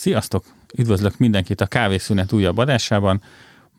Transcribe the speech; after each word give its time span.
Sziasztok! 0.00 0.44
Üdvözlök 0.76 1.18
mindenkit 1.18 1.60
a 1.60 1.66
Kávészünet 1.66 2.32
újabb 2.32 2.58
adásában. 2.58 3.22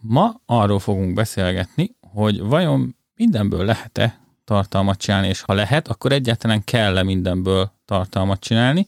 Ma 0.02 0.42
arról 0.46 0.80
fogunk 0.80 1.14
beszélgetni, 1.14 1.96
hogy 2.00 2.40
vajon 2.40 2.96
mindenből 3.16 3.66
lehet-e 3.66 4.20
tartalmat 4.44 4.98
csinálni, 4.98 5.28
és 5.28 5.42
ha 5.42 5.54
lehet, 5.54 5.88
akkor 5.88 6.12
egyáltalán 6.12 6.64
kell-e 6.64 7.04
mindenből 7.04 7.72
tartalmat 7.86 8.40
csinálni. 8.40 8.88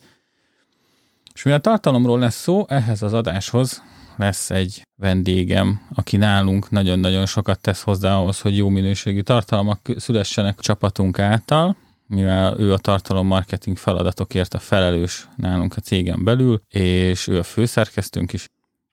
És 1.33 1.43
mivel 1.43 1.59
tartalomról 1.59 2.19
lesz 2.19 2.41
szó, 2.41 2.65
ehhez 2.67 3.01
az 3.01 3.13
adáshoz 3.13 3.83
lesz 4.17 4.49
egy 4.49 4.87
vendégem, 4.95 5.81
aki 5.93 6.17
nálunk 6.17 6.69
nagyon-nagyon 6.69 7.25
sokat 7.25 7.59
tesz 7.59 7.81
hozzá 7.81 8.15
ahhoz, 8.15 8.39
hogy 8.39 8.57
jó 8.57 8.69
minőségű 8.69 9.21
tartalmak 9.21 9.89
szülessenek 9.97 10.59
csapatunk 10.59 11.19
által, 11.19 11.75
mivel 12.07 12.59
ő 12.59 12.73
a 12.73 12.77
tartalommarketing 12.77 13.77
feladatokért 13.77 14.53
a 14.53 14.59
felelős 14.59 15.27
nálunk 15.35 15.77
a 15.77 15.81
cégen 15.81 16.23
belül, 16.23 16.61
és 16.67 17.27
ő 17.27 17.37
a 17.37 17.43
főszerkesztőnk 17.43 18.33
is. 18.33 18.47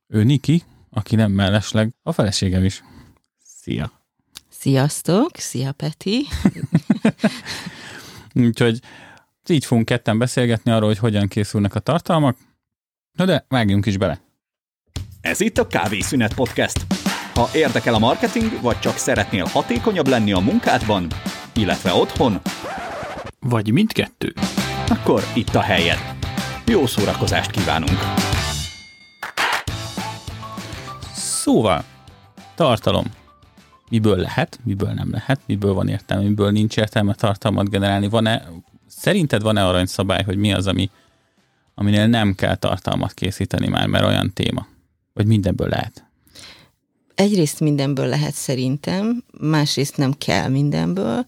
Ő 0.07 0.23
Niki, 0.23 0.63
aki 0.91 1.17
nem 1.17 1.33
mellesleg 1.33 1.95
a 2.03 2.13
feleségem 2.13 2.65
is. 2.65 2.83
Szia! 3.43 3.93
Sziasztok! 4.49 5.31
Szia, 5.37 5.73
Peti! 5.73 6.27
Úgyhogy 8.35 8.81
így 9.49 9.65
fogunk 9.65 9.87
ketten 9.87 10.19
beszélgetni 10.19 10.71
arról, 10.71 10.89
hogy 10.89 10.99
hogyan 10.99 11.29
készülnek 11.29 11.75
a 11.75 11.81
tartalmak. 11.81 12.37
Na 13.13 13.25
de 13.25 13.45
vágjunk 13.49 13.87
is 13.87 13.97
bele! 13.97 14.21
Ez 15.21 15.41
itt 15.41 15.59
a 15.59 15.67
Kávészünet 15.67 16.35
Podcast. 16.35 16.87
Ha 17.35 17.49
érdekel 17.55 17.95
a 17.95 17.99
marketing, 17.99 18.61
vagy 18.61 18.79
csak 18.79 18.97
szeretnél 18.97 19.45
hatékonyabb 19.45 20.09
lenni 20.09 20.33
a 20.33 20.39
munkádban, 20.39 21.07
illetve 21.55 21.93
otthon, 21.93 22.41
vagy 23.41 23.73
mindkettő, 23.73 24.33
akkor 24.89 25.23
itt 25.35 25.55
a 25.55 25.61
helyed. 25.61 25.99
Jó 26.67 26.87
szórakozást 26.87 27.51
kívánunk! 27.51 27.99
Szóval, 31.15 31.85
tartalom. 32.55 33.05
Miből 33.91 34.17
lehet, 34.17 34.61
miből 34.65 34.91
nem 34.91 35.11
lehet, 35.11 35.41
miből 35.47 35.73
van 35.73 35.89
értelme, 35.89 36.25
miből 36.25 36.51
nincs 36.51 36.77
értelme 36.77 37.15
tartalmat 37.15 37.71
generálni. 37.71 38.09
Van-e, 38.09 38.49
szerinted 38.87 39.43
van-e 39.43 39.67
aranyszabály, 39.67 40.23
hogy 40.25 40.37
mi 40.37 40.53
az, 40.53 40.67
ami, 40.67 40.91
aminél 41.75 42.07
nem 42.07 42.35
kell 42.35 42.57
tartalmat 42.57 43.13
készíteni 43.13 43.69
már, 43.69 43.87
mert 43.87 44.05
olyan 44.05 44.33
téma? 44.33 44.67
Vagy 45.15 45.27
mindenből 45.27 45.69
lehet? 45.69 46.05
Egyrészt 47.15 47.61
mindenből 47.61 48.07
lehet 48.07 48.35
szerintem, 48.35 49.25
másrészt 49.41 49.97
nem 49.97 50.13
kell 50.13 50.49
mindenből. 50.49 51.27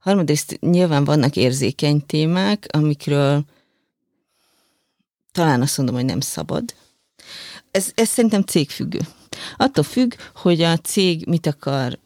Harmadrészt 0.00 0.58
nyilván 0.60 1.04
vannak 1.04 1.36
érzékeny 1.36 2.06
témák, 2.06 2.66
amikről 2.72 3.44
talán 5.32 5.62
azt 5.62 5.76
mondom, 5.76 5.94
hogy 5.94 6.04
nem 6.04 6.20
szabad. 6.20 6.74
Ez, 7.70 7.90
ez 7.94 8.08
szerintem 8.08 8.42
cégfüggő. 8.42 9.00
Attól 9.56 9.84
függ, 9.84 10.14
hogy 10.34 10.62
a 10.62 10.76
cég 10.76 11.26
mit 11.26 11.46
akar 11.46 11.98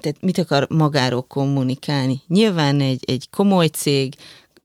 tehát 0.00 0.20
mit 0.20 0.38
akar 0.38 0.66
magáról 0.68 1.22
kommunikálni. 1.22 2.22
Nyilván 2.26 2.80
egy, 2.80 3.04
egy 3.06 3.30
komoly 3.30 3.66
cég, 3.66 4.14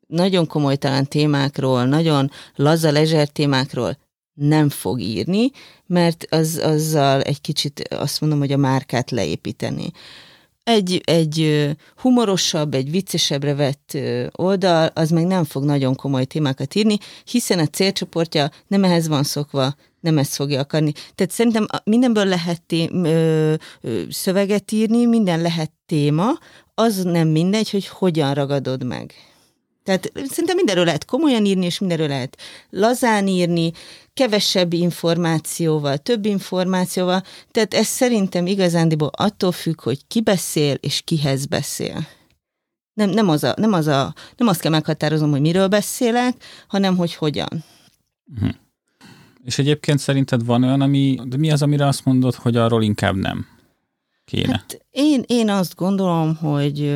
nagyon 0.07 0.47
komoly 0.47 0.75
talán 0.75 1.07
témákról, 1.07 1.85
nagyon 1.85 2.31
laza 2.55 2.91
lezser 2.91 3.27
témákról 3.27 3.97
nem 4.33 4.69
fog 4.69 4.99
írni, 4.99 5.51
mert 5.85 6.25
az, 6.29 6.59
azzal 6.63 7.21
egy 7.21 7.41
kicsit 7.41 7.79
azt 7.79 8.21
mondom, 8.21 8.39
hogy 8.39 8.51
a 8.51 8.57
márkát 8.57 9.11
leépíteni. 9.11 9.91
Egy, 10.66 11.02
egy 11.03 11.69
humorosabb, 11.97 12.73
egy 12.73 12.91
viccesebbre 12.91 13.55
vett 13.55 13.97
oldal, 14.31 14.89
az 14.94 15.09
meg 15.09 15.25
nem 15.25 15.44
fog 15.44 15.63
nagyon 15.63 15.95
komoly 15.95 16.25
témákat 16.25 16.75
írni, 16.75 16.97
hiszen 17.25 17.59
a 17.59 17.67
célcsoportja 17.67 18.49
nem 18.67 18.83
ehhez 18.83 19.07
van 19.07 19.23
szokva, 19.23 19.75
nem 19.99 20.17
ezt 20.17 20.35
fogja 20.35 20.59
akarni. 20.59 20.91
Tehát 21.16 21.31
szerintem 21.31 21.66
mindenből 21.83 22.25
lehet 22.25 22.61
té- 22.61 22.91
ö, 22.91 23.53
ö, 23.81 24.02
szöveget 24.09 24.72
írni, 24.72 25.06
minden 25.06 25.41
lehet 25.41 25.72
téma, 25.85 26.29
az 26.73 27.03
nem 27.03 27.28
mindegy, 27.28 27.69
hogy 27.69 27.88
hogyan 27.88 28.34
ragadod 28.34 28.84
meg. 28.84 29.13
Tehát 29.85 30.12
szerintem 30.13 30.56
mindenről 30.56 30.85
lehet 30.85 31.06
komolyan 31.06 31.46
írni, 31.46 31.66
és 31.66 31.79
mindenről 31.79 32.07
lehet 32.07 32.38
lazán 32.69 33.28
írni, 33.28 33.72
kevesebb 34.13 34.73
információval, 34.73 35.97
több 35.97 36.25
információval. 36.25 37.23
Tehát 37.51 37.73
ez 37.73 37.88
szerintem 37.88 38.47
igazándiból 38.47 39.09
attól 39.16 39.51
függ, 39.51 39.81
hogy 39.81 40.07
ki 40.07 40.22
beszél, 40.22 40.73
és 40.73 41.01
kihez 41.01 41.46
beszél. 41.46 42.07
Nem, 42.94 43.09
nem, 43.09 43.29
az 43.29 43.44
a, 43.44 43.53
nem, 43.57 43.73
az 43.73 43.88
a, 43.88 44.13
nem 44.38 44.47
azt 44.47 44.62
kell 44.62 44.72
meghatározom, 44.72 45.31
hogy 45.31 45.41
miről 45.41 45.68
beszélek, 45.68 46.35
hanem 46.67 46.97
hogy 46.97 47.13
hogyan. 47.13 47.63
Uh-huh. 48.34 48.50
És 49.44 49.57
egyébként 49.57 50.00
szerinted 50.00 50.46
van 50.46 50.63
olyan, 50.63 50.81
ami, 50.81 51.19
de 51.25 51.38
mi 51.38 51.52
az, 51.52 51.62
amire 51.62 51.88
azt 51.88 52.06
mondod, 52.06 52.35
hogy 52.35 52.56
arról 52.56 52.84
inkább 52.84 53.16
nem 53.16 53.46
kéne? 54.25 54.52
Hát 54.52 54.85
én, 54.91 55.23
én 55.28 55.50
azt 55.50 55.75
gondolom, 55.75 56.35
hogy 56.35 56.96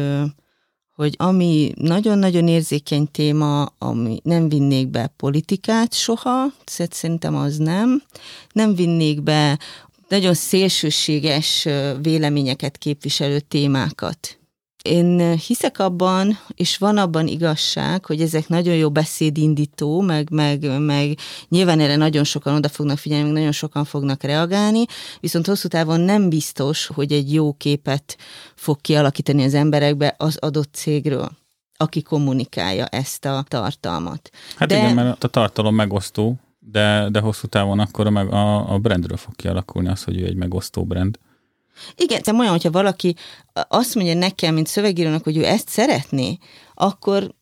hogy 1.00 1.16
ami 1.18 1.72
nagyon-nagyon 1.76 2.48
érzékeny 2.48 3.12
téma, 3.12 3.66
ami 3.78 4.20
nem 4.24 4.50
vinnék 4.50 4.88
be 4.88 5.14
politikát 5.18 5.94
soha, 5.94 6.46
szerintem 6.66 7.36
az 7.36 7.58
nem. 7.58 8.04
Nem 8.52 8.76
vinnék 8.76 9.22
be 9.22 9.60
nagyon 10.08 10.34
szélsőséges 10.34 11.68
véleményeket 12.02 12.78
képviselő 12.78 13.40
témákat. 13.40 14.39
Én 14.82 15.38
hiszek 15.38 15.80
abban, 15.80 16.40
és 16.56 16.78
van 16.78 16.98
abban 16.98 17.28
igazság, 17.28 18.06
hogy 18.06 18.22
ezek 18.22 18.48
nagyon 18.48 18.76
jó 18.76 18.92
beszédindító, 18.92 20.02
meg, 20.02 20.30
meg, 20.32 20.80
meg 20.80 21.18
nyilván 21.48 21.80
erre 21.80 21.96
nagyon 21.96 22.24
sokan 22.24 22.56
oda 22.56 22.70
fognak 22.70 22.98
figyelni, 22.98 23.24
meg 23.24 23.34
nagyon 23.34 23.52
sokan 23.52 23.86
fognak 23.86 24.24
reagálni, 24.24 24.86
viszont 25.20 25.46
hosszú 25.46 25.68
távon 25.68 26.00
nem 26.00 26.30
biztos, 26.30 26.88
hogy 26.88 27.12
egy 27.12 27.34
jó 27.34 27.54
képet 27.54 28.18
fog 28.56 28.82
kialakítani 28.82 29.44
az 29.44 29.54
emberekbe 29.54 30.16
az 30.18 30.38
adott 30.38 30.74
cégről 30.74 31.38
aki 31.82 32.02
kommunikálja 32.02 32.86
ezt 32.86 33.26
a 33.26 33.44
tartalmat. 33.48 34.30
Hát 34.56 34.70
de... 34.70 34.78
igen, 34.78 34.96
mert 34.96 35.24
a 35.24 35.28
tartalom 35.28 35.76
megosztó, 35.76 36.40
de, 36.60 37.10
de 37.10 37.20
hosszú 37.20 37.48
távon 37.48 37.80
akkor 37.80 38.08
a, 38.08 38.20
a, 38.20 38.74
a 38.74 38.78
brandről 38.78 39.18
fog 39.18 39.36
kialakulni 39.36 39.88
az, 39.88 40.04
hogy 40.04 40.20
ő 40.20 40.26
egy 40.26 40.36
megosztó 40.36 40.86
brand. 40.86 41.20
Igen, 41.96 42.22
de 42.24 42.34
olyan, 42.34 42.52
hogyha 42.52 42.72
valaki 42.72 43.16
azt 43.68 43.96
mondja 43.96 44.14
nekem, 44.14 44.54
mint 44.54 44.68
szövegírónak, 44.68 45.24
hogy 45.24 45.38
ő 45.38 45.46
ezt 45.46 45.70
szeretné, 45.70 46.38
akkor, 46.74 47.36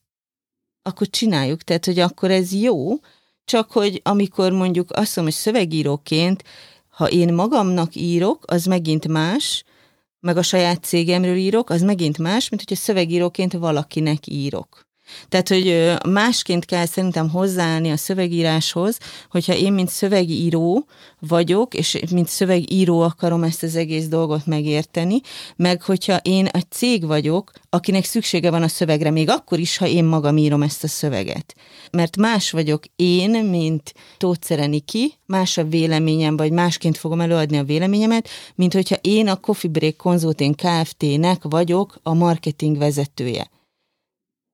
akkor 0.82 1.10
csináljuk, 1.10 1.62
tehát, 1.62 1.86
hogy 1.86 2.00
akkor 2.00 2.32
ez 2.32 2.54
jó, 2.54 3.00
csak 3.46 3.72
hogy 3.72 4.02
amikor 4.04 4.52
mondjuk 4.52 4.92
azt 4.92 5.16
mondom, 5.16 5.34
hogy 5.34 5.44
szövegíróként, 5.44 6.44
ha 6.90 7.10
én 7.10 7.34
magamnak 7.34 7.96
írok, 7.96 8.44
az 8.48 8.66
megint 8.66 9.08
más, 9.08 9.64
meg 10.20 10.38
a 10.38 10.42
saját 10.42 10.84
cégemről 10.84 11.36
írok, 11.36 11.70
az 11.70 11.82
megint 11.82 12.18
más, 12.18 12.50
mint 12.50 12.62
hogyha 12.68 12.84
szövegíróként 12.84 13.54
valakinek 13.54 14.28
írok. 14.28 14.87
Tehát, 15.30 15.48
hogy 15.48 15.94
másként 16.10 16.66
kell 16.66 16.86
szerintem 16.86 17.30
hozzáállni 17.30 17.92
a 17.92 17.98
szövegíráshoz, 17.98 18.98
hogyha 19.30 19.56
én, 19.56 19.74
mint 19.74 19.90
szövegíró 19.90 20.86
vagyok, 21.20 21.74
és 21.74 22.00
mint 22.12 22.28
szövegíró 22.28 23.02
akarom 23.02 23.44
ezt 23.44 23.64
az 23.64 23.76
egész 23.76 24.08
dolgot 24.08 24.46
megérteni, 24.46 25.22
meg 25.56 25.82
hogyha 25.82 26.20
én 26.22 26.46
egy 26.46 26.72
cég 26.72 27.06
vagyok, 27.06 27.52
akinek 27.70 28.06
szüksége 28.06 28.52
van 28.52 28.64
a 28.64 28.68
szövegre, 28.68 29.12
még 29.12 29.30
akkor 29.30 29.60
is, 29.60 29.78
ha 29.78 29.88
én 29.88 30.06
magam 30.06 30.38
írom 30.38 30.62
ezt 30.62 30.84
a 30.84 30.88
szöveget. 30.88 31.56
Mert 31.92 32.18
más 32.18 32.52
vagyok 32.52 32.84
én, 32.96 33.46
mint 33.46 33.94
Tóth 34.18 34.46
Szereniki, 34.46 35.14
más 35.26 35.58
a 35.58 35.64
véleményem, 35.64 36.38
vagy 36.38 36.52
másként 36.52 36.98
fogom 36.98 37.22
előadni 37.22 37.58
a 37.58 37.64
véleményemet, 37.64 38.30
mint 38.56 38.74
hogyha 38.74 38.96
én 39.02 39.28
a 39.28 39.36
Coffee 39.36 39.72
Break 39.72 39.96
Consulting 39.96 40.56
Kft-nek 40.56 41.42
vagyok 41.44 42.00
a 42.04 42.14
marketing 42.14 42.78
vezetője 42.78 43.50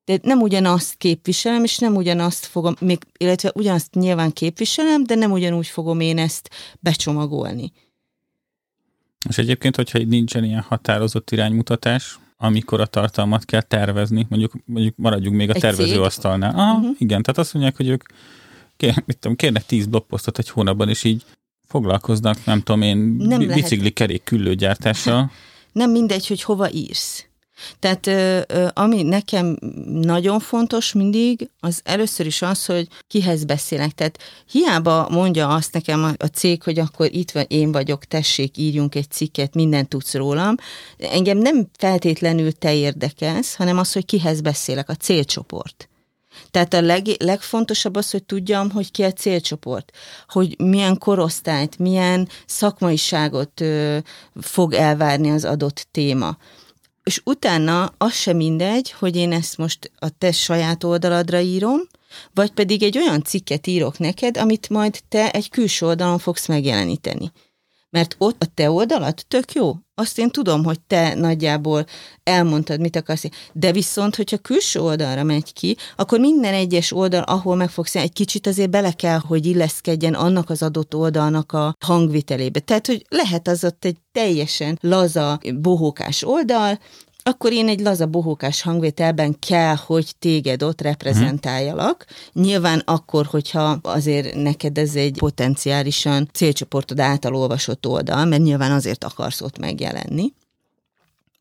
de 0.05 0.19
nem 0.21 0.41
ugyanazt 0.41 0.95
képviselem, 0.97 1.63
és 1.63 1.77
nem 1.77 1.95
ugyanazt 1.95 2.45
fogom, 2.45 2.75
még, 2.79 2.99
illetve 3.17 3.51
ugyanazt 3.55 3.93
nyilván 3.93 4.31
képviselem, 4.31 5.03
de 5.03 5.15
nem 5.15 5.31
ugyanúgy 5.31 5.67
fogom 5.67 5.99
én 5.99 6.17
ezt 6.17 6.49
becsomagolni. 6.79 7.71
És 9.29 9.37
egyébként, 9.37 9.75
hogyha 9.75 9.99
így 9.99 10.07
nincsen 10.07 10.43
ilyen 10.43 10.61
határozott 10.61 11.31
iránymutatás, 11.31 12.19
amikor 12.37 12.81
a 12.81 12.85
tartalmat 12.85 13.45
kell 13.45 13.61
tervezni, 13.61 14.25
mondjuk, 14.29 14.53
mondjuk 14.65 14.95
maradjunk 14.97 15.35
még 15.35 15.49
a 15.49 15.53
tervezőasztalnál. 15.53 16.55
Aha, 16.55 16.77
uh-huh. 16.77 16.95
igen, 16.97 17.21
tehát 17.21 17.39
azt 17.39 17.53
mondják, 17.53 17.75
hogy 17.75 17.87
ők 17.87 18.03
kér, 18.77 19.03
mit 19.05 19.17
tudom, 19.17 19.37
kérnek 19.37 19.65
tíz 19.65 19.85
blogposztot 19.85 20.37
egy 20.37 20.49
hónapban, 20.49 20.89
és 20.89 21.03
így 21.03 21.23
foglalkoznak, 21.67 22.45
nem 22.45 22.61
tudom 22.61 22.81
én, 22.81 22.97
nem 22.97 23.47
bicikli 23.47 23.91
kerék 23.91 24.23
küllőgyártással. 24.23 25.31
Nem 25.71 25.91
mindegy, 25.91 26.27
hogy 26.27 26.41
hova 26.41 26.71
írsz. 26.71 27.25
Tehát 27.79 28.09
ami 28.73 29.03
nekem 29.03 29.57
nagyon 29.85 30.39
fontos 30.39 30.93
mindig, 30.93 31.49
az 31.59 31.81
először 31.83 32.25
is 32.25 32.41
az, 32.41 32.65
hogy 32.65 32.87
kihez 33.07 33.45
beszélek. 33.45 33.91
Tehát 33.91 34.19
hiába 34.51 35.09
mondja 35.09 35.47
azt 35.47 35.73
nekem 35.73 36.15
a 36.17 36.25
cég, 36.25 36.63
hogy 36.63 36.79
akkor 36.79 37.09
itt 37.11 37.31
vagy, 37.31 37.51
én 37.51 37.71
vagyok, 37.71 38.05
tessék, 38.05 38.57
írjunk 38.57 38.95
egy 38.95 39.09
cikket, 39.09 39.53
mindent 39.53 39.89
tudsz 39.89 40.13
rólam. 40.13 40.55
Engem 40.97 41.37
nem 41.37 41.67
feltétlenül 41.77 42.51
te 42.51 42.75
érdekelsz, 42.75 43.55
hanem 43.55 43.77
az, 43.77 43.93
hogy 43.93 44.05
kihez 44.05 44.41
beszélek, 44.41 44.89
a 44.89 44.95
célcsoport. 44.95 45.87
Tehát 46.51 46.73
a 46.73 46.81
leg, 46.81 47.07
legfontosabb 47.17 47.95
az, 47.95 48.11
hogy 48.11 48.23
tudjam, 48.23 48.71
hogy 48.71 48.91
ki 48.91 49.03
a 49.03 49.13
célcsoport, 49.13 49.91
hogy 50.27 50.55
milyen 50.59 50.97
korosztályt, 50.97 51.77
milyen 51.77 52.29
szakmaiságot 52.45 53.61
ö, 53.61 53.97
fog 54.41 54.73
elvárni 54.73 55.29
az 55.31 55.45
adott 55.45 55.87
téma. 55.91 56.37
És 57.03 57.21
utána 57.23 57.93
az 57.97 58.13
sem 58.13 58.35
mindegy, 58.35 58.91
hogy 58.91 59.15
én 59.15 59.31
ezt 59.31 59.57
most 59.57 59.91
a 59.99 60.09
te 60.17 60.31
saját 60.31 60.83
oldaladra 60.83 61.39
írom, 61.39 61.79
vagy 62.33 62.51
pedig 62.51 62.83
egy 62.83 62.97
olyan 62.97 63.23
cikket 63.23 63.67
írok 63.67 63.97
neked, 63.97 64.37
amit 64.37 64.69
majd 64.69 64.99
te 65.09 65.31
egy 65.31 65.49
külső 65.49 65.85
oldalon 65.85 66.19
fogsz 66.19 66.47
megjeleníteni. 66.47 67.31
Mert 67.93 68.15
ott 68.17 68.43
a 68.43 68.45
te 68.53 68.71
oldalat 68.71 69.25
tök 69.27 69.53
jó. 69.53 69.75
Azt 69.95 70.19
én 70.19 70.29
tudom, 70.29 70.63
hogy 70.63 70.79
te 70.79 71.13
nagyjából 71.13 71.85
elmondtad, 72.23 72.79
mit 72.79 72.95
akarsz. 72.95 73.23
De 73.53 73.71
viszont, 73.71 74.15
hogyha 74.15 74.37
külső 74.37 74.79
oldalra 74.79 75.23
megy 75.23 75.53
ki, 75.53 75.77
akkor 75.95 76.19
minden 76.19 76.53
egyes 76.53 76.91
oldal, 76.91 77.21
ahol 77.21 77.55
meg 77.55 77.69
fogsz 77.69 77.95
egy 77.95 78.13
kicsit 78.13 78.47
azért 78.47 78.69
bele 78.69 78.91
kell, 78.91 79.19
hogy 79.19 79.45
illeszkedjen 79.45 80.13
annak 80.13 80.49
az 80.49 80.61
adott 80.61 80.95
oldalnak 80.95 81.51
a 81.51 81.75
hangvitelébe. 81.85 82.59
Tehát, 82.59 82.87
hogy 82.87 83.05
lehet 83.09 83.47
az 83.47 83.63
ott 83.63 83.85
egy 83.85 83.97
teljesen 84.11 84.77
laza, 84.81 85.39
bohókás 85.61 86.23
oldal, 86.23 86.79
akkor 87.23 87.51
én 87.51 87.67
egy 87.67 87.79
laza 87.79 88.05
bohókás 88.05 88.61
hangvételben 88.61 89.39
kell, 89.39 89.75
hogy 89.75 90.13
téged 90.19 90.63
ott 90.63 90.81
reprezentáljalak. 90.81 92.05
Hmm. 92.33 92.43
Nyilván 92.43 92.81
akkor, 92.85 93.25
hogyha 93.25 93.79
azért 93.81 94.35
neked 94.35 94.77
ez 94.77 94.95
egy 94.95 95.17
potenciálisan 95.17 96.29
célcsoportod 96.33 96.99
által 96.99 97.35
olvasott 97.35 97.87
oldal, 97.87 98.25
mert 98.25 98.41
nyilván 98.41 98.71
azért 98.71 99.03
akarsz 99.03 99.41
ott 99.41 99.57
megjelenni 99.57 100.33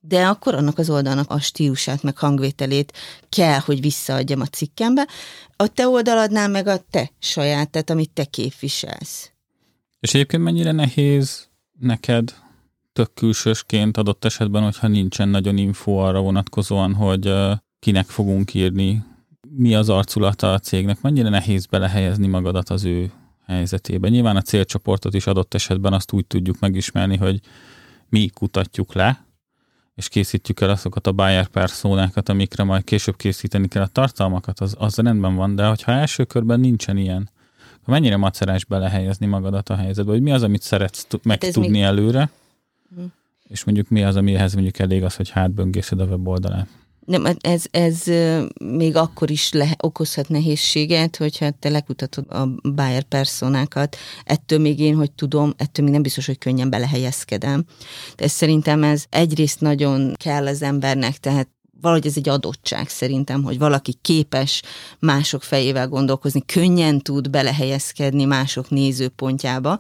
de 0.05 0.27
akkor 0.27 0.55
annak 0.55 0.79
az 0.79 0.91
oldalnak 0.91 1.31
a 1.31 1.41
stílusát, 1.41 2.03
meg 2.03 2.19
hangvételét 2.19 2.93
kell, 3.29 3.59
hogy 3.59 3.81
visszaadjam 3.81 4.41
a 4.41 4.47
cikkembe. 4.47 5.07
A 5.57 5.67
te 5.67 5.89
oldaladnál 5.89 6.49
meg 6.49 6.67
a 6.67 6.79
te 6.91 7.11
saját, 7.19 7.71
tehát 7.71 7.91
amit 7.91 8.11
te 8.11 8.25
képviselsz. 8.25 9.31
És 10.01 10.15
egyébként 10.15 10.43
mennyire 10.43 10.73
nehéz 10.73 11.49
neked 11.79 12.35
tök 12.93 13.15
külsősként 13.15 13.97
adott 13.97 14.25
esetben, 14.25 14.63
hogyha 14.63 14.89
nincsen 14.89 15.29
nagyon 15.29 15.57
info 15.57 15.93
arra 15.93 16.21
vonatkozóan, 16.21 16.95
hogy 16.95 17.35
kinek 17.79 18.07
fogunk 18.07 18.55
írni, 18.55 19.05
mi 19.57 19.75
az 19.75 19.89
arculata 19.89 20.53
a 20.53 20.59
cégnek, 20.59 21.01
mennyire 21.01 21.29
nehéz 21.29 21.67
belehelyezni 21.67 22.27
magadat 22.27 22.69
az 22.69 22.85
ő 22.85 23.11
helyzetébe. 23.47 24.09
Nyilván 24.09 24.37
a 24.37 24.43
célcsoportot 24.43 25.15
is 25.15 25.27
adott 25.27 25.55
esetben 25.55 25.93
azt 25.93 26.13
úgy 26.13 26.27
tudjuk 26.27 26.59
megismerni, 26.61 27.17
hogy 27.17 27.41
mi 28.09 28.29
kutatjuk 28.29 28.95
le, 28.95 29.27
és 29.95 30.09
készítjük 30.09 30.61
el 30.61 30.71
azokat 30.71 31.07
a 31.07 31.13
buyer 31.13 31.47
personákat, 31.47 32.29
amikre 32.29 32.65
majd 32.65 32.85
később 32.85 33.17
készíteni 33.17 33.69
kell 33.69 33.83
a 33.83 33.87
tartalmakat, 33.87 34.61
az, 34.61 34.75
az 34.79 34.97
rendben 34.97 35.35
van, 35.35 35.55
de 35.55 35.67
hogyha 35.67 35.93
első 35.93 36.25
körben 36.25 36.61
nincsen 36.61 36.97
ilyen, 36.97 37.31
mennyire 37.87 38.17
macerás 38.17 38.65
belehelyezni 38.65 39.27
magadat 39.27 39.69
a 39.69 39.77
helyzetbe, 39.77 40.11
hogy 40.11 40.23
mi 40.23 40.33
az, 40.33 40.43
amit 40.43 40.63
szeretsz 40.63 41.07
megtudni 41.23 41.69
még... 41.69 41.83
előre, 41.83 42.31
és 43.49 43.65
mondjuk 43.65 43.89
mi 43.89 44.05
az, 44.05 44.17
amihez 44.17 44.53
mondjuk 44.53 44.79
elég 44.79 45.05
az, 45.05 45.15
hogy 45.15 45.31
hátböngészed 45.31 46.01
a 46.01 46.05
weboldalát. 46.05 46.69
Nem, 47.07 47.25
ez, 47.41 47.65
ez 47.71 48.03
még 48.65 48.97
akkor 48.97 49.31
is 49.31 49.53
le, 49.53 49.77
okozhat 49.79 50.29
nehézséget, 50.29 51.17
hogyha 51.17 51.51
te 51.51 51.69
lekutatod 51.69 52.25
a 52.29 52.47
buyer 52.63 53.03
personákat, 53.03 53.97
ettől 54.25 54.59
még 54.59 54.79
én, 54.79 54.95
hogy 54.95 55.13
tudom, 55.13 55.53
ettől 55.57 55.85
még 55.85 55.95
nem 55.95 56.03
biztos, 56.03 56.27
hogy 56.27 56.39
könnyen 56.39 56.71
belehelyezkedem. 56.71 57.65
De 58.17 58.29
szerintem 58.29 58.83
ez 58.83 59.05
egyrészt 59.09 59.61
nagyon 59.61 60.13
kell 60.17 60.47
az 60.47 60.63
embernek, 60.63 61.17
tehát 61.17 61.49
valahogy 61.81 62.07
ez 62.07 62.17
egy 62.17 62.29
adottság 62.29 62.89
szerintem, 62.89 63.43
hogy 63.43 63.59
valaki 63.59 63.95
képes 64.03 64.63
mások 64.99 65.43
fejével 65.43 65.89
gondolkozni, 65.89 66.45
könnyen 66.47 66.99
tud 66.99 67.31
belehelyezkedni 67.31 68.25
mások 68.25 68.71
nézőpontjába, 68.71 69.79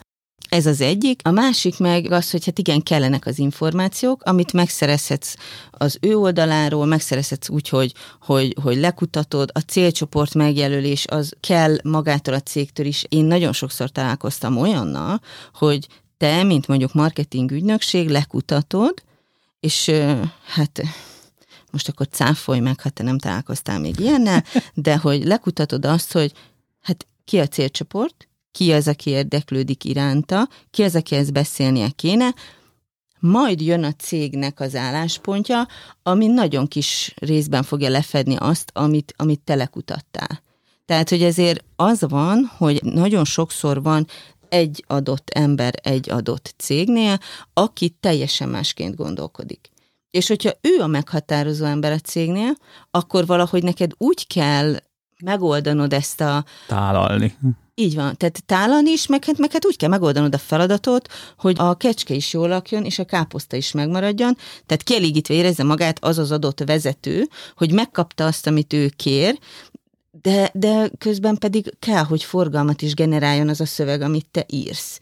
ez 0.52 0.66
az 0.66 0.80
egyik. 0.80 1.20
A 1.24 1.30
másik 1.30 1.78
meg 1.78 2.10
az, 2.10 2.30
hogy 2.30 2.44
hát 2.44 2.58
igen, 2.58 2.82
kellenek 2.82 3.26
az 3.26 3.38
információk, 3.38 4.22
amit 4.22 4.52
megszerezhetsz 4.52 5.34
az 5.70 5.98
ő 6.00 6.16
oldaláról, 6.16 6.86
megszerezhetsz 6.86 7.48
úgy, 7.48 7.68
hogy, 7.68 7.94
hogy, 8.20 8.56
hogy 8.62 8.76
lekutatod, 8.76 9.50
a 9.52 9.58
célcsoport 9.58 10.34
megjelölés 10.34 11.06
az 11.06 11.32
kell 11.40 11.76
magától 11.82 12.34
a 12.34 12.40
cégtől 12.40 12.86
is. 12.86 13.04
Én 13.08 13.24
nagyon 13.24 13.52
sokszor 13.52 13.90
találkoztam 13.90 14.56
olyannal, 14.56 15.20
hogy 15.54 15.86
te, 16.16 16.42
mint 16.42 16.66
mondjuk 16.66 16.94
marketing 16.94 17.50
ügynökség, 17.50 18.08
lekutatod, 18.08 19.02
és 19.60 19.90
hát 20.46 20.82
most 21.70 21.88
akkor 21.88 22.08
cáfolj 22.08 22.60
meg, 22.60 22.80
ha 22.80 22.90
te 22.90 23.02
nem 23.02 23.18
találkoztál 23.18 23.78
még 23.78 24.00
ilyennel, 24.00 24.44
de 24.74 24.96
hogy 24.96 25.24
lekutatod 25.24 25.84
azt, 25.84 26.12
hogy 26.12 26.32
hát 26.82 27.06
ki 27.24 27.38
a 27.38 27.46
célcsoport, 27.46 28.26
ki 28.52 28.72
az, 28.72 28.88
aki 28.88 29.10
érdeklődik 29.10 29.84
iránta, 29.84 30.48
ki 30.70 30.82
az, 30.82 30.94
akihez 30.94 31.30
beszélnie 31.30 31.88
kéne, 31.88 32.34
majd 33.20 33.60
jön 33.60 33.84
a 33.84 33.92
cégnek 33.92 34.60
az 34.60 34.74
álláspontja, 34.74 35.66
ami 36.02 36.26
nagyon 36.26 36.66
kis 36.66 37.14
részben 37.16 37.62
fogja 37.62 37.88
lefedni 37.88 38.36
azt, 38.38 38.70
amit, 38.74 39.14
amit 39.16 39.40
te 39.40 39.54
lekutattál. 39.54 40.42
Tehát, 40.84 41.08
hogy 41.08 41.22
ezért 41.22 41.64
az 41.76 42.00
van, 42.08 42.50
hogy 42.56 42.80
nagyon 42.82 43.24
sokszor 43.24 43.82
van 43.82 44.06
egy 44.48 44.84
adott 44.86 45.30
ember 45.30 45.74
egy 45.82 46.10
adott 46.10 46.54
cégnél, 46.56 47.18
aki 47.52 47.88
teljesen 48.00 48.48
másként 48.48 48.96
gondolkodik. 48.96 49.70
És 50.10 50.28
hogyha 50.28 50.52
ő 50.60 50.80
a 50.80 50.86
meghatározó 50.86 51.64
ember 51.64 51.92
a 51.92 51.98
cégnél, 51.98 52.52
akkor 52.90 53.26
valahogy 53.26 53.62
neked 53.62 53.92
úgy 53.98 54.26
kell 54.26 54.76
megoldanod 55.22 55.92
ezt 55.92 56.20
a... 56.20 56.44
Tálalni. 56.66 57.36
Így 57.74 57.94
van, 57.94 58.16
tehát 58.16 58.42
tálan 58.46 58.86
is, 58.86 59.06
meg 59.06 59.24
hát, 59.24 59.38
meg 59.38 59.52
hát 59.52 59.66
úgy 59.66 59.76
kell 59.76 59.88
megoldanod 59.88 60.34
a 60.34 60.38
feladatot, 60.38 61.08
hogy 61.38 61.56
a 61.58 61.74
kecske 61.74 62.14
is 62.14 62.32
jól 62.32 62.48
lakjon, 62.48 62.84
és 62.84 62.98
a 62.98 63.04
káposzta 63.04 63.56
is 63.56 63.72
megmaradjon, 63.72 64.36
tehát 64.66 64.82
kielégítve 64.82 65.34
érezze 65.34 65.64
magát 65.64 66.04
az 66.04 66.18
az 66.18 66.30
adott 66.30 66.64
vezető, 66.64 67.28
hogy 67.56 67.72
megkapta 67.72 68.26
azt, 68.26 68.46
amit 68.46 68.72
ő 68.72 68.90
kér, 68.96 69.38
de, 70.22 70.50
de 70.54 70.90
közben 70.98 71.36
pedig 71.36 71.74
kell, 71.78 72.04
hogy 72.04 72.22
forgalmat 72.24 72.82
is 72.82 72.94
generáljon 72.94 73.48
az 73.48 73.60
a 73.60 73.66
szöveg, 73.66 74.00
amit 74.00 74.26
te 74.30 74.44
írsz 74.48 75.00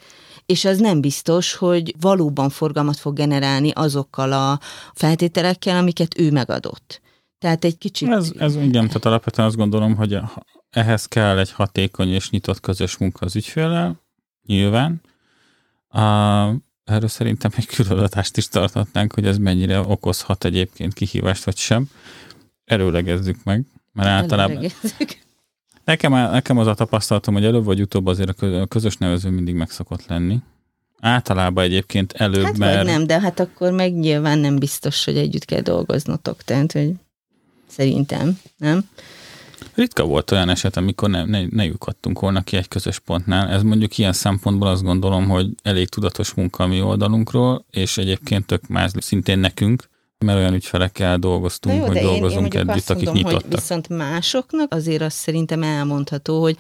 és 0.51 0.65
az 0.65 0.79
nem 0.79 1.01
biztos, 1.01 1.55
hogy 1.55 1.95
valóban 2.01 2.49
forgalmat 2.49 2.97
fog 2.97 3.15
generálni 3.15 3.71
azokkal 3.71 4.33
a 4.33 4.61
feltételekkel, 4.95 5.77
amiket 5.77 6.19
ő 6.19 6.31
megadott. 6.31 7.01
Tehát 7.41 7.65
egy 7.65 7.79
kicsit... 7.79 8.09
Ez, 8.09 8.33
ez 8.39 8.57
igen, 8.57 8.87
tehát 8.87 9.05
alapvetően 9.05 9.49
azt 9.49 9.57
gondolom, 9.57 9.95
hogy 9.95 10.19
ehhez 10.71 11.07
kell 11.07 11.39
egy 11.39 11.53
hatékony 11.53 12.09
és 12.09 12.31
nyitott 12.31 12.61
közös 12.61 12.97
munka 12.97 13.27
az 13.27 13.37
ügyféllel, 13.37 14.01
nyilván. 14.47 15.01
A, 15.89 16.01
erről 16.85 17.09
szerintem 17.09 17.51
egy 17.57 17.67
különadást 17.67 18.37
is 18.37 18.49
tarthatnánk, 18.49 19.13
hogy 19.13 19.27
ez 19.27 19.39
mennyire 19.39 19.81
okozhat 19.81 20.45
egyébként 20.45 20.95
kihívást, 20.95 21.45
vagy 21.45 21.57
sem. 21.57 21.91
Erőlegezzük 22.65 23.45
meg, 23.45 23.65
mert 23.93 24.09
általában... 24.09 24.67
Nekem, 25.85 26.13
nekem 26.13 26.59
az 26.59 26.67
a 26.67 26.75
tapasztalatom, 26.75 27.35
hogy 27.35 27.45
előbb 27.45 27.65
vagy 27.65 27.81
utóbb 27.81 28.07
azért 28.07 28.43
a 28.43 28.67
közös 28.67 28.97
nevező 28.97 29.31
mindig 29.31 29.55
meg 29.55 29.71
szokott 29.71 30.07
lenni. 30.07 30.39
Általában 31.01 31.65
egyébként 31.65 32.13
előbb, 32.13 32.45
hát 32.45 32.59
mert... 32.59 32.85
nem, 32.85 33.07
de 33.07 33.21
hát 33.21 33.41
akkor 33.41 33.73
meg 33.73 33.95
nyilván 33.95 34.39
nem 34.39 34.59
biztos, 34.59 35.05
hogy 35.05 35.17
együtt 35.17 35.45
kell 35.45 35.61
dolgoznotok, 35.61 36.43
tehát, 36.43 36.73
hogy 36.73 36.93
szerintem, 37.71 38.39
nem? 38.57 38.89
Ritka 39.75 40.05
volt 40.05 40.31
olyan 40.31 40.49
eset, 40.49 40.77
amikor 40.77 41.11
ne, 41.11 41.25
ne, 41.25 41.47
ne 41.51 41.65
lyukadtunk 41.65 42.21
volna 42.21 42.43
ki 42.43 42.57
egy 42.57 42.69
közös 42.69 42.99
pontnál. 42.99 43.49
Ez 43.49 43.63
mondjuk 43.63 43.99
ilyen 43.99 44.13
szempontból 44.13 44.69
azt 44.69 44.83
gondolom, 44.83 45.29
hogy 45.29 45.49
elég 45.63 45.89
tudatos 45.89 46.35
munka 46.35 46.65
a 46.65 46.67
mi 46.67 46.83
oldalunkról, 46.83 47.65
és 47.71 47.99
egyébként 47.99 48.47
tök 48.47 48.67
más 48.67 48.91
szintén 48.99 49.39
nekünk, 49.39 49.89
mert 50.19 50.39
olyan 50.39 50.55
ügyfelekkel 50.55 51.19
dolgoztunk, 51.19 51.77
jó, 51.77 51.87
hogy 51.87 51.99
dolgozunk 51.99 52.55
én, 52.55 52.61
én 52.61 52.69
együtt, 52.69 52.91
akik 52.91 53.05
mondom, 53.05 53.23
nyitottak. 53.23 53.51
Hogy 53.51 53.61
viszont 53.61 53.89
másoknak 53.89 54.75
azért 54.75 55.03
azt 55.03 55.17
szerintem 55.17 55.63
elmondható, 55.63 56.41
hogy 56.41 56.57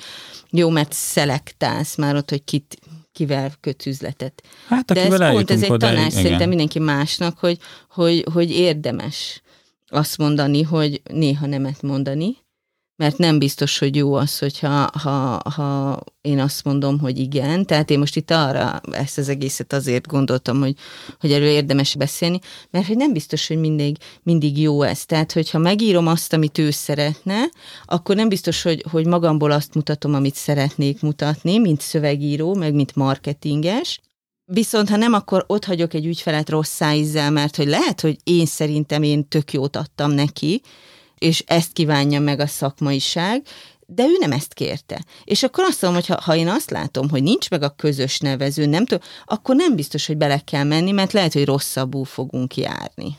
jó, 0.50 0.68
mert 0.68 0.92
szelektálsz 0.92 1.96
már 1.96 2.16
ott, 2.16 2.30
hogy 2.30 2.44
kit, 2.44 2.78
kivel 3.12 3.52
kötsz 3.60 3.86
üzletet. 3.86 4.42
Hát, 4.68 4.92
De 4.92 5.04
ez 5.04 5.32
pont 5.32 5.50
ez 5.50 5.62
egy 5.62 5.76
tanács 5.76 6.12
szerintem 6.12 6.48
mindenki 6.48 6.78
másnak, 6.78 7.38
hogy, 7.38 7.58
hogy, 7.88 8.24
hogy 8.32 8.50
érdemes 8.50 9.42
azt 9.90 10.18
mondani, 10.18 10.62
hogy 10.62 11.02
néha 11.12 11.46
nemet 11.46 11.82
mondani, 11.82 12.36
mert 13.00 13.18
nem 13.18 13.38
biztos, 13.38 13.78
hogy 13.78 13.96
jó 13.96 14.14
az, 14.14 14.38
hogyha 14.38 14.90
ha, 14.92 15.40
ha 15.50 16.00
én 16.20 16.38
azt 16.40 16.64
mondom, 16.64 16.98
hogy 16.98 17.18
igen. 17.18 17.66
Tehát 17.66 17.90
én 17.90 17.98
most 17.98 18.16
itt 18.16 18.30
arra 18.30 18.80
ezt 18.90 19.18
az 19.18 19.28
egészet 19.28 19.72
azért 19.72 20.06
gondoltam, 20.06 20.60
hogy, 20.60 20.74
hogy 21.20 21.32
erről 21.32 21.48
érdemes 21.48 21.94
beszélni, 21.94 22.38
mert 22.70 22.86
hogy 22.86 22.96
nem 22.96 23.12
biztos, 23.12 23.48
hogy 23.48 23.56
mindig, 23.56 23.96
mindig 24.22 24.60
jó 24.60 24.82
ez. 24.82 25.04
Tehát, 25.04 25.32
hogyha 25.32 25.58
megírom 25.58 26.06
azt, 26.06 26.32
amit 26.32 26.58
ő 26.58 26.70
szeretne, 26.70 27.38
akkor 27.84 28.16
nem 28.16 28.28
biztos, 28.28 28.62
hogy, 28.62 28.84
hogy 28.90 29.06
magamból 29.06 29.50
azt 29.50 29.74
mutatom, 29.74 30.14
amit 30.14 30.34
szeretnék 30.34 31.02
mutatni, 31.02 31.58
mint 31.58 31.80
szövegíró, 31.80 32.54
meg 32.54 32.74
mint 32.74 32.96
marketinges, 32.96 34.00
Viszont 34.52 34.88
ha 34.88 34.96
nem, 34.96 35.12
akkor 35.12 35.44
ott 35.46 35.64
hagyok 35.64 35.94
egy 35.94 36.06
ügyfelet 36.06 36.48
rossz 36.48 36.70
szájízzel, 36.70 37.30
mert 37.30 37.56
hogy 37.56 37.66
lehet, 37.66 38.00
hogy 38.00 38.16
én 38.24 38.46
szerintem 38.46 39.02
én 39.02 39.28
tök 39.28 39.52
jót 39.52 39.76
adtam 39.76 40.10
neki, 40.10 40.62
és 41.18 41.44
ezt 41.46 41.72
kívánja 41.72 42.20
meg 42.20 42.40
a 42.40 42.46
szakmaiság, 42.46 43.42
de 43.86 44.02
ő 44.02 44.16
nem 44.20 44.32
ezt 44.32 44.54
kérte. 44.54 45.04
És 45.24 45.42
akkor 45.42 45.64
azt 45.64 45.82
mondom, 45.82 46.00
hogy 46.00 46.10
ha, 46.16 46.22
ha 46.22 46.36
én 46.36 46.48
azt 46.48 46.70
látom, 46.70 47.08
hogy 47.08 47.22
nincs 47.22 47.50
meg 47.50 47.62
a 47.62 47.74
közös 47.76 48.18
nevező, 48.18 48.66
nem 48.66 48.84
tudom, 48.84 49.08
akkor 49.24 49.56
nem 49.56 49.76
biztos, 49.76 50.06
hogy 50.06 50.16
bele 50.16 50.38
kell 50.38 50.64
menni, 50.64 50.90
mert 50.90 51.12
lehet, 51.12 51.32
hogy 51.32 51.44
rosszabbul 51.44 52.04
fogunk 52.04 52.56
járni. 52.56 53.16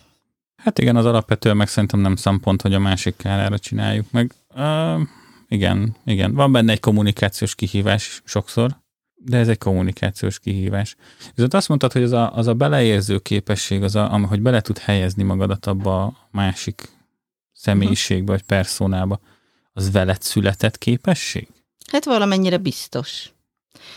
Hát 0.55 0.79
igen, 0.79 0.95
az 0.95 1.05
alapvetően 1.05 1.57
meg 1.57 1.67
szerintem 1.67 1.99
nem 1.99 2.15
szempont, 2.15 2.61
hogy 2.61 2.73
a 2.73 2.79
másik 2.79 3.15
kárára 3.15 3.59
csináljuk 3.59 4.11
meg. 4.11 4.33
Uh, 4.55 5.01
igen, 5.47 5.95
igen. 6.05 6.33
Van 6.33 6.51
benne 6.51 6.71
egy 6.71 6.79
kommunikációs 6.79 7.55
kihívás 7.55 8.21
sokszor, 8.25 8.80
de 9.25 9.37
ez 9.37 9.47
egy 9.47 9.57
kommunikációs 9.57 10.39
kihívás. 10.39 10.95
Viszont 11.33 11.53
azt 11.53 11.67
mondtad, 11.67 11.91
hogy 11.91 12.03
az 12.03 12.11
a, 12.11 12.35
az 12.35 12.47
a 12.47 12.53
beleérző 12.53 13.19
képesség, 13.19 13.83
az 13.83 13.95
a, 13.95 14.07
hogy 14.27 14.41
bele 14.41 14.61
tud 14.61 14.77
helyezni 14.77 15.23
magadat 15.23 15.65
abba 15.65 16.03
a 16.03 16.27
másik 16.31 16.89
személyiségbe, 17.53 18.31
vagy 18.31 18.43
personába, 18.43 19.19
az 19.73 19.91
veled 19.91 20.21
született 20.21 20.77
képesség? 20.77 21.47
Hát 21.91 22.05
valamennyire 22.05 22.57
biztos. 22.57 23.31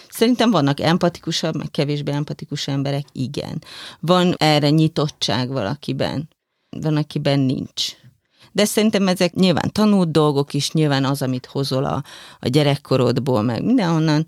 Szerintem 0.09 0.51
vannak 0.51 0.81
empatikusabb, 0.81 1.57
meg 1.57 1.71
kevésbé 1.71 2.13
empatikus 2.13 2.69
emberek, 2.69 3.05
igen. 3.13 3.63
Van 4.01 4.35
erre 4.39 4.71
nyitottság 4.71 5.49
valakiben, 5.49 6.29
van, 6.71 6.97
akiben 6.97 7.41
nincs. 7.41 7.97
De 8.53 8.65
szerintem 8.65 9.09
ezek 9.09 9.35
nyilván 9.35 9.73
tanult 9.73 10.11
dolgok 10.11 10.55
is, 10.55 10.73
nyilván 10.73 11.05
az, 11.05 11.23
amit 11.23 11.47
hozol 11.47 11.85
a, 11.85 12.05
a 12.39 12.49
gyerekkorodból, 12.49 13.43
meg 13.43 13.65
mindenhonnan, 13.65 14.27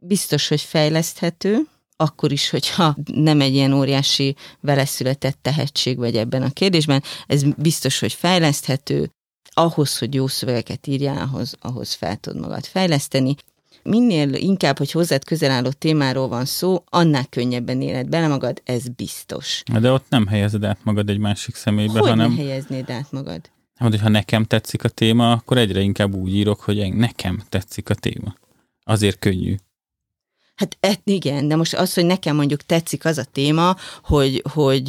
biztos, 0.00 0.48
hogy 0.48 0.60
fejleszthető, 0.60 1.66
akkor 1.96 2.32
is, 2.32 2.50
hogyha 2.50 2.96
nem 3.12 3.40
egy 3.40 3.54
ilyen 3.54 3.72
óriási 3.72 4.36
veleszületett 4.60 5.38
tehetség 5.42 5.96
vagy 5.96 6.16
ebben 6.16 6.42
a 6.42 6.50
kérdésben, 6.50 7.02
ez 7.26 7.42
biztos, 7.56 7.98
hogy 7.98 8.12
fejleszthető, 8.12 9.10
ahhoz, 9.58 9.98
hogy 9.98 10.14
jó 10.14 10.26
szövegeket 10.26 10.86
írjál, 10.86 11.28
ahhoz, 11.32 11.54
ahhoz 11.60 11.92
fel 11.92 12.16
tud 12.16 12.40
magad 12.40 12.64
fejleszteni. 12.64 13.34
Minél 13.82 14.34
inkább, 14.34 14.78
hogy 14.78 14.90
hozzád 14.90 15.24
közel 15.24 15.50
álló 15.50 15.70
témáról 15.70 16.28
van 16.28 16.44
szó, 16.44 16.84
annál 16.88 17.26
könnyebben 17.26 17.80
éled 17.80 18.08
bele 18.08 18.28
magad, 18.28 18.62
ez 18.64 18.88
biztos. 18.88 19.62
De 19.80 19.92
ott 19.92 20.06
nem 20.08 20.26
helyezed 20.26 20.64
át 20.64 20.78
magad 20.82 21.08
egy 21.08 21.18
másik 21.18 21.54
személybe, 21.54 21.98
hogy 21.98 22.08
hanem... 22.08 22.30
ne 22.30 22.36
helyeznéd 22.36 22.90
át 22.90 23.12
magad? 23.12 23.50
Hát, 23.74 23.90
hogyha 23.90 24.08
nekem 24.08 24.44
tetszik 24.44 24.84
a 24.84 24.88
téma, 24.88 25.32
akkor 25.32 25.58
egyre 25.58 25.80
inkább 25.80 26.14
úgy 26.14 26.34
írok, 26.34 26.60
hogy 26.60 26.94
nekem 26.94 27.42
tetszik 27.48 27.90
a 27.90 27.94
téma. 27.94 28.34
Azért 28.84 29.18
könnyű. 29.18 29.56
Hát 30.58 30.76
et, 30.80 31.00
igen, 31.04 31.48
de 31.48 31.56
most 31.56 31.74
az, 31.74 31.94
hogy 31.94 32.06
nekem 32.06 32.36
mondjuk 32.36 32.62
tetszik 32.62 33.04
az 33.04 33.18
a 33.18 33.24
téma, 33.24 33.76
hogy, 34.02 34.42
hogy 34.52 34.88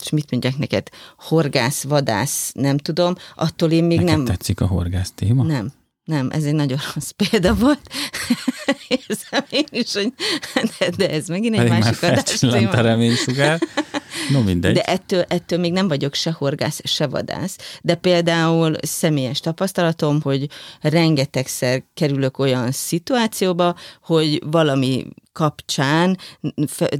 és 0.00 0.10
mit 0.10 0.30
mondják 0.30 0.58
neked, 0.58 0.88
horgász, 1.18 1.82
vadász, 1.82 2.52
nem 2.54 2.78
tudom, 2.78 3.14
attól 3.34 3.70
én 3.70 3.84
még 3.84 3.98
Neked 3.98 4.16
nem... 4.16 4.24
tetszik 4.24 4.60
a 4.60 4.66
horgász 4.66 5.12
téma? 5.14 5.42
Nem, 5.42 5.72
nem, 6.04 6.30
ez 6.30 6.44
egy 6.44 6.54
nagyon 6.54 6.78
rossz 6.94 7.10
példa 7.10 7.54
volt. 7.54 7.80
Érzem 8.88 9.44
én 9.50 9.64
is, 9.70 9.92
hogy 9.92 10.12
de, 10.78 10.90
de 10.96 11.10
ez 11.10 11.28
megint 11.28 11.58
egy 11.58 11.68
másik 11.68 12.00
már 12.00 12.12
adás 12.12 12.22
felcsillant 12.24 12.74
a 12.74 12.80
reménysugár. 12.80 13.58
No 14.30 14.42
mindegy. 14.42 14.74
De 14.74 14.82
ettől, 14.82 15.24
ettől 15.28 15.58
még 15.58 15.72
nem 15.72 15.88
vagyok 15.88 16.14
se 16.14 16.30
horgász, 16.30 16.80
se 16.84 17.06
vadász. 17.06 17.56
De 17.82 17.94
például 17.94 18.74
személyes 18.82 19.40
tapasztalatom, 19.40 20.20
hogy 20.20 20.48
rengetegszer 20.80 21.82
kerülök 21.94 22.38
olyan 22.38 22.70
szituációba, 22.70 23.76
hogy 24.02 24.42
valami 24.46 25.06
kapcsán 25.34 26.18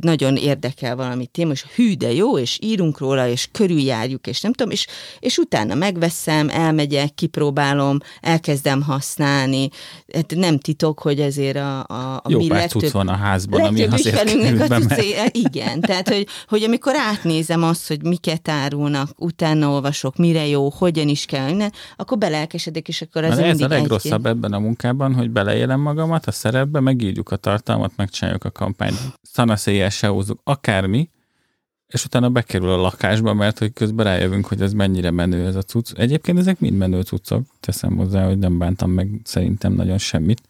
nagyon 0.00 0.36
érdekel 0.36 0.96
valami 0.96 1.26
téma, 1.26 1.52
és 1.52 1.64
hű, 1.74 1.94
de 1.94 2.12
jó, 2.12 2.38
és 2.38 2.58
írunk 2.62 2.98
róla, 2.98 3.28
és 3.28 3.48
körüljárjuk, 3.52 4.26
és 4.26 4.40
nem 4.40 4.52
tudom, 4.52 4.72
és, 4.72 4.86
és 5.18 5.38
utána 5.38 5.74
megveszem, 5.74 6.48
elmegyek, 6.48 7.14
kipróbálom, 7.14 7.98
elkezdem 8.20 8.82
használni. 8.82 9.68
Hát 10.14 10.34
nem 10.36 10.58
titok, 10.58 10.98
hogy 11.00 11.20
ezért 11.20 11.56
a, 11.56 11.78
a, 11.86 12.14
a 12.14 12.22
jó 12.28 12.38
mi 12.38 12.48
legtöbb, 12.48 12.92
van 12.92 13.08
a 13.08 13.16
házban, 13.16 13.60
ami 13.60 13.82
azért 13.82 14.16
került 14.16 14.86
be, 14.88 15.28
igen, 15.30 15.80
tehát, 15.80 16.08
hogy, 16.08 16.26
hogy 16.48 16.62
amikor 16.62 16.94
átnézem 16.96 17.62
azt, 17.62 17.88
hogy 17.88 18.02
miket 18.02 18.48
árulnak, 18.48 19.10
utána 19.16 19.68
olvasok, 19.68 20.16
mire 20.16 20.46
jó, 20.46 20.70
hogyan 20.70 21.08
is 21.08 21.24
kell, 21.24 21.48
innen, 21.48 21.72
akkor 21.96 22.18
belelkesedik, 22.18 22.88
és 22.88 23.02
akkor 23.02 23.24
az 23.24 23.38
ez 23.38 23.60
a 23.60 23.68
legrosszabb 23.68 24.26
egy... 24.26 24.32
ebben 24.32 24.52
a 24.52 24.58
munkában, 24.58 25.14
hogy 25.14 25.30
beleélem 25.30 25.80
magamat 25.80 26.26
a 26.26 26.30
szerepbe, 26.30 26.80
megírjuk 26.80 27.30
a 27.30 27.36
tartalmat, 27.36 27.92
megcsináljuk 27.96 28.23
a 28.32 28.50
kampányt. 28.50 28.98
Szanaszéjjel 29.22 29.90
se 29.90 30.08
húzzuk, 30.08 30.40
akármi, 30.44 31.10
és 31.86 32.04
utána 32.04 32.30
bekerül 32.30 32.70
a 32.70 32.76
lakásba, 32.76 33.34
mert 33.34 33.58
hogy 33.58 33.72
közben 33.72 34.04
rájövünk, 34.04 34.46
hogy 34.46 34.62
ez 34.62 34.72
mennyire 34.72 35.10
menő 35.10 35.46
ez 35.46 35.56
a 35.56 35.62
cucc. 35.62 35.92
Egyébként 35.98 36.38
ezek 36.38 36.60
mind 36.60 36.76
menő 36.76 37.02
cuccok, 37.02 37.46
teszem 37.60 37.96
hozzá, 37.96 38.26
hogy 38.26 38.38
nem 38.38 38.58
bántam 38.58 38.90
meg 38.90 39.20
szerintem 39.24 39.72
nagyon 39.72 39.98
semmit, 39.98 40.42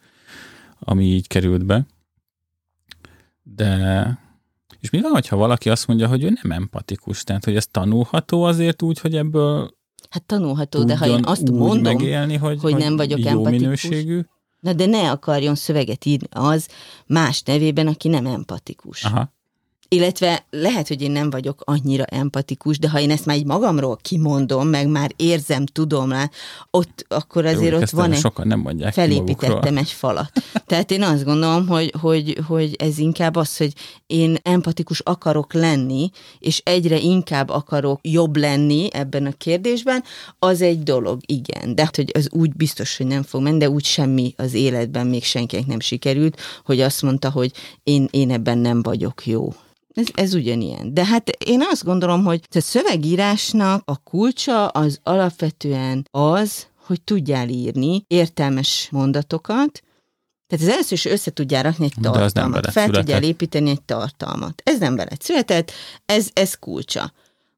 ami 0.78 1.04
így 1.04 1.26
került 1.26 1.64
be. 1.64 1.86
De 3.42 4.22
és 4.80 4.90
mi 4.90 5.00
van, 5.00 5.22
ha 5.28 5.36
valaki 5.36 5.70
azt 5.70 5.86
mondja, 5.86 6.08
hogy 6.08 6.22
ő 6.22 6.38
nem 6.42 6.52
empatikus, 6.52 7.24
tehát 7.24 7.44
hogy 7.44 7.56
ez 7.56 7.66
tanulható 7.66 8.42
azért 8.42 8.82
úgy, 8.82 8.98
hogy 8.98 9.16
ebből 9.16 9.74
Hát 10.10 10.22
tanulható, 10.22 10.84
de 10.84 10.96
ha 10.96 11.06
én 11.06 11.24
azt 11.24 11.50
mondom, 11.50 11.80
megélni, 11.80 12.36
hogy, 12.36 12.60
hogy 12.60 12.76
nem 12.76 12.96
vagyok 12.96 13.18
jó 13.18 13.28
empatikus, 13.28 13.60
minőségű. 13.60 14.20
Na 14.64 14.72
de 14.72 14.86
ne 14.86 15.10
akarjon 15.10 15.54
szöveget 15.54 16.04
írni 16.04 16.26
az 16.30 16.68
más 17.06 17.42
nevében, 17.42 17.86
aki 17.86 18.08
nem 18.08 18.26
empatikus. 18.26 19.04
Aha. 19.04 19.32
Illetve 19.94 20.44
lehet, 20.50 20.88
hogy 20.88 21.02
én 21.02 21.10
nem 21.10 21.30
vagyok 21.30 21.62
annyira 21.64 22.04
empatikus, 22.04 22.78
de 22.78 22.90
ha 22.90 23.00
én 23.00 23.10
ezt 23.10 23.26
már 23.26 23.36
így 23.36 23.46
magamról 23.46 23.98
kimondom, 24.02 24.68
meg 24.68 24.88
már 24.88 25.10
érzem, 25.16 25.66
tudom 25.66 26.12
rá, 26.12 26.30
ott 26.70 27.04
akkor 27.08 27.46
azért 27.46 27.72
Jó, 27.72 27.78
ott 27.78 27.90
van 27.90 28.12
egy... 28.12 28.18
Sokan 28.18 28.46
nem 28.46 28.58
mondják 28.58 28.92
felépítettem 28.92 29.76
egy 29.76 29.90
falat. 29.90 30.32
Tehát 30.66 30.90
én 30.90 31.02
azt 31.02 31.24
gondolom, 31.24 31.66
hogy, 31.66 31.92
hogy, 32.00 32.38
hogy 32.46 32.74
ez 32.78 32.98
inkább 32.98 33.36
az, 33.36 33.56
hogy 33.56 33.72
én 34.06 34.36
empatikus 34.42 35.00
akarok 35.00 35.52
lenni, 35.52 36.10
és 36.38 36.60
egyre 36.64 36.98
inkább 36.98 37.48
akarok 37.48 38.00
jobb 38.02 38.36
lenni 38.36 38.88
ebben 38.92 39.26
a 39.26 39.32
kérdésben, 39.32 40.04
az 40.38 40.62
egy 40.62 40.82
dolog, 40.82 41.20
igen. 41.26 41.74
De 41.74 41.90
hogy 41.96 42.10
az 42.14 42.28
úgy 42.30 42.52
biztos, 42.52 42.96
hogy 42.96 43.06
nem 43.06 43.22
fog 43.22 43.42
menni, 43.42 43.58
de 43.58 43.70
úgy 43.70 43.84
semmi 43.84 44.34
az 44.36 44.54
életben 44.54 45.06
még 45.06 45.24
senkinek 45.24 45.66
nem 45.66 45.80
sikerült, 45.80 46.40
hogy 46.64 46.80
azt 46.80 47.02
mondta, 47.02 47.30
hogy 47.30 47.52
én, 47.82 48.08
én 48.10 48.30
ebben 48.30 48.58
nem 48.58 48.82
vagyok 48.82 49.26
jó. 49.26 49.52
Ez, 49.94 50.06
ez 50.14 50.34
ugyanilyen. 50.34 50.94
De 50.94 51.04
hát 51.04 51.28
én 51.28 51.62
azt 51.70 51.84
gondolom, 51.84 52.24
hogy 52.24 52.40
a 52.54 52.60
szövegírásnak 52.60 53.82
a 53.84 53.96
kulcsa 53.96 54.66
az 54.66 55.00
alapvetően 55.02 56.08
az, 56.10 56.66
hogy 56.86 57.02
tudjál 57.02 57.48
írni 57.48 58.04
értelmes 58.06 58.88
mondatokat, 58.90 59.82
tehát 60.46 60.64
az 60.64 60.72
először 60.72 60.92
is 60.92 61.04
össze 61.04 61.30
tudjál 61.30 61.62
rakni 61.62 61.84
egy 61.84 61.94
De 62.00 62.08
az 62.08 62.32
nem 62.32 62.50
tartalmat, 62.50 62.70
fel 62.70 62.90
tudjál 62.90 63.22
építeni 63.22 63.70
egy 63.70 63.82
tartalmat. 63.82 64.62
Ez 64.64 64.78
nem 64.78 64.96
veled 64.96 65.22
született, 65.22 65.70
ez, 66.06 66.28
ez 66.32 66.54
kulcsa. 66.54 67.12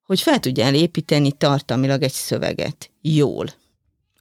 Hogy 0.07 0.21
fel 0.21 0.39
tudjál 0.39 0.75
építeni 0.75 1.33
tartalmilag 1.33 2.03
egy 2.03 2.13
szöveget. 2.13 2.91
Jól. 3.01 3.47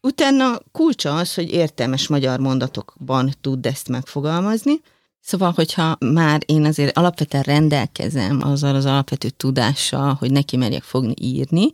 Utána 0.02 0.60
kulcsa 0.72 1.16
az, 1.16 1.34
hogy 1.34 1.52
értelmes 1.52 2.08
magyar 2.08 2.40
mondatokban 2.40 3.34
tudd 3.42 3.68
ezt 3.68 3.88
megfogalmazni, 3.88 4.82
Szóval, 5.28 5.52
hogyha 5.56 5.98
már 6.00 6.42
én 6.46 6.66
azért 6.66 6.98
alapvetően 6.98 7.44
rendelkezem 7.44 8.42
azzal 8.44 8.76
az 8.76 8.86
alapvető 8.86 9.30
tudással, 9.30 10.14
hogy 10.14 10.32
neki 10.32 10.58
merjek 10.58 10.84
fogni 10.84 11.14
írni, 11.22 11.72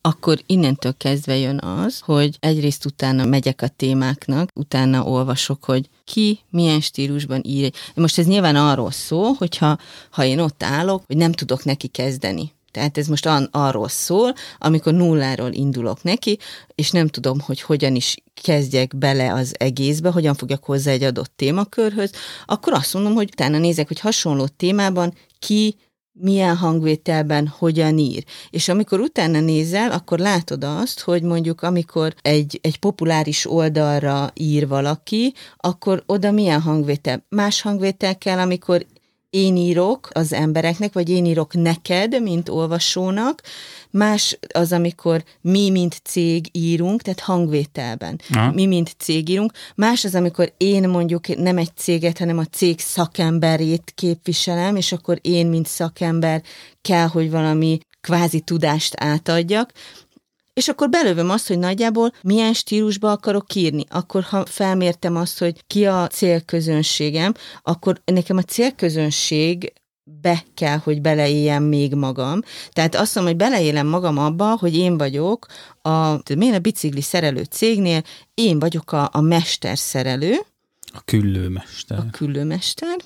akkor 0.00 0.42
innentől 0.46 0.94
kezdve 0.96 1.36
jön 1.36 1.58
az, 1.58 2.00
hogy 2.00 2.36
egyrészt 2.40 2.84
utána 2.84 3.24
megyek 3.24 3.62
a 3.62 3.68
témáknak, 3.68 4.50
utána 4.54 5.04
olvasok, 5.04 5.64
hogy 5.64 5.88
ki 6.04 6.38
milyen 6.50 6.80
stílusban 6.80 7.40
ír. 7.44 7.72
Most 7.94 8.18
ez 8.18 8.26
nyilván 8.26 8.56
arról 8.56 8.90
szól, 8.90 9.32
hogyha 9.32 9.78
ha 10.10 10.24
én 10.24 10.38
ott 10.38 10.62
állok, 10.62 11.02
hogy 11.06 11.16
nem 11.16 11.32
tudok 11.32 11.64
neki 11.64 11.86
kezdeni. 11.86 12.52
Tehát 12.76 12.98
ez 12.98 13.06
most 13.06 13.26
an, 13.26 13.48
arról 13.50 13.88
szól, 13.88 14.34
amikor 14.58 14.92
nulláról 14.92 15.52
indulok 15.52 16.02
neki, 16.02 16.38
és 16.74 16.90
nem 16.90 17.08
tudom, 17.08 17.40
hogy 17.40 17.60
hogyan 17.60 17.94
is 17.94 18.16
kezdjek 18.42 18.96
bele 18.96 19.32
az 19.32 19.54
egészbe, 19.58 20.10
hogyan 20.10 20.34
fogjak 20.34 20.64
hozzá 20.64 20.90
egy 20.90 21.02
adott 21.02 21.32
témakörhöz, 21.36 22.10
akkor 22.46 22.72
azt 22.72 22.94
mondom, 22.94 23.14
hogy 23.14 23.28
utána 23.32 23.58
nézek, 23.58 23.88
hogy 23.88 24.00
hasonló 24.00 24.46
témában 24.46 25.14
ki 25.38 25.76
milyen 26.12 26.56
hangvételben 26.56 27.46
hogyan 27.58 27.98
ír. 27.98 28.24
És 28.50 28.68
amikor 28.68 29.00
utána 29.00 29.40
nézel, 29.40 29.90
akkor 29.90 30.18
látod 30.18 30.64
azt, 30.64 31.00
hogy 31.00 31.22
mondjuk 31.22 31.62
amikor 31.62 32.14
egy, 32.22 32.58
egy 32.62 32.78
populáris 32.78 33.50
oldalra 33.50 34.30
ír 34.34 34.68
valaki, 34.68 35.34
akkor 35.56 36.02
oda 36.06 36.30
milyen 36.30 36.60
hangvétel? 36.60 37.24
Más 37.28 37.60
hangvétel 37.60 38.18
kell, 38.18 38.38
amikor 38.38 38.86
én 39.36 39.56
írok 39.56 40.08
az 40.12 40.32
embereknek, 40.32 40.92
vagy 40.92 41.08
én 41.08 41.24
írok 41.24 41.54
neked, 41.54 42.22
mint 42.22 42.48
olvasónak, 42.48 43.42
más 43.90 44.38
az, 44.54 44.72
amikor 44.72 45.24
mi, 45.40 45.70
mint 45.70 46.00
cég 46.04 46.48
írunk, 46.52 47.02
tehát 47.02 47.20
hangvételben. 47.20 48.20
Aha. 48.30 48.52
Mi, 48.52 48.66
mint 48.66 48.94
cég 48.98 49.28
írunk. 49.28 49.52
Más 49.74 50.04
az, 50.04 50.14
amikor 50.14 50.52
én 50.56 50.88
mondjuk 50.88 51.36
nem 51.36 51.58
egy 51.58 51.70
céget, 51.76 52.18
hanem 52.18 52.38
a 52.38 52.44
cég 52.44 52.80
szakemberét 52.80 53.92
képviselem, 53.94 54.76
és 54.76 54.92
akkor 54.92 55.18
én, 55.22 55.46
mint 55.46 55.66
szakember 55.66 56.42
kell, 56.82 57.06
hogy 57.06 57.30
valami 57.30 57.78
kvázi 58.00 58.40
tudást 58.40 58.94
átadjak. 58.96 59.72
És 60.56 60.68
akkor 60.68 60.88
belövöm 60.88 61.30
azt, 61.30 61.48
hogy 61.48 61.58
nagyjából 61.58 62.12
milyen 62.22 62.52
stílusba 62.52 63.10
akarok 63.10 63.54
írni. 63.54 63.84
Akkor, 63.88 64.22
ha 64.22 64.46
felmértem 64.46 65.16
azt, 65.16 65.38
hogy 65.38 65.62
ki 65.66 65.86
a 65.86 66.06
célközönségem, 66.06 67.34
akkor 67.62 68.00
nekem 68.04 68.36
a 68.36 68.42
célközönség 68.42 69.72
be 70.04 70.44
kell, 70.54 70.76
hogy 70.76 71.00
beleéljem 71.00 71.62
még 71.62 71.94
magam. 71.94 72.40
Tehát 72.70 72.94
azt 72.94 73.14
mondom, 73.14 73.32
hogy 73.32 73.42
beleélem 73.48 73.86
magam 73.86 74.18
abba, 74.18 74.56
hogy 74.58 74.76
én 74.76 74.98
vagyok 74.98 75.46
a, 75.82 76.16
miért 76.36 76.56
a 76.56 76.58
bicikli 76.58 77.00
szerelő 77.00 77.42
cégnél, 77.42 78.02
én 78.34 78.58
vagyok 78.58 78.92
a, 78.92 79.08
a 79.12 79.20
mesterszerelő, 79.20 80.34
A 80.92 81.00
küllőmester. 81.04 81.98
a 81.98 82.06
küllőmester, 82.10 82.96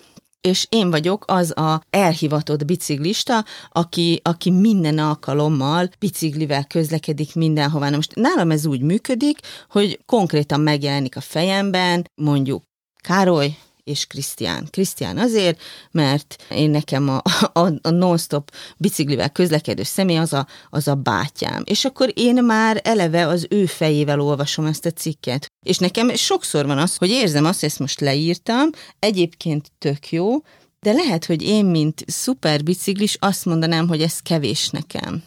és 0.41 0.67
én 0.69 0.91
vagyok 0.91 1.25
az 1.27 1.57
a 1.57 1.83
elhivatott 1.91 2.65
biciklista, 2.65 3.45
aki, 3.69 4.21
aki 4.25 4.51
minden 4.51 4.99
alkalommal 4.99 5.91
biciklivel 5.99 6.65
közlekedik 6.65 7.35
mindenhová. 7.35 7.89
Na 7.91 7.97
most 7.97 8.15
nálam 8.15 8.51
ez 8.51 8.67
úgy 8.67 8.81
működik, 8.81 9.39
hogy 9.71 10.01
konkrétan 10.07 10.61
megjelenik 10.61 11.17
a 11.17 11.21
fejemben, 11.21 12.11
mondjuk 12.15 12.63
Károly, 13.03 13.57
és 13.85 14.07
Krisztián. 14.07 14.67
Krisztián 14.71 15.19
azért, 15.19 15.61
mert 15.91 16.45
én 16.51 16.71
nekem 16.71 17.09
a, 17.09 17.23
a, 17.53 17.73
a 17.83 17.91
non-stop 17.91 18.51
biciklivel 18.77 19.31
közlekedő 19.31 19.83
személy 19.83 20.17
az 20.19 20.33
a, 20.33 20.47
az 20.71 20.89
a 20.89 20.95
bátyám. 20.95 21.63
És 21.65 21.85
akkor 21.85 22.13
én 22.15 22.45
már 22.45 22.81
eleve 22.85 23.27
az 23.27 23.47
ő 23.51 23.67
fejével 23.67 24.21
olvasom 24.21 24.67
ezt 24.67 24.87
a 24.87 24.91
cikket. 24.91 25.50
És 25.63 25.79
nekem 25.79 26.15
sokszor 26.15 26.67
van 26.67 26.79
az, 26.79 26.97
hogy 26.97 27.09
érzem 27.09 27.45
azt, 27.45 27.61
hogy 27.61 27.69
ezt 27.69 27.79
most 27.79 28.01
leírtam, 28.01 28.71
egyébként 28.99 29.73
tök 29.79 30.11
jó, 30.11 30.37
de 30.81 30.93
lehet, 30.93 31.25
hogy 31.25 31.43
én, 31.43 31.65
mint 31.65 32.05
szuper 32.07 32.63
biciklis, 32.63 33.17
azt 33.21 33.45
mondanám, 33.45 33.89
hogy 33.89 34.03
ez 34.03 34.21
kevés 34.21 34.69
nekem. 34.69 35.23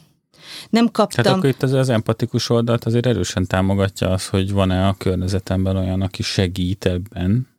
Nem 0.70 0.92
kaptam... 0.92 1.24
Tehát 1.24 1.38
akkor 1.38 1.50
itt 1.50 1.64
az, 1.64 1.72
az 1.72 1.90
empatikus 1.90 2.50
oldalt 2.50 2.86
azért 2.86 3.06
erősen 3.06 3.48
támogatja 3.48 4.10
az, 4.10 4.28
hogy 4.28 4.52
van-e 4.52 4.88
a 4.88 4.94
környezetemben 4.98 5.76
olyan, 5.76 6.02
aki 6.02 6.24
segít 6.24 6.86
ebben, 6.86 7.52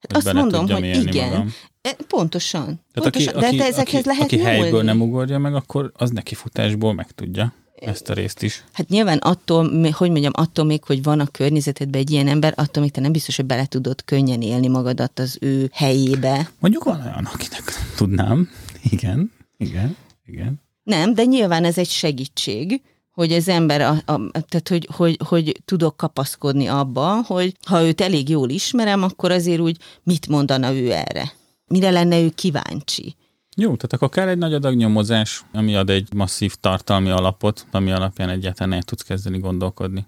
Hát 0.00 0.16
azt 0.16 0.32
mondom, 0.32 0.68
hogy 0.68 0.84
igen. 0.84 1.28
Magam. 1.28 1.54
E, 1.82 1.96
pontosan. 2.08 2.64
Tehát 2.64 3.10
pontosan. 3.10 3.34
Aki, 3.34 3.40
de 3.40 3.46
aki, 3.46 3.70
ezekhez 3.70 4.00
aki, 4.00 4.08
lehet 4.08 4.22
aki 4.22 4.36
nyúlni. 4.36 4.50
helyből 4.50 4.82
nem 4.82 5.00
ugorja 5.00 5.38
meg, 5.38 5.54
akkor 5.54 5.92
az 5.94 6.10
neki 6.10 6.34
futásból 6.34 6.94
meg 6.94 7.10
tudja 7.10 7.52
ezt 7.80 8.08
a 8.08 8.14
részt 8.14 8.42
is. 8.42 8.64
Hát 8.72 8.88
nyilván 8.88 9.18
attól, 9.18 9.90
hogy 9.92 10.10
mondjam, 10.10 10.32
attól 10.34 10.64
még, 10.64 10.84
hogy 10.84 11.02
van 11.02 11.20
a 11.20 11.26
környezetedben 11.26 12.00
egy 12.00 12.10
ilyen 12.10 12.28
ember, 12.28 12.52
attól 12.56 12.82
még 12.82 12.92
te 12.92 13.00
nem 13.00 13.12
biztos, 13.12 13.36
hogy 13.36 13.46
bele 13.46 13.66
tudod 13.66 14.04
könnyen 14.04 14.42
élni 14.42 14.68
magadat 14.68 15.18
az 15.18 15.38
ő 15.40 15.70
helyébe. 15.72 16.50
Mondjuk 16.58 16.84
van 16.84 17.00
olyan, 17.00 17.28
akinek 17.32 17.62
tudnám. 17.96 18.48
Igen, 18.82 19.32
igen, 19.56 19.96
igen. 20.26 20.60
Nem, 20.82 21.14
de 21.14 21.24
nyilván 21.24 21.64
ez 21.64 21.78
egy 21.78 21.88
segítség 21.88 22.80
hogy 23.10 23.32
az 23.32 23.48
ember, 23.48 23.80
a, 23.80 23.90
a, 23.90 24.20
tehát 24.30 24.68
hogy, 24.68 24.88
hogy, 24.96 25.18
hogy 25.28 25.60
tudok 25.64 25.96
kapaszkodni 25.96 26.66
abba, 26.66 27.22
hogy 27.26 27.56
ha 27.66 27.82
őt 27.82 28.00
elég 28.00 28.28
jól 28.28 28.48
ismerem, 28.48 29.02
akkor 29.02 29.30
azért 29.30 29.60
úgy 29.60 29.76
mit 30.02 30.28
mondana 30.28 30.72
ő 30.72 30.92
erre? 30.92 31.32
Mire 31.66 31.90
lenne 31.90 32.20
ő 32.20 32.30
kíváncsi? 32.34 33.16
Jó, 33.60 33.76
tehát 33.76 33.92
akkor 33.92 34.08
kell 34.08 34.28
egy 34.28 34.38
nagy 34.38 34.54
adag 34.54 34.74
nyomozás, 34.74 35.44
ami 35.52 35.76
ad 35.76 35.90
egy 35.90 36.14
masszív 36.14 36.54
tartalmi 36.54 37.10
alapot, 37.10 37.66
ami 37.70 37.92
alapján 37.92 38.28
egyáltalán 38.28 38.72
el 38.72 38.82
tudsz 38.82 39.02
kezdeni 39.02 39.38
gondolkodni. 39.38 40.06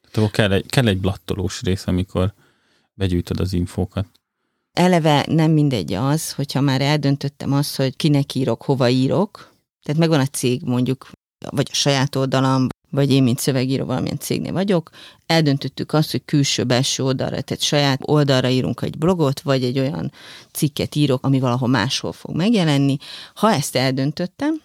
Tehát 0.00 0.16
akkor 0.16 0.30
kell 0.30 0.52
egy, 0.52 0.66
kell 0.66 0.86
egy 0.86 1.00
blattolós 1.00 1.62
rész, 1.62 1.86
amikor 1.86 2.32
begyűjtöd 2.94 3.40
az 3.40 3.52
infókat. 3.52 4.06
Eleve 4.72 5.24
nem 5.28 5.50
mindegy 5.50 5.92
az, 5.92 6.32
hogyha 6.32 6.60
már 6.60 6.80
eldöntöttem 6.80 7.52
azt, 7.52 7.76
hogy 7.76 7.96
kinek 7.96 8.34
írok, 8.34 8.62
hova 8.62 8.88
írok, 8.88 9.52
tehát 9.82 10.00
megvan 10.00 10.20
a 10.20 10.26
cég 10.26 10.62
mondjuk 10.64 11.10
vagy 11.50 11.68
a 11.70 11.74
saját 11.74 12.16
oldalam, 12.16 12.66
vagy 12.92 13.12
én, 13.12 13.22
mint 13.22 13.38
szövegíró 13.38 13.84
valamilyen 13.84 14.18
cégnél 14.18 14.52
vagyok, 14.52 14.90
eldöntöttük 15.26 15.92
azt, 15.92 16.10
hogy 16.10 16.24
külső-belső 16.24 17.02
oldalra, 17.02 17.40
tehát 17.40 17.62
saját 17.62 18.00
oldalra 18.02 18.48
írunk 18.48 18.82
egy 18.82 18.98
blogot, 18.98 19.40
vagy 19.40 19.64
egy 19.64 19.78
olyan 19.78 20.12
cikket 20.52 20.94
írok, 20.94 21.26
ami 21.26 21.40
valahol 21.40 21.68
máshol 21.68 22.12
fog 22.12 22.36
megjelenni. 22.36 22.96
Ha 23.34 23.52
ezt 23.52 23.76
eldöntöttem, 23.76 24.60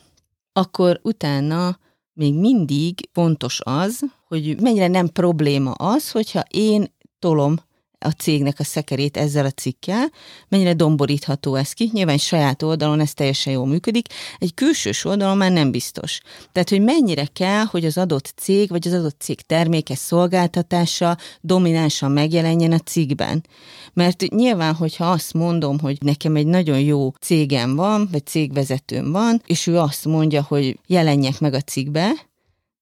akkor 0.54 1.00
utána 1.04 1.80
még 2.14 2.34
mindig 2.34 3.10
fontos 3.12 3.60
az, 3.64 4.02
hogy 4.28 4.62
mennyire 4.62 4.88
nem 4.88 5.08
probléma 5.08 5.72
az, 5.72 6.12
hogyha 6.12 6.44
én 6.50 6.96
tolom 7.20 7.56
a 8.00 8.10
cégnek 8.10 8.60
a 8.60 8.64
szekerét 8.64 9.18
ezzel 9.18 9.46
a 9.46 9.52
cikkel, 9.52 10.12
mennyire 10.48 10.74
domborítható 10.74 11.56
ez 11.56 11.72
ki. 11.72 11.90
Nyilván 11.94 12.18
saját 12.18 12.64
oldalon 12.64 13.00
ez 13.00 13.14
teljesen 13.14 13.54
jól 13.54 13.68
működik, 13.68 14.08
egy 14.40 14.54
külsős 14.54 15.06
oldalon 15.06 15.38
már 15.38 15.52
nem 15.52 15.72
biztos. 15.72 16.20
Tehát, 16.52 16.70
hogy 16.70 16.82
mennyire 16.82 17.26
kell, 17.26 17.64
hogy 17.64 17.86
az 17.86 17.98
adott 17.98 18.34
cég, 18.36 18.70
vagy 18.70 18.88
az 18.88 18.94
adott 18.94 19.20
cég 19.20 19.42
terméke 19.42 19.96
szolgáltatása 19.96 21.18
dominánsan 21.42 22.12
megjelenjen 22.12 22.72
a 22.72 22.80
cikkben. 22.80 23.46
Mert 23.94 24.22
nyilván, 24.22 24.74
hogyha 24.74 25.12
azt 25.12 25.34
mondom, 25.34 25.80
hogy 25.80 25.98
nekem 26.02 26.36
egy 26.36 26.48
nagyon 26.48 26.80
jó 26.80 27.12
cégem 27.22 27.76
van, 27.76 28.08
vagy 28.12 28.26
cégvezetőm 28.26 29.12
van, 29.12 29.42
és 29.46 29.68
ő 29.68 29.78
azt 29.78 30.06
mondja, 30.06 30.46
hogy 30.48 30.80
jelenjek 30.88 31.40
meg 31.40 31.54
a 31.54 31.62
cikkbe, 31.62 32.12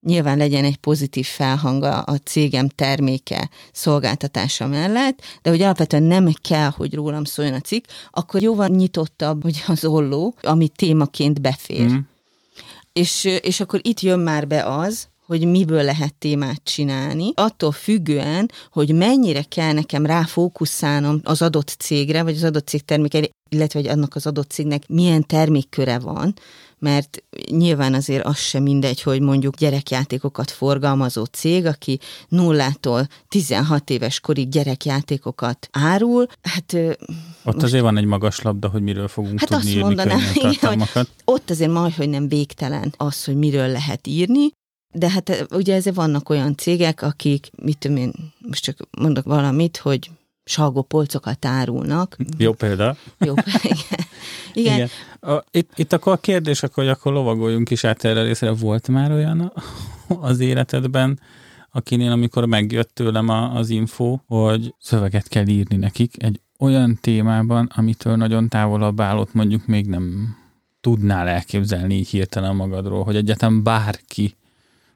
nyilván 0.06 0.38
legyen 0.38 0.64
egy 0.64 0.78
pozitív 0.78 1.26
felhanga 1.26 2.00
a 2.00 2.18
cégem 2.18 2.68
terméke 2.68 3.50
szolgáltatása 3.72 4.68
mellett, 4.68 5.22
de 5.42 5.50
hogy 5.50 5.62
alapvetően 5.62 6.04
nem 6.04 6.34
kell, 6.42 6.70
hogy 6.70 6.94
rólam 6.94 7.24
szóljon 7.24 7.54
a 7.54 7.60
cikk, 7.60 7.86
akkor 8.12 8.42
jóval 8.42 8.68
nyitottabb 8.68 9.44
hogy 9.44 9.64
az 9.68 9.86
olló, 9.86 10.36
ami 10.42 10.68
témaként 10.68 11.42
befér. 11.42 11.90
Mm. 11.90 11.98
És, 12.94 13.24
és 13.24 13.60
akkor 13.60 13.80
itt 13.84 14.00
jön 14.00 14.20
már 14.20 14.48
be 14.48 14.66
az, 14.66 15.08
hogy 15.26 15.46
miből 15.46 15.84
lehet 15.84 16.14
témát 16.14 16.62
csinálni, 16.64 17.32
attól 17.36 17.72
függően, 17.72 18.52
hogy 18.72 18.96
mennyire 18.96 19.44
kell 19.44 19.74
nekem 19.74 20.06
ráfókuszálnom 20.06 21.20
az 21.24 21.42
adott 21.42 21.76
cégre, 21.80 22.24
vagy 22.24 22.36
az 22.36 22.44
adott 22.44 22.68
cég 22.68 22.86
termékeire, 22.86 23.28
illetve 23.50 23.80
hogy 23.80 23.90
annak 23.90 24.16
az 24.16 24.26
adott 24.26 24.52
cégnek 24.52 24.88
milyen 24.88 25.26
termékköre 25.28 26.00
van, 26.00 26.34
mert 26.80 27.24
nyilván 27.50 27.94
azért 27.94 28.26
az 28.26 28.38
sem 28.38 28.64
mindegy, 28.64 29.02
hogy 29.02 29.22
mondjuk 29.22 29.56
gyerekjátékokat 29.56 30.52
forgalmazó 30.52 31.24
cég, 31.24 31.66
aki 31.66 32.00
nullától 32.28 33.08
16 33.28 33.90
éves 33.90 34.20
korig 34.20 34.50
gyerekjátékokat 34.50 35.68
árul, 35.72 36.28
hát... 36.42 36.74
Ott 37.44 37.54
most, 37.54 37.64
azért 37.64 37.84
van 37.84 37.98
egy 37.98 38.06
magas 38.06 38.42
labda, 38.42 38.68
hogy 38.68 38.82
miről 38.82 39.08
fogunk 39.08 39.40
hát 39.40 39.50
tudni 39.50 39.64
azt 39.64 39.74
írni 39.74 39.84
mondanám, 39.84 40.20
igen, 40.36 40.80
hogy 40.94 41.08
ott 41.26 41.50
azért 41.50 41.72
majd, 41.72 41.94
hogy 41.94 42.10
nem 42.10 42.28
végtelen 42.28 42.94
az, 42.98 43.24
hogy 43.24 43.36
miről 43.36 43.68
lehet 43.68 44.08
írni, 44.08 44.52
de 44.94 45.10
hát 45.10 45.48
ugye 45.52 45.76
ezért 45.76 45.96
vannak 45.96 46.30
olyan 46.30 46.58
cégek, 46.58 47.02
akik, 47.02 47.50
mit 47.62 47.78
tudom 47.78 47.98
én, 47.98 48.14
most 48.38 48.64
csak 48.64 48.78
mondok 48.98 49.26
valamit, 49.26 49.78
hogy 49.78 50.10
salgó 50.44 50.82
polcokat 50.82 51.46
árulnak. 51.46 52.18
Jó 52.38 52.54
példa. 52.54 52.96
Jó, 53.20 53.34
igen. 53.64 54.06
Igen. 54.56 54.74
igen. 54.74 54.90
A, 55.36 55.44
itt, 55.52 55.72
itt 55.76 55.94
akkor 55.94 56.14
a 56.14 56.18
kérdés, 56.18 56.64
akkor, 56.64 56.84
hogy 56.84 56.94
akkor 56.94 57.14
lovagoljunk 57.14 57.70
is 57.70 57.84
át 57.84 58.04
erre 58.04 58.24
részre. 58.24 58.52
Volt 58.52 58.88
már 58.88 59.12
olyan 59.12 59.54
az 60.22 60.40
életedben, 60.40 61.20
akinél, 61.72 62.12
amikor 62.12 62.46
megjött 62.46 62.90
tőlem 62.94 63.30
az 63.30 63.70
info, 63.70 64.20
hogy 64.28 64.74
szöveget 64.80 65.28
kell 65.28 65.48
írni 65.48 65.76
nekik 65.76 66.24
egy 66.24 66.40
olyan 66.60 66.98
témában, 67.02 67.70
amitől 67.76 68.16
nagyon 68.16 68.50
távolabb 68.50 69.02
állott, 69.02 69.34
mondjuk 69.34 69.66
még 69.66 69.86
nem 69.86 70.36
tudnál 70.82 71.28
elképzelni 71.28 71.96
így 71.96 72.10
hirtelen 72.10 72.56
magadról, 72.56 73.04
hogy 73.04 73.16
egyáltalán 73.16 73.64
bárki 73.64 74.36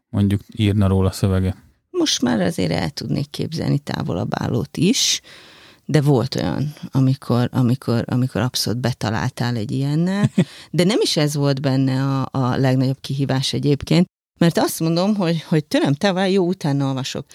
mondjuk 0.10 0.42
írna 0.56 0.88
róla 0.88 1.12
szöveget. 1.12 1.58
Most 1.90 2.22
már 2.22 2.42
azért 2.42 2.72
el 2.72 2.90
tudnék 2.90 3.30
képzelni 3.30 3.80
távolabb 3.80 4.30
állót 4.32 4.78
is, 4.78 5.22
de 5.90 6.02
volt 6.02 6.36
olyan, 6.36 6.74
amikor, 6.92 7.50
amikor, 7.52 8.04
amikor 8.08 8.42
abszolút 8.42 8.80
betaláltál 8.80 9.56
egy 9.56 9.72
ilyennel, 9.72 10.32
de 10.72 10.84
nem 10.84 11.00
is 11.02 11.18
ez 11.18 11.36
volt 11.36 11.62
benne 11.62 12.04
a, 12.04 12.28
a 12.32 12.56
legnagyobb 12.56 13.00
kihívás 13.02 13.54
egyébként, 13.54 14.06
mert 14.40 14.58
azt 14.58 14.80
mondom, 14.80 15.16
hogy, 15.16 15.42
hogy 15.42 15.66
tőlem 15.66 15.94
te 15.94 16.30
jó 16.30 16.48
utána 16.48 16.86
olvasok. 16.86 17.26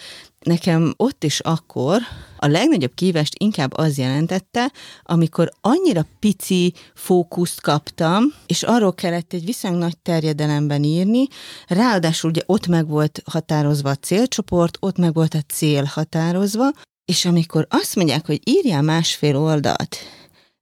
Nekem 0.40 0.94
ott 0.96 1.24
is 1.24 1.40
akkor 1.40 2.00
a 2.36 2.46
legnagyobb 2.46 2.94
kívást 2.94 3.34
inkább 3.38 3.76
az 3.76 3.98
jelentette, 3.98 4.72
amikor 5.02 5.50
annyira 5.60 6.06
pici 6.18 6.72
fókuszt 6.94 7.60
kaptam, 7.60 8.22
és 8.46 8.62
arról 8.62 8.94
kellett 8.94 9.32
egy 9.32 9.44
viszonylag 9.44 9.80
nagy 9.80 9.98
terjedelemben 9.98 10.84
írni, 10.84 11.26
ráadásul 11.66 12.30
ugye 12.30 12.42
ott 12.46 12.66
meg 12.66 12.88
volt 12.88 13.22
határozva 13.24 13.90
a 13.90 13.94
célcsoport, 13.96 14.76
ott 14.80 14.96
meg 14.96 15.14
volt 15.14 15.34
a 15.34 15.42
cél 15.48 15.84
határozva, 15.84 16.70
és 17.04 17.24
amikor 17.24 17.66
azt 17.70 17.96
mondják, 17.96 18.26
hogy 18.26 18.40
írjál 18.44 18.82
másfél 18.82 19.36
oldalt, 19.36 19.96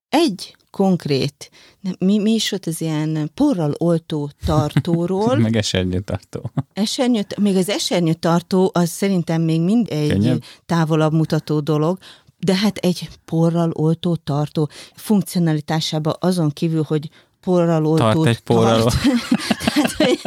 egy 0.09 0.57
konkrét, 0.71 1.51
mi, 1.99 2.19
mi 2.19 2.31
is 2.31 2.51
volt 2.51 2.67
az 2.67 2.81
ilyen 2.81 3.31
porral 3.35 3.75
oltó 3.79 4.31
tartóról. 4.47 5.37
Meg 5.49 5.57
esernyőtartó. 5.57 6.51
Esernyő, 6.73 7.27
még 7.41 7.57
az 7.57 7.69
esernyőtartó 7.69 8.71
az 8.75 8.91
szerintem 8.91 9.43
még 9.43 9.61
mind 9.61 9.91
egy 9.91 10.09
Könnyebb. 10.09 10.43
távolabb 10.67 11.13
mutató 11.13 11.61
dolog, 11.61 11.99
de 12.39 12.55
hát 12.55 12.77
egy 12.77 13.09
porral 13.25 13.71
oltó 13.73 14.17
tartó 14.17 14.69
funkcionalitásában 14.95 16.15
azon 16.19 16.51
kívül, 16.51 16.83
hogy 16.87 17.09
porral 17.41 17.87
oltó 17.87 18.13
tart. 18.13 18.27
egy 18.27 18.41
porral. 18.41 18.81
Tart. 18.81 18.97
Tehát, 19.65 19.93
hogy, 19.93 20.21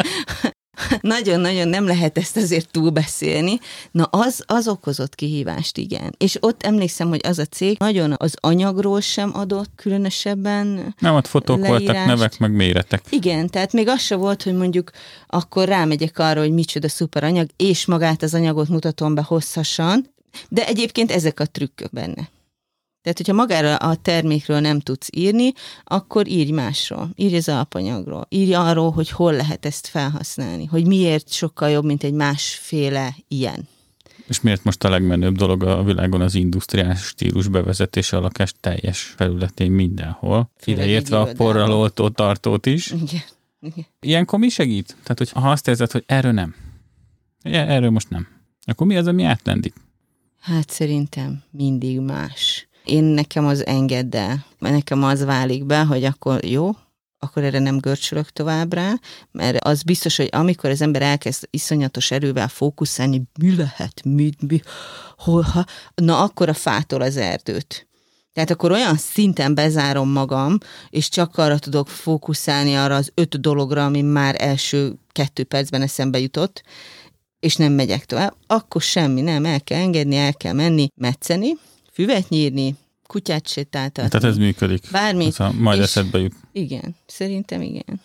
Nagyon-nagyon 1.01 1.67
nem 1.67 1.85
lehet 1.85 2.17
ezt 2.17 2.38
azért 2.38 2.71
túlbeszélni. 2.71 3.59
Na, 3.91 4.03
az, 4.03 4.43
az 4.45 4.67
okozott 4.67 5.15
kihívást, 5.15 5.77
igen. 5.77 6.15
És 6.17 6.38
ott 6.39 6.63
emlékszem, 6.63 7.07
hogy 7.07 7.21
az 7.23 7.39
a 7.39 7.45
cég 7.45 7.77
nagyon 7.79 8.13
az 8.17 8.35
anyagról 8.39 9.01
sem 9.01 9.31
adott 9.33 9.69
különösebben 9.75 10.95
Nem, 10.99 11.15
ott 11.15 11.27
fotók 11.27 11.59
leírást. 11.59 11.85
voltak, 11.85 12.05
nevek, 12.05 12.39
meg 12.39 12.51
méretek. 12.51 13.03
Igen, 13.09 13.49
tehát 13.49 13.73
még 13.73 13.88
az 13.88 14.01
se 14.01 14.15
volt, 14.15 14.43
hogy 14.43 14.53
mondjuk 14.53 14.91
akkor 15.27 15.67
rámegyek 15.67 16.19
arra, 16.19 16.39
hogy 16.39 16.51
micsoda 16.51 16.89
szuper 16.89 17.23
anyag, 17.23 17.49
és 17.55 17.85
magát 17.85 18.23
az 18.23 18.33
anyagot 18.33 18.67
mutatom 18.67 19.15
be 19.15 19.21
hosszasan, 19.21 20.13
de 20.49 20.67
egyébként 20.67 21.11
ezek 21.11 21.39
a 21.39 21.45
trükkök 21.45 21.91
benne. 21.91 22.29
Tehát, 23.06 23.20
hogyha 23.20 23.34
magára 23.34 23.76
a 23.76 23.96
termékről 23.96 24.60
nem 24.60 24.80
tudsz 24.80 25.08
írni, 25.12 25.54
akkor 25.84 26.28
írj 26.28 26.52
másról. 26.52 27.10
Írj 27.15 27.36
az 27.36 27.50
alapanyagról. 27.50 28.26
Írj 28.30 28.54
arról, 28.54 28.91
hogy 28.91 29.10
hol 29.10 29.34
lehet 29.34 29.65
ezt 29.65 29.88
felhasználni. 29.88 30.65
Hogy 30.65 30.88
miért 30.88 31.32
sokkal 31.32 31.70
jobb, 31.70 31.86
mint 31.86 32.04
egy 32.04 32.13
másféle 32.13 33.15
ilyen. 33.28 33.68
És 34.28 34.41
miért 34.41 34.63
most 34.63 34.84
a 34.84 34.89
legmenőbb 34.89 35.36
dolog 35.36 35.63
a 35.63 35.84
világon 35.84 36.22
az 36.22 36.36
industriális 36.36 37.00
stílus 37.00 37.48
bevezetése 37.48 38.18
a 38.18 38.20
lakás 38.20 38.54
teljes 38.60 39.02
felületén 39.02 39.72
mindenhol. 39.72 40.52
Ideértve 40.63 41.20
a 41.20 41.32
porral 41.34 41.72
oltó 41.72 42.10
tartót 42.10 42.65
is. 42.65 42.91
Igen. 42.91 43.24
Igen. 43.62 43.86
Ilyenkor 44.00 44.39
mi 44.39 44.50
segít? 44.50 44.96
Tehát, 45.04 45.18
hogy 45.18 45.32
ha 45.32 45.52
azt 45.52 45.68
érzed, 45.68 45.91
hogy 45.91 46.04
erről 46.06 46.32
nem, 46.32 46.56
erről 47.41 47.89
most 47.89 48.10
nem, 48.10 48.28
akkor 48.62 48.88
mi 48.88 48.98
az, 48.98 49.08
ami 49.08 49.24
átlendít? 49.24 49.76
Hát 50.39 50.70
szerintem 50.70 51.44
mindig 51.52 52.00
más. 52.00 52.68
Én 52.86 53.04
nekem 53.04 53.45
az 53.45 53.65
engedd 53.65 54.15
el. 54.15 54.45
Nekem 54.60 55.04
az 55.04 55.24
válik 55.24 55.65
be, 55.65 55.84
hogy 55.84 56.04
akkor 56.04 56.45
jó, 56.45 56.71
akkor 57.19 57.43
erre 57.43 57.60
nem 57.60 57.78
görcsölök 57.78 58.30
tovább 58.30 58.74
rá, 58.74 58.93
mert 59.32 59.63
az 59.63 59.84
biztos, 59.84 60.17
hogy 60.17 60.30
amikor 60.32 60.69
az 60.69 60.82
ember 60.82 61.02
elkezd 61.02 61.48
iszonyatos 61.50 62.12
erővel 62.12 62.48
fókuszálni, 62.48 63.21
mi 63.39 63.56
lehet, 63.56 64.02
mi, 64.04 64.30
mi, 64.48 64.62
hol, 65.17 65.41
ha, 65.41 65.65
na 65.95 66.24
akkor 66.24 66.50
a 66.50 66.54
fától 66.54 67.02
az 67.02 67.17
erdőt. 67.17 67.88
Tehát 68.34 68.50
akkor 68.50 68.71
olyan 68.71 68.98
szinten 68.98 69.56
bezárom 69.56 70.10
magam, 70.10 70.58
és 70.89 71.10
csak 71.10 71.38
arra 71.38 71.60
tudok 71.60 71.88
fókuszálni 71.88 72.76
arra 72.76 72.95
az 72.95 73.12
öt 73.13 73.41
dologra, 73.41 73.86
ami 73.86 74.02
már 74.02 74.36
első 74.38 74.93
kettő 75.12 75.43
percben 75.43 75.82
eszembe 75.82 76.19
jutott, 76.19 76.63
és 77.39 77.56
nem 77.56 77.74
megyek 77.74 78.06
tovább, 78.06 78.36
akkor 78.48 78.82
semmi, 78.82 79.21
nem, 79.21 79.45
el 79.45 79.62
kell 79.62 79.80
engedni, 79.80 80.15
el 80.15 80.34
kell 80.34 80.54
menni, 80.54 80.88
metszeni, 80.95 81.58
füvet 81.95 82.29
nyírni, 82.29 82.75
kutyát 83.08 83.47
sétáltatni. 83.47 84.10
Tehát 84.10 84.25
ez 84.27 84.38
működik. 84.38 84.84
Bármi. 84.91 85.29
A, 85.38 85.51
majd 85.51 85.77
És- 85.77 85.84
eszedbe 85.84 86.19
jut. 86.19 86.34
Igen, 86.51 86.95
szerintem 87.05 87.62
igen. 87.62 88.01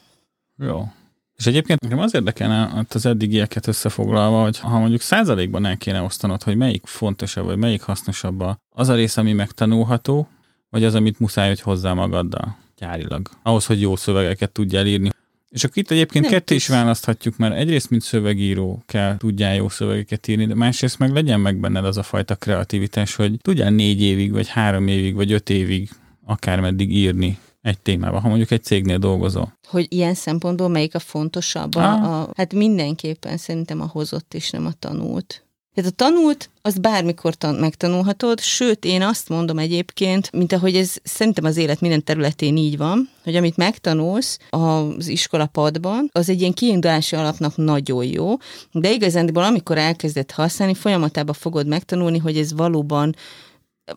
Jó. 0.59 0.89
És 1.37 1.47
egyébként 1.47 1.81
nekem 1.81 1.99
az 1.99 2.15
érdekelne 2.15 2.79
ott 2.79 2.95
az 2.95 3.07
eddigieket 3.07 3.67
összefoglalva, 3.67 4.43
hogy 4.43 4.59
ha 4.59 4.79
mondjuk 4.79 5.01
százalékban 5.01 5.67
el 5.67 5.77
kéne 5.77 6.03
osztanod, 6.03 6.43
hogy 6.43 6.57
melyik 6.57 6.87
fontosabb, 6.87 7.45
vagy 7.45 7.57
melyik 7.57 7.83
hasznosabb 7.83 8.45
az 8.71 8.89
a 8.89 8.95
rész, 8.95 9.17
ami 9.17 9.33
megtanulható, 9.33 10.29
vagy 10.71 10.85
az, 10.85 10.95
amit 10.95 11.19
muszáj, 11.19 11.49
hogy 11.49 11.61
hozzá 11.61 11.93
magaddal 11.93 12.57
gyárilag. 12.79 13.31
Ahhoz, 13.43 13.67
hogy 13.67 13.81
jó 13.81 13.97
szövegeket 13.97 14.51
tudjál 14.53 14.87
írni. 14.87 15.11
És 15.51 15.65
akkor 15.65 15.79
itt 15.79 15.91
egyébként 15.91 16.25
Nem 16.25 16.33
ketté 16.33 16.55
is 16.55 16.69
választhatjuk, 16.69 17.37
mert 17.37 17.55
egyrészt, 17.55 17.91
mint 17.91 18.03
szövegíró 18.03 18.83
kell 18.87 19.17
tudjál 19.17 19.55
jó 19.55 19.69
szövegeket 19.69 20.29
írni, 20.29 20.47
de 20.47 20.55
másrészt 20.55 20.99
meg 20.99 21.13
legyen 21.13 21.41
meg 21.41 21.57
benned 21.57 21.85
az 21.85 21.97
a 21.97 22.03
fajta 22.03 22.35
kreativitás, 22.35 23.15
hogy 23.15 23.37
tudjál 23.43 23.71
négy 23.71 24.03
évig, 24.03 24.33
vagy 24.33 24.49
három 24.49 24.87
évig, 24.87 25.15
vagy 25.15 25.33
öt 25.33 25.51
évig 25.51 25.91
akármeddig 26.25 26.97
írni 26.97 27.39
egy 27.63 27.81
témában, 27.81 28.21
ha 28.21 28.29
mondjuk 28.29 28.51
egy 28.51 28.63
cégnél 28.63 28.99
dolgozol. 28.99 29.59
Hogy 29.69 29.87
ilyen 29.89 30.15
szempontból 30.15 30.69
melyik 30.69 30.95
a 30.95 30.99
fontosabb? 30.99 31.75
Ah. 31.75 32.05
A, 32.05 32.21
a, 32.21 32.33
hát 32.37 32.55
mindenképpen 32.55 33.37
szerintem 33.37 33.81
a 33.81 33.87
hozott 33.87 34.35
és 34.35 34.51
nem 34.51 34.67
a 34.67 34.73
tanult. 34.73 35.45
Tehát 35.75 35.91
a 35.91 35.95
tanult, 35.95 36.51
azt 36.63 36.81
bármikor 36.81 37.35
tan- 37.35 37.59
megtanulhatod, 37.61 38.41
sőt, 38.41 38.85
én 38.85 39.03
azt 39.03 39.29
mondom 39.29 39.59
egyébként, 39.59 40.33
mint 40.33 40.53
ahogy 40.53 40.77
ez 40.77 40.97
szerintem 41.03 41.45
az 41.45 41.57
élet 41.57 41.81
minden 41.81 42.05
területén 42.05 42.57
így 42.57 42.77
van, 42.77 43.09
hogy 43.23 43.37
amit 43.37 43.57
megtanulsz 43.57 44.39
az 44.51 45.09
iskolapadban, 45.09 46.09
az 46.13 46.29
egy 46.29 46.41
ilyen 46.41 46.53
kiindulási 46.53 47.17
alapnak 47.17 47.57
nagyon 47.57 48.05
jó, 48.05 48.37
de 48.73 48.93
igazándiból 48.93 49.43
amikor 49.43 49.79
elkezded 49.79 50.31
használni, 50.31 50.75
folyamatában 50.75 51.35
fogod 51.35 51.67
megtanulni, 51.67 52.19
hogy 52.19 52.37
ez 52.37 52.53
valóban 52.53 53.15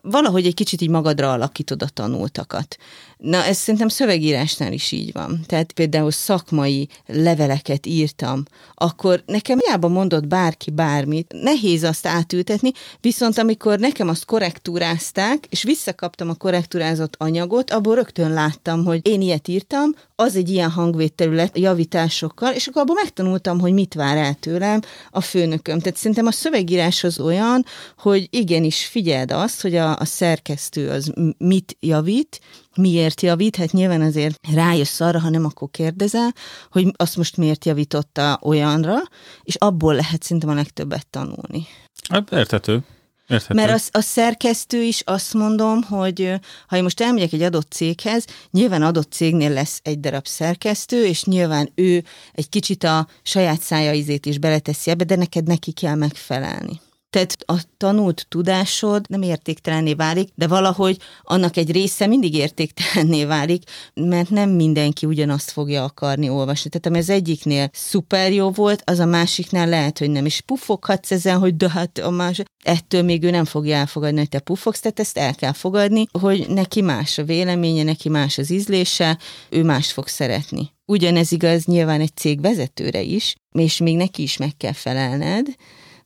valahogy 0.02 0.46
egy 0.46 0.54
kicsit 0.54 0.80
így 0.80 0.90
magadra 0.90 1.32
alakítod 1.32 1.82
a 1.82 1.88
tanultakat. 1.88 2.76
Na, 3.16 3.44
ez 3.44 3.56
szerintem 3.56 3.88
szövegírásnál 3.88 4.72
is 4.72 4.92
így 4.92 5.12
van. 5.12 5.40
Tehát 5.46 5.72
például 5.72 6.10
szakmai 6.10 6.88
leveleket 7.06 7.86
írtam, 7.86 8.42
akkor 8.74 9.22
nekem 9.26 9.58
hiába 9.58 9.88
mondott 9.88 10.26
bárki 10.26 10.70
bármit, 10.70 11.34
nehéz 11.42 11.82
azt 11.82 12.06
átültetni, 12.06 12.70
viszont 13.00 13.38
amikor 13.38 13.78
nekem 13.78 14.08
azt 14.08 14.24
korrektúrázták, 14.24 15.46
és 15.48 15.62
visszakaptam 15.62 16.28
a 16.28 16.34
korrektúrázott 16.34 17.14
anyagot, 17.18 17.70
abból 17.70 17.94
rögtön 17.94 18.32
láttam, 18.32 18.84
hogy 18.84 19.08
én 19.08 19.20
ilyet 19.20 19.48
írtam, 19.48 19.94
az 20.16 20.36
egy 20.36 20.50
ilyen 20.50 20.70
hangvételület 20.70 21.58
javításokkal, 21.58 22.52
és 22.52 22.66
akkor 22.66 22.82
abból 22.82 22.96
megtanultam, 23.02 23.60
hogy 23.60 23.72
mit 23.72 23.94
vár 23.94 24.16
el 24.16 24.34
tőlem 24.34 24.80
a 25.10 25.20
főnököm. 25.20 25.78
Tehát 25.78 25.96
szerintem 25.96 26.26
a 26.26 26.32
szövegírás 26.32 27.04
az 27.04 27.20
olyan, 27.20 27.64
hogy 27.98 28.28
igenis 28.30 28.86
figyeld 28.86 29.30
azt, 29.32 29.62
hogy 29.62 29.76
a, 29.76 29.98
a 29.98 30.04
szerkesztő 30.04 30.88
az 30.88 31.12
mit 31.38 31.76
javít, 31.80 32.40
miért 32.76 33.20
javít, 33.20 33.56
hát 33.56 33.72
nyilván 33.72 34.00
azért 34.00 34.40
rájössz 34.54 35.00
arra, 35.00 35.20
ha 35.20 35.30
nem, 35.30 35.44
akkor 35.44 35.68
kérdezel, 35.70 36.32
hogy 36.70 36.92
azt 36.96 37.16
most 37.16 37.36
miért 37.36 37.64
javította 37.64 38.38
olyanra, 38.42 38.96
és 39.42 39.54
abból 39.54 39.94
lehet 39.94 40.22
szerintem 40.22 40.50
a 40.50 40.54
legtöbbet 40.54 41.06
tanulni. 41.06 41.66
Hát 42.08 42.32
érthető. 42.32 42.84
Érthető. 43.28 43.54
Mert 43.60 43.72
az, 43.72 43.88
a 43.92 44.00
szerkesztő 44.00 44.82
is 44.82 45.02
azt 45.04 45.34
mondom, 45.34 45.82
hogy 45.82 46.32
ha 46.66 46.76
én 46.76 46.82
most 46.82 47.00
elmegyek 47.00 47.32
egy 47.32 47.42
adott 47.42 47.72
céghez, 47.72 48.24
nyilván 48.50 48.82
adott 48.82 49.12
cégnél 49.12 49.50
lesz 49.50 49.80
egy 49.82 50.00
darab 50.00 50.26
szerkesztő, 50.26 51.04
és 51.04 51.24
nyilván 51.24 51.70
ő 51.74 52.04
egy 52.32 52.48
kicsit 52.48 52.84
a 52.84 53.06
saját 53.22 53.60
szája 53.60 53.92
ízét 53.92 54.26
is 54.26 54.38
beleteszi 54.38 54.90
ebbe, 54.90 55.04
de 55.04 55.16
neked 55.16 55.46
neki 55.46 55.72
kell 55.72 55.94
megfelelni. 55.94 56.80
Tehát 57.14 57.36
a 57.46 57.64
tanult 57.76 58.26
tudásod 58.28 59.04
nem 59.08 59.22
értéktelenné 59.22 59.94
válik, 59.94 60.28
de 60.34 60.46
valahogy 60.46 60.98
annak 61.22 61.56
egy 61.56 61.72
része 61.72 62.06
mindig 62.06 62.34
értéktelenné 62.34 63.24
válik, 63.24 63.62
mert 63.94 64.30
nem 64.30 64.50
mindenki 64.50 65.06
ugyanazt 65.06 65.50
fogja 65.50 65.84
akarni 65.84 66.28
olvasni. 66.28 66.70
Tehát 66.70 66.86
ami 66.86 66.98
az 66.98 67.10
egyiknél 67.10 67.70
szuper 67.72 68.32
jó 68.32 68.50
volt, 68.50 68.82
az 68.84 68.98
a 68.98 69.04
másiknál 69.04 69.68
lehet, 69.68 69.98
hogy 69.98 70.10
nem. 70.10 70.26
És 70.26 70.40
pufoghatsz 70.40 71.10
ezen, 71.10 71.38
hogy 71.38 71.56
de 71.56 71.70
hát 71.70 71.98
a 71.98 72.10
más, 72.10 72.42
ettől 72.64 73.02
még 73.02 73.22
ő 73.22 73.30
nem 73.30 73.44
fogja 73.44 73.76
elfogadni, 73.76 74.18
hogy 74.18 74.28
te 74.28 74.38
pufogsz, 74.38 74.80
tehát 74.80 75.00
ezt 75.00 75.18
el 75.18 75.34
kell 75.34 75.52
fogadni, 75.52 76.06
hogy 76.20 76.48
neki 76.48 76.80
más 76.80 77.18
a 77.18 77.24
véleménye, 77.24 77.82
neki 77.82 78.08
más 78.08 78.38
az 78.38 78.50
ízlése, 78.50 79.18
ő 79.50 79.62
mást 79.62 79.90
fog 79.90 80.08
szeretni. 80.08 80.72
Ugyanez 80.86 81.32
igaz 81.32 81.64
nyilván 81.64 82.00
egy 82.00 82.16
cég 82.16 82.40
vezetőre 82.40 83.00
is, 83.00 83.34
és 83.52 83.78
még 83.78 83.96
neki 83.96 84.22
is 84.22 84.36
meg 84.36 84.56
kell 84.56 84.72
felelned, 84.72 85.46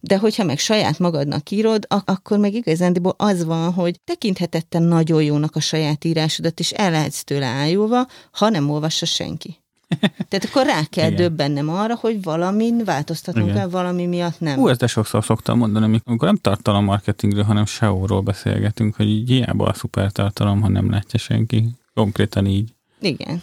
de 0.00 0.18
hogyha 0.18 0.44
meg 0.44 0.58
saját 0.58 0.98
magadnak 0.98 1.50
írod, 1.50 1.84
ak- 1.88 2.10
akkor 2.10 2.38
meg 2.38 2.54
igazándiból 2.54 3.14
az 3.16 3.44
van, 3.44 3.72
hogy 3.72 4.00
tekinthetettem 4.04 4.82
nagyon 4.82 5.22
jónak 5.22 5.56
a 5.56 5.60
saját 5.60 6.04
írásodat, 6.04 6.60
és 6.60 6.70
el 6.70 6.90
lehetsz 6.90 7.22
tőle 7.24 7.46
ájulva, 7.46 8.06
ha 8.32 8.48
nem 8.48 8.70
olvassa 8.70 9.06
senki. 9.06 9.56
Tehát 10.28 10.44
akkor 10.44 10.66
rá 10.66 10.84
kell 10.90 11.10
Igen. 11.12 11.16
döbbennem 11.16 11.68
arra, 11.68 11.94
hogy 11.96 12.22
valamin 12.22 12.84
változtatnunk 12.84 13.46
Igen. 13.46 13.58
kell, 13.58 13.68
valami 13.68 14.06
miatt 14.06 14.40
nem. 14.40 14.58
Hú, 14.58 14.68
ezt 14.68 14.80
de 14.80 14.86
sokszor 14.86 15.24
szoktam 15.24 15.58
mondani, 15.58 15.84
amik- 15.84 16.02
amikor 16.04 16.26
nem 16.26 16.36
tartalommarketingről, 16.36 17.44
hanem 17.44 17.66
SEO-ról 17.66 18.20
beszélgetünk, 18.20 18.96
hogy 18.96 19.08
így 19.08 19.28
hiába 19.28 19.66
a 19.66 19.74
szuper 19.74 20.12
tartalom, 20.12 20.60
ha 20.60 20.68
nem 20.68 20.90
látja 20.90 21.18
senki. 21.18 21.68
Konkrétan 21.94 22.46
így. 22.46 22.74
Igen. 23.00 23.42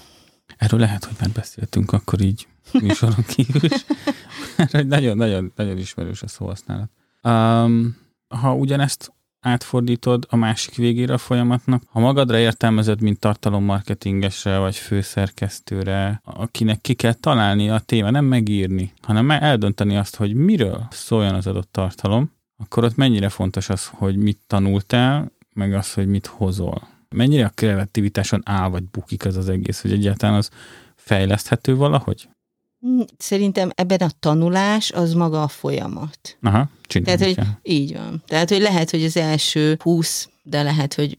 Erről 0.58 0.80
lehet, 0.80 1.06
hogy 1.06 1.16
már 1.20 1.30
beszéltünk 1.30 1.92
akkor 1.94 2.22
így 2.22 2.48
műsoron 2.72 3.26
kívül 3.28 3.64
is. 3.64 3.86
Nagyon-nagyon 4.88 5.52
nagyon 5.56 5.78
ismerős 5.78 6.22
a 6.22 6.28
szóhasználat. 6.28 6.90
Um, 7.24 7.98
ha 8.28 8.56
ugyanezt 8.56 9.14
átfordítod 9.46 10.26
a 10.30 10.36
másik 10.36 10.76
végére 10.76 11.14
a 11.14 11.18
folyamatnak, 11.18 11.84
ha 11.90 12.00
magadra 12.00 12.38
értelmezed, 12.38 13.02
mint 13.02 13.20
tartalommarketingesre 13.20 14.58
vagy 14.58 14.76
főszerkesztőre, 14.76 16.22
akinek 16.24 16.82
ki 16.82 16.94
kell 16.94 17.14
találni 17.14 17.70
a 17.70 17.80
téma, 17.80 18.10
nem 18.10 18.26
megírni, 18.26 18.94
hanem 19.02 19.32
eldönteni 19.32 19.98
azt, 19.98 20.16
hogy 20.16 20.34
miről 20.34 20.88
szóljon 20.90 21.34
az 21.34 21.48
adott 21.48 21.72
tartalom, 21.72 22.32
akkor 22.58 22.84
ott 22.84 22.96
mennyire 22.96 23.30
fontos 23.30 23.70
az, 23.70 23.88
hogy 23.88 24.16
mit 24.16 24.40
tanultál, 24.48 25.32
meg 25.54 25.74
az, 25.74 25.94
hogy 25.94 26.08
mit 26.08 26.26
hozol. 26.26 26.88
Mennyire 27.10 27.46
a 27.46 27.52
kreativitáson 27.56 28.42
áll 28.46 28.70
vagy 28.70 28.84
bukik 28.84 29.26
az 29.26 29.38
az 29.38 29.50
egész, 29.50 29.82
hogy 29.82 29.92
egyáltalán 29.92 30.36
az 30.36 30.50
fejleszthető 30.96 31.76
valahogy? 31.76 32.30
Mm, 32.88 33.00
Szerintem 33.18 33.70
ebben 33.76 33.98
a 34.00 34.10
tanulás 34.20 34.92
az 34.92 35.14
maga 35.14 35.42
a 35.44 35.48
folyamat. 35.48 36.38
Aha, 36.42 36.70
Tehát, 36.88 37.24
hogy 37.24 37.36
kell. 37.36 37.46
így 37.64 37.94
van. 37.94 38.24
Tehát, 38.28 38.50
hogy 38.50 38.62
lehet, 38.62 38.90
hogy 38.90 39.04
az 39.04 39.18
első 39.18 39.78
20, 39.82 40.30
de 40.44 40.64
lehet, 40.64 40.94
hogy 40.94 41.18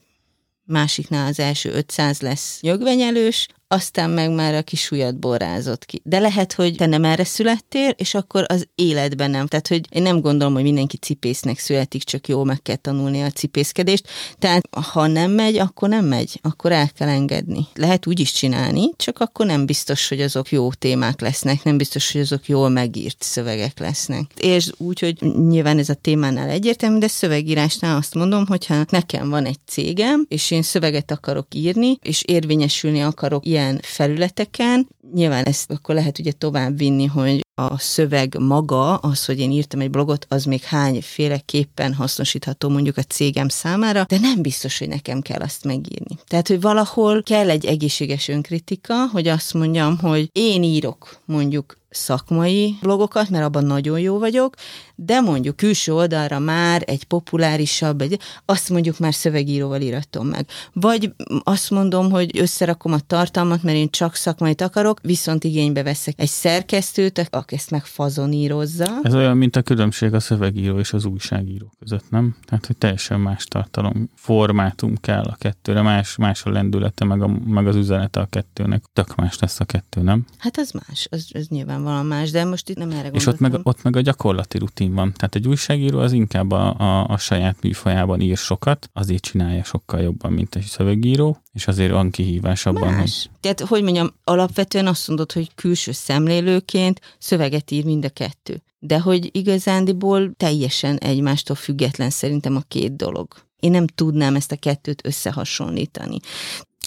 másiknál 0.65 1.27
az 1.27 1.41
első 1.41 1.73
500 1.73 2.21
lesz 2.21 2.61
nyögvenyelős, 2.61 3.49
aztán 3.69 4.11
meg 4.11 4.31
már 4.31 4.55
a 4.55 4.63
kis 4.63 4.91
ujjat 4.91 5.19
borrázott 5.19 5.85
ki. 5.85 6.01
De 6.05 6.19
lehet, 6.19 6.53
hogy 6.53 6.75
te 6.77 6.87
nem 6.87 7.05
erre 7.05 7.25
születtél, 7.25 7.91
és 7.97 8.15
akkor 8.15 8.45
az 8.49 8.69
életben 8.75 9.31
nem. 9.31 9.47
Tehát, 9.47 9.69
hogy 9.69 9.87
én 9.91 10.03
nem 10.03 10.21
gondolom, 10.21 10.55
hogy 10.55 10.63
mindenki 10.63 10.97
cipésznek 10.97 11.59
születik, 11.59 12.03
csak 12.03 12.29
jó 12.29 12.45
meg 12.45 12.63
kell 12.63 12.77
tanulni 12.77 13.23
a 13.23 13.31
cipészkedést. 13.31 14.09
Tehát, 14.39 14.69
ha 14.93 15.07
nem 15.07 15.31
megy, 15.31 15.59
akkor 15.59 15.89
nem 15.89 16.05
megy, 16.05 16.39
akkor 16.43 16.73
el 16.73 16.89
kell 16.89 17.09
engedni. 17.09 17.67
Lehet 17.75 18.07
úgy 18.07 18.21
is 18.21 18.33
csinálni, 18.33 18.91
csak 18.97 19.19
akkor 19.19 19.47
nem 19.47 19.67
biztos, 19.67 20.09
hogy 20.09 20.21
azok 20.21 20.51
jó 20.51 20.73
témák 20.73 21.21
lesznek, 21.21 21.63
nem 21.63 21.77
biztos, 21.77 22.13
hogy 22.13 22.21
azok 22.21 22.49
jól 22.49 22.69
megírt 22.69 23.23
szövegek 23.23 23.79
lesznek. 23.79 24.31
És 24.37 24.71
úgy, 24.77 25.01
hogy 25.01 25.17
nyilván 25.49 25.79
ez 25.79 25.89
a 25.89 25.95
témánál 25.95 26.49
egyértelmű, 26.49 26.99
de 26.99 27.09
szövegírásnál 27.09 27.97
azt 27.97 28.15
mondom, 28.15 28.47
hogyha 28.47 28.85
nekem 28.89 29.29
van 29.29 29.45
egy 29.45 29.59
cégem, 29.67 30.27
és 30.29 30.51
én 30.51 30.63
szöveget 30.63 31.11
akarok 31.11 31.47
írni, 31.55 31.99
és 32.03 32.23
érvényesülni 32.27 33.03
akarok 33.03 33.47
ilyen 33.57 33.81
felületeken, 33.83 34.89
nyilván 35.15 35.45
ezt 35.45 35.71
akkor 35.71 35.95
lehet 35.95 36.19
ugye 36.19 36.33
tovább 36.33 36.79
vinni, 36.79 37.07
hogy 37.07 37.41
a 37.55 37.79
szöveg 37.79 38.37
maga, 38.39 38.95
az, 38.97 39.25
hogy 39.25 39.41
én 39.41 39.51
írtam 39.51 39.81
egy 39.81 39.91
blogot, 39.91 40.27
az 40.29 40.45
még 40.45 40.63
hányféleképpen 40.63 41.95
hasznosítható 41.95 42.69
mondjuk 42.69 42.97
a 42.97 43.03
cégem 43.03 43.49
számára, 43.49 44.05
de 44.09 44.19
nem 44.19 44.43
biztos, 44.43 44.79
hogy 44.79 44.89
nekem 44.89 45.21
kell 45.21 45.41
azt 45.41 45.65
megírni. 45.65 46.19
Tehát, 46.27 46.49
hogy 46.49 46.61
valahol 46.61 47.23
kell 47.23 47.51
egy 47.51 47.65
egészséges 47.67 48.29
önkritika, 48.29 49.07
hogy 49.13 49.29
azt 49.29 49.55
mondjam, 49.55 49.99
hogy 49.99 50.29
én 50.33 50.63
írok 50.63 51.21
mondjuk 51.25 51.77
szakmai 51.89 52.79
blogokat, 52.83 53.29
mert 53.29 53.45
abban 53.45 53.65
nagyon 53.65 54.01
jó 54.01 54.19
vagyok, 54.19 54.55
de 54.95 55.21
mondjuk 55.21 55.57
külső 55.57 55.95
oldalra 55.95 56.39
már 56.39 56.83
egy 56.87 57.05
populárisabb, 57.05 58.01
egy, 58.01 58.21
azt 58.45 58.71
mondjuk 58.71 58.99
már 58.99 59.15
szövegíróval 59.15 59.81
íratom 59.81 60.27
meg. 60.27 60.47
Vagy 60.73 61.13
azt 61.43 61.71
mondom, 61.71 62.11
hogy 62.11 62.39
összerakom 62.39 62.93
a 62.93 63.01
tartalmat, 63.07 63.63
mert 63.63 63.77
én 63.77 63.91
csak 63.91 64.15
szakmait 64.15 64.61
akarok, 64.61 65.01
viszont 65.03 65.45
igénybe 65.45 65.83
veszek 65.83 66.21
egy 66.21 66.29
szerkesztőt, 66.29 67.29
aki 67.31 67.55
ezt 67.55 67.71
meg 67.71 67.85
fazonírozza. 67.85 69.01
Ez 69.03 69.15
olyan, 69.15 69.37
mint 69.37 69.57
a 69.57 69.63
különbség 69.63 70.15
a 70.15 70.21
szövegíró 70.21 70.79
és 70.79 70.93
az 70.93 71.05
újságíró 71.05 71.73
között, 71.79 72.11
nem? 72.11 72.37
Tehát, 72.45 72.67
hogy 72.67 72.77
teljesen 72.77 73.21
más 73.21 73.45
tartalom, 73.45 74.11
formátum 74.15 74.97
kell 75.01 75.25
a 75.25 75.37
kettőre, 75.39 75.83
más, 75.83 76.17
más 76.17 76.45
a 76.45 76.51
lendülete, 76.51 77.05
meg, 77.05 77.23
a, 77.23 77.27
meg 77.47 77.67
az 77.67 77.77
üzenete 77.77 78.21
a 78.21 78.27
kettőnek. 78.27 78.85
Tök 78.93 79.15
más 79.15 79.39
lesz 79.39 79.61
a 79.61 79.65
kettő, 79.65 80.01
nem? 80.01 80.27
Hát 80.39 80.59
az 80.59 80.71
más, 80.71 81.07
az, 81.11 81.29
az 81.33 81.47
nyilván 81.49 81.76
más, 81.83 82.31
de 82.31 82.45
most 82.45 82.69
itt 82.69 82.77
nem 82.77 82.91
erre 82.91 83.09
gondoltam. 83.09 83.21
És 83.21 83.27
ott 83.27 83.39
meg, 83.39 83.61
ott 83.63 83.83
meg 83.83 83.97
a 83.97 84.01
gyakorlati 84.01 84.59
rutin 84.59 84.95
van. 84.95 85.13
Tehát 85.13 85.35
egy 85.35 85.49
újságíró 85.49 85.99
az 85.99 86.13
inkább 86.13 86.51
a, 86.51 86.79
a, 86.79 87.09
a 87.09 87.19
saját 87.19 87.63
műfajában 87.63 88.21
ír 88.21 88.37
sokat, 88.37 88.91
azért 88.93 89.23
csinálja 89.23 89.65
sokkal 89.65 90.01
jobban, 90.01 90.33
mint 90.33 90.55
egy 90.55 90.65
szövegíró, 90.65 91.43
és 91.53 91.67
azért 91.67 91.91
van 91.91 92.11
kihívás 92.11 92.67
abban. 92.67 92.93
Más. 92.93 92.99
Hogy... 93.01 93.31
Tehát, 93.41 93.61
hogy 93.61 93.83
mondjam, 93.83 94.09
alapvetően 94.25 94.87
azt 94.87 95.09
mondod, 95.09 95.33
hogy 95.33 95.55
külső 95.55 95.93
szemlélőként 95.93 97.01
szöveget 97.19 97.71
ír 97.71 97.85
mind 97.85 98.05
a 98.05 98.09
kettő. 98.09 98.63
De 98.79 99.01
hogy 99.01 99.29
igazándiból 99.33 100.33
teljesen 100.37 100.97
egymástól 100.97 101.57
független 101.57 102.11
szerintem 102.11 102.57
a 102.57 102.63
két 102.69 102.97
dolog. 102.97 103.35
Én 103.61 103.71
nem 103.71 103.87
tudnám 103.87 104.35
ezt 104.35 104.53
a 104.53 104.57
kettőt 104.57 105.07
összehasonlítani. 105.07 106.19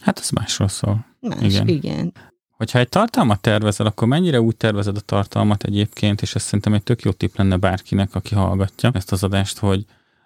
Hát 0.01 0.19
ez 0.19 0.29
másról 0.29 0.67
szól. 0.67 1.05
Más, 1.19 1.41
igen. 1.41 1.67
igen. 1.67 2.13
Hogyha 2.59 2.79
egy 2.79 2.89
tartalmat 2.89 3.41
tervezel, 3.41 3.85
akkor 3.85 4.07
mennyire 4.07 4.41
úgy 4.41 4.55
tervezed 4.55 4.97
a 4.97 4.99
tartalmat 4.99 5.63
egyébként, 5.63 6.21
és 6.21 6.35
ez 6.35 6.41
szerintem 6.41 6.73
egy 6.73 6.83
tök 6.83 7.01
jó 7.01 7.11
tipp 7.11 7.35
lenne 7.35 7.57
bárkinek, 7.57 8.15
aki 8.15 8.35
hallgatja 8.35 8.91
ezt 8.93 9.11
az 9.11 9.23
adást, 9.23 9.57
hogy 9.57 9.85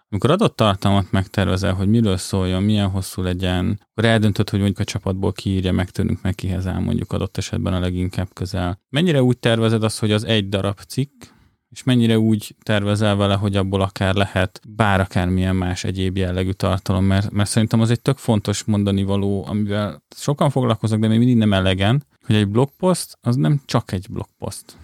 amikor 0.10 0.32
adott 0.32 0.56
tartalmat 0.56 1.12
megtervezel, 1.12 1.74
hogy 1.74 1.88
miről 1.88 2.17
szóljon, 2.17 2.63
milyen 2.63 2.89
hosszú 2.89 3.22
legyen, 3.22 3.80
akkor 3.91 4.06
eldöntöd, 4.06 4.50
hogy 4.50 4.60
mondjuk 4.60 4.80
a 4.80 4.84
csapatból 4.91 5.32
kiírja 5.32 5.72
meg 5.72 5.89
tőlünk, 5.89 6.22
meg 6.22 6.36
kihez 6.36 6.67
áll 6.67 6.80
mondjuk 6.80 7.12
adott 7.12 7.38
esetben 7.38 7.74
a 7.74 7.80
leginkább 7.80 8.28
közel. 8.34 8.80
Mennyire 8.89 9.24
úgy 9.24 9.38
tervezed 9.38 9.84
azt, 9.84 10.00
hogy 10.00 10.12
az 10.12 10.24
egy 10.24 10.50
darab 10.50 10.80
cikk, 10.80 11.24
és 11.69 11.84
mennyire 11.84 12.19
úgy 12.19 12.56
tervezel 12.63 13.15
vele, 13.15 13.36
hogy 13.36 13.56
abból 13.56 13.82
akár 13.82 14.15
lehet 14.15 14.62
bár 14.67 15.00
akármilyen 15.00 15.56
más 15.56 15.84
egyéb 15.84 16.17
jellegű 16.17 16.52
tartalom, 16.52 17.06
mert, 17.06 17.32
mert 17.32 17.50
szerintem 17.50 17.82
az 17.82 17.89
egy 17.89 18.02
tök 18.02 18.17
fontos 18.17 18.63
mondani 18.63 19.04
való, 19.04 19.46
amivel 19.48 20.04
sokan 20.15 20.50
foglalkoznak, 20.50 21.00
de 21.00 21.08
még 21.08 21.17
mindig 21.17 21.38
nem 21.38 21.54
elegen, 21.54 22.04
hogy 22.26 22.36
egy 22.36 22.48
blogpost 22.48 23.18
az 23.22 23.36
nem 23.36 23.62
csak 23.66 23.92
egy 23.92 24.06
blogpost. 24.10 24.78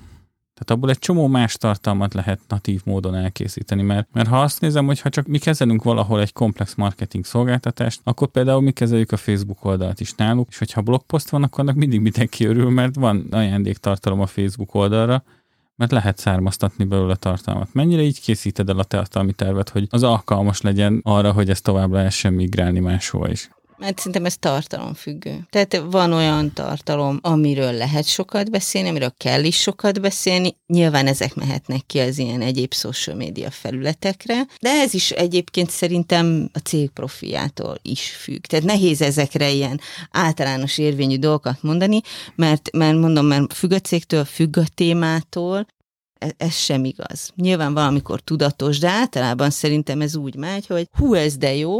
Tehát 0.59 0.71
abból 0.71 0.89
egy 0.89 0.99
csomó 0.99 1.27
más 1.27 1.55
tartalmat 1.55 2.13
lehet 2.13 2.39
natív 2.47 2.81
módon 2.85 3.15
elkészíteni, 3.15 3.81
mert, 3.81 4.07
mert 4.13 4.27
ha 4.27 4.41
azt 4.41 4.61
nézem, 4.61 4.85
hogy 4.85 4.99
ha 5.01 5.09
csak 5.09 5.27
mi 5.27 5.37
kezelünk 5.37 5.83
valahol 5.83 6.21
egy 6.21 6.33
komplex 6.33 6.75
marketing 6.75 7.25
szolgáltatást, 7.25 8.01
akkor 8.03 8.27
például 8.27 8.61
mi 8.61 8.71
kezeljük 8.71 9.11
a 9.11 9.17
Facebook 9.17 9.65
oldalt 9.65 9.99
is 9.99 10.13
náluk, 10.13 10.47
és 10.49 10.57
hogyha 10.57 10.81
blogpost 10.81 11.29
van, 11.29 11.43
akkor 11.43 11.59
annak 11.59 11.75
mindig 11.75 11.99
mindenki 11.99 12.45
örül, 12.45 12.69
mert 12.69 12.95
van 12.95 13.27
ajándéktartalom 13.31 14.21
a 14.21 14.25
Facebook 14.25 14.73
oldalra, 14.73 15.23
mert 15.75 15.91
lehet 15.91 16.17
származtatni 16.17 16.83
belőle 16.83 17.15
tartalmat. 17.15 17.73
Mennyire 17.73 18.01
így 18.01 18.21
készíted 18.21 18.69
el 18.69 18.79
a 18.79 18.83
tartalmi 18.83 19.33
tervet, 19.33 19.69
hogy 19.69 19.87
az 19.89 20.03
alkalmas 20.03 20.61
legyen 20.61 20.99
arra, 21.03 21.31
hogy 21.31 21.49
ez 21.49 21.61
tovább 21.61 21.91
lehessen 21.91 22.33
migrálni 22.33 22.79
máshol 22.79 23.29
is? 23.29 23.49
Mert 23.79 23.97
szerintem 23.97 24.25
ez 24.25 24.37
tartalomfüggő. 24.37 25.47
Tehát 25.49 25.83
van 25.91 26.13
olyan 26.13 26.53
tartalom, 26.53 27.19
amiről 27.21 27.71
lehet 27.71 28.05
sokat 28.05 28.51
beszélni, 28.51 28.89
amiről 28.89 29.13
kell 29.17 29.43
is 29.43 29.61
sokat 29.61 30.01
beszélni. 30.01 30.55
Nyilván 30.67 31.07
ezek 31.07 31.35
mehetnek 31.35 31.85
ki 31.85 31.99
az 31.99 32.17
ilyen 32.17 32.41
egyéb 32.41 32.73
social 32.73 33.15
media 33.15 33.51
felületekre, 33.51 34.47
de 34.61 34.69
ez 34.69 34.93
is 34.93 35.11
egyébként 35.11 35.69
szerintem 35.69 36.49
a 36.53 36.59
cég 36.59 36.89
profiától 36.89 37.77
is 37.81 38.09
függ. 38.09 38.41
Tehát 38.45 38.65
nehéz 38.65 39.01
ezekre 39.01 39.49
ilyen 39.49 39.79
általános 40.11 40.77
érvényű 40.77 41.17
dolgokat 41.17 41.61
mondani, 41.61 42.01
mert, 42.35 42.71
mert 42.71 42.97
mondom, 42.97 43.25
mert 43.25 43.53
függ 43.53 43.71
a 43.71 43.79
cégtől, 43.79 44.25
függ 44.25 44.57
a 44.57 44.63
témától, 44.75 45.65
e, 46.19 46.33
ez 46.37 46.55
sem 46.55 46.85
igaz. 46.85 47.31
Nyilván 47.35 47.73
valamikor 47.73 48.19
tudatos, 48.19 48.79
de 48.79 48.89
általában 48.89 49.49
szerintem 49.49 50.01
ez 50.01 50.15
úgy 50.15 50.35
megy, 50.35 50.67
hogy 50.67 50.87
hú, 50.97 51.13
ez 51.13 51.37
de 51.37 51.55
jó, 51.55 51.77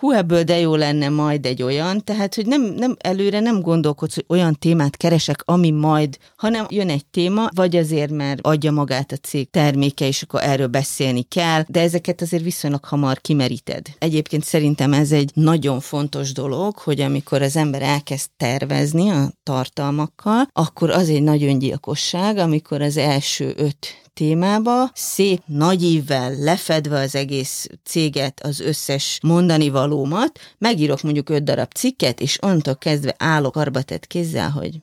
hú, 0.00 0.12
ebből 0.12 0.42
de 0.42 0.58
jó 0.58 0.74
lenne 0.74 1.08
majd 1.08 1.46
egy 1.46 1.62
olyan, 1.62 2.04
tehát, 2.04 2.34
hogy 2.34 2.46
nem, 2.46 2.62
nem 2.62 2.96
előre 2.98 3.40
nem 3.40 3.60
gondolkodsz, 3.60 4.14
hogy 4.14 4.24
olyan 4.28 4.54
témát 4.58 4.96
keresek, 4.96 5.42
ami 5.44 5.70
majd, 5.70 6.18
hanem 6.36 6.66
jön 6.68 6.88
egy 6.88 7.06
téma, 7.06 7.48
vagy 7.54 7.76
azért, 7.76 8.10
mert 8.10 8.46
adja 8.46 8.70
magát 8.70 9.12
a 9.12 9.16
cég 9.16 9.50
terméke, 9.50 10.06
és 10.06 10.22
akkor 10.22 10.42
erről 10.42 10.66
beszélni 10.66 11.22
kell, 11.22 11.64
de 11.68 11.80
ezeket 11.80 12.22
azért 12.22 12.42
viszonylag 12.42 12.84
hamar 12.84 13.20
kimeríted. 13.20 13.86
Egyébként 13.98 14.44
szerintem 14.44 14.92
ez 14.92 15.12
egy 15.12 15.30
nagyon 15.34 15.80
fontos 15.80 16.32
dolog, 16.32 16.78
hogy 16.78 17.00
amikor 17.00 17.42
az 17.42 17.56
ember 17.56 17.82
elkezd 17.82 18.28
tervezni 18.36 19.08
a 19.10 19.30
tartalmakkal, 19.42 20.48
akkor 20.52 20.90
az 20.90 21.08
egy 21.08 21.22
nagy 21.22 21.44
öngyilkosság, 21.44 22.36
amikor 22.36 22.82
az 22.82 22.96
első 22.96 23.52
öt 23.56 24.00
témába, 24.20 24.90
szép 24.94 25.42
nagy 25.46 25.82
ívvel 25.82 26.34
lefedve 26.38 26.98
az 26.98 27.14
egész 27.14 27.66
céget, 27.84 28.40
az 28.42 28.60
összes 28.60 29.18
mondani 29.22 29.68
valómat, 29.68 30.38
megírok 30.58 31.02
mondjuk 31.02 31.28
öt 31.28 31.44
darab 31.44 31.72
cikket, 31.72 32.20
és 32.20 32.42
onnantól 32.42 32.76
kezdve 32.76 33.14
állok 33.18 33.56
arbatett 33.56 34.06
kézzel, 34.06 34.50
hogy 34.50 34.80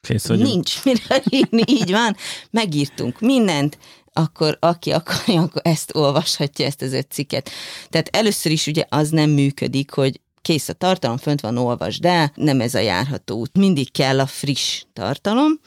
Kész 0.00 0.26
nincs 0.26 0.84
mire 0.84 1.22
írni, 1.30 1.62
így 1.66 1.90
van, 1.90 2.16
megírtunk 2.50 3.20
mindent, 3.20 3.78
akkor 4.12 4.56
aki 4.60 4.90
akarja, 4.90 5.42
akkor 5.42 5.62
ezt 5.64 5.96
olvashatja, 5.96 6.66
ezt 6.66 6.82
az 6.82 6.92
öt 6.92 7.10
cikket. 7.10 7.50
Tehát 7.88 8.08
először 8.16 8.52
is 8.52 8.66
ugye 8.66 8.84
az 8.88 9.10
nem 9.10 9.30
működik, 9.30 9.90
hogy 9.90 10.20
kész 10.42 10.68
a 10.68 10.72
tartalom, 10.72 11.16
fönt 11.16 11.40
van, 11.40 11.56
olvasd 11.56 12.04
el, 12.04 12.32
nem 12.34 12.60
ez 12.60 12.74
a 12.74 12.78
járható 12.78 13.38
út. 13.38 13.56
Mindig 13.56 13.92
kell 13.92 14.20
a 14.20 14.26
friss 14.26 14.84
tartalom, 14.92 15.60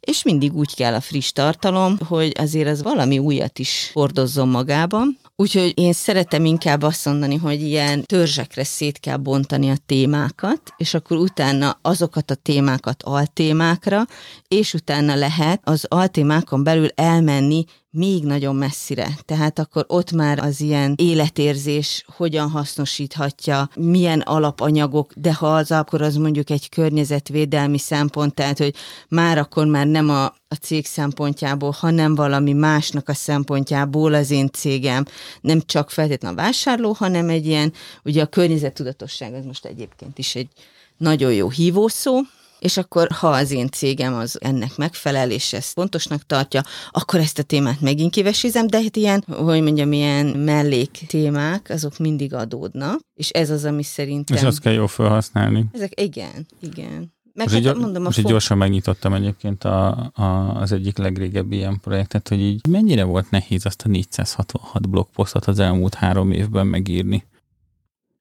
és 0.00 0.22
mindig 0.22 0.54
úgy 0.56 0.74
kell 0.74 0.94
a 0.94 1.00
friss 1.00 1.32
tartalom, 1.32 1.98
hogy 2.08 2.32
azért 2.38 2.68
az 2.68 2.82
valami 2.82 3.18
újat 3.18 3.58
is 3.58 3.90
hordozzon 3.92 4.48
magában. 4.48 5.18
Úgyhogy 5.36 5.72
én 5.74 5.92
szeretem 5.92 6.44
inkább 6.44 6.82
azt 6.82 7.04
mondani, 7.04 7.36
hogy 7.36 7.62
ilyen 7.62 8.02
törzsekre 8.02 8.64
szét 8.64 8.98
kell 8.98 9.16
bontani 9.16 9.70
a 9.70 9.76
témákat, 9.86 10.60
és 10.76 10.94
akkor 10.94 11.16
utána 11.16 11.78
azokat 11.82 12.30
a 12.30 12.34
témákat 12.34 13.02
altémákra, 13.02 14.06
és 14.48 14.74
utána 14.74 15.14
lehet 15.14 15.60
az 15.64 15.84
altémákon 15.88 16.62
belül 16.62 16.88
elmenni 16.94 17.64
még 17.90 18.24
nagyon 18.24 18.56
messzire. 18.56 19.08
Tehát 19.24 19.58
akkor 19.58 19.84
ott 19.88 20.12
már 20.12 20.38
az 20.38 20.60
ilyen 20.60 20.94
életérzés 20.96 22.04
hogyan 22.16 22.50
hasznosíthatja, 22.50 23.68
milyen 23.74 24.20
alapanyagok, 24.20 25.12
de 25.14 25.34
ha 25.34 25.54
az, 25.54 25.70
akkor 25.70 26.02
az 26.02 26.16
mondjuk 26.16 26.50
egy 26.50 26.68
környezetvédelmi 26.68 27.78
szempont, 27.78 28.34
tehát 28.34 28.58
hogy 28.58 28.74
már 29.08 29.38
akkor 29.38 29.66
már 29.66 29.86
nem 29.86 30.08
a, 30.08 30.24
a 30.24 30.54
cég 30.60 30.86
szempontjából, 30.86 31.70
hanem 31.70 32.14
valami 32.14 32.52
másnak 32.52 33.08
a 33.08 33.14
szempontjából 33.14 34.14
az 34.14 34.30
én 34.30 34.48
cégem 34.52 35.04
nem 35.40 35.60
csak 35.66 35.90
feltétlenül 35.90 36.38
a 36.38 36.42
vásárló, 36.42 36.92
hanem 36.92 37.28
egy 37.28 37.46
ilyen, 37.46 37.72
ugye 38.04 38.22
a 38.22 38.26
környezettudatosság 38.26 39.34
az 39.34 39.44
most 39.44 39.64
egyébként 39.64 40.18
is 40.18 40.34
egy 40.34 40.48
nagyon 40.96 41.32
jó 41.32 41.50
hívószó, 41.50 42.20
és 42.60 42.76
akkor 42.76 43.08
ha 43.10 43.28
az 43.28 43.50
én 43.50 43.68
cégem 43.68 44.14
az 44.14 44.38
ennek 44.40 44.76
megfelel, 44.76 45.30
és 45.30 45.52
ezt 45.52 45.72
fontosnak 45.72 46.26
tartja, 46.26 46.62
akkor 46.90 47.20
ezt 47.20 47.38
a 47.38 47.42
témát 47.42 47.80
megint 47.80 48.12
kivesézem, 48.12 48.66
de 48.66 48.82
hát 48.82 48.96
ilyen, 48.96 49.24
hogy 49.28 49.62
mondjam, 49.62 49.92
ilyen 49.92 50.26
mellék 50.26 50.90
témák, 51.06 51.70
azok 51.70 51.98
mindig 51.98 52.34
adódnak, 52.34 53.00
és 53.14 53.28
ez 53.28 53.50
az, 53.50 53.64
ami 53.64 53.82
szerintem... 53.82 54.36
És 54.36 54.42
azt 54.42 54.60
kell 54.60 54.72
jól 54.72 54.88
felhasználni. 54.88 55.64
Ezek, 55.72 56.00
igen, 56.00 56.46
igen. 56.60 57.12
Meg 57.34 57.46
Most, 57.46 57.58
így, 57.58 57.66
hát 57.66 57.76
mondom, 57.76 58.02
a 58.02 58.04
most 58.04 58.18
így 58.18 58.22
fog... 58.22 58.32
gyorsan 58.32 58.58
megnyitottam 58.58 59.12
egyébként 59.12 59.64
a, 59.64 60.10
a, 60.14 60.22
az 60.60 60.72
egyik 60.72 60.98
legrégebbi 60.98 61.56
ilyen 61.56 61.80
projektet, 61.80 62.28
hogy 62.28 62.40
így 62.40 62.66
mennyire 62.68 63.04
volt 63.04 63.30
nehéz 63.30 63.66
azt 63.66 63.82
a 63.82 63.88
466 63.88 64.88
blogposztot 64.88 65.46
az 65.46 65.58
elmúlt 65.58 65.94
három 65.94 66.32
évben 66.32 66.66
megírni, 66.66 67.24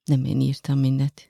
Nem 0.09 0.25
én 0.25 0.41
írtam 0.41 0.79
mindet. 0.79 1.29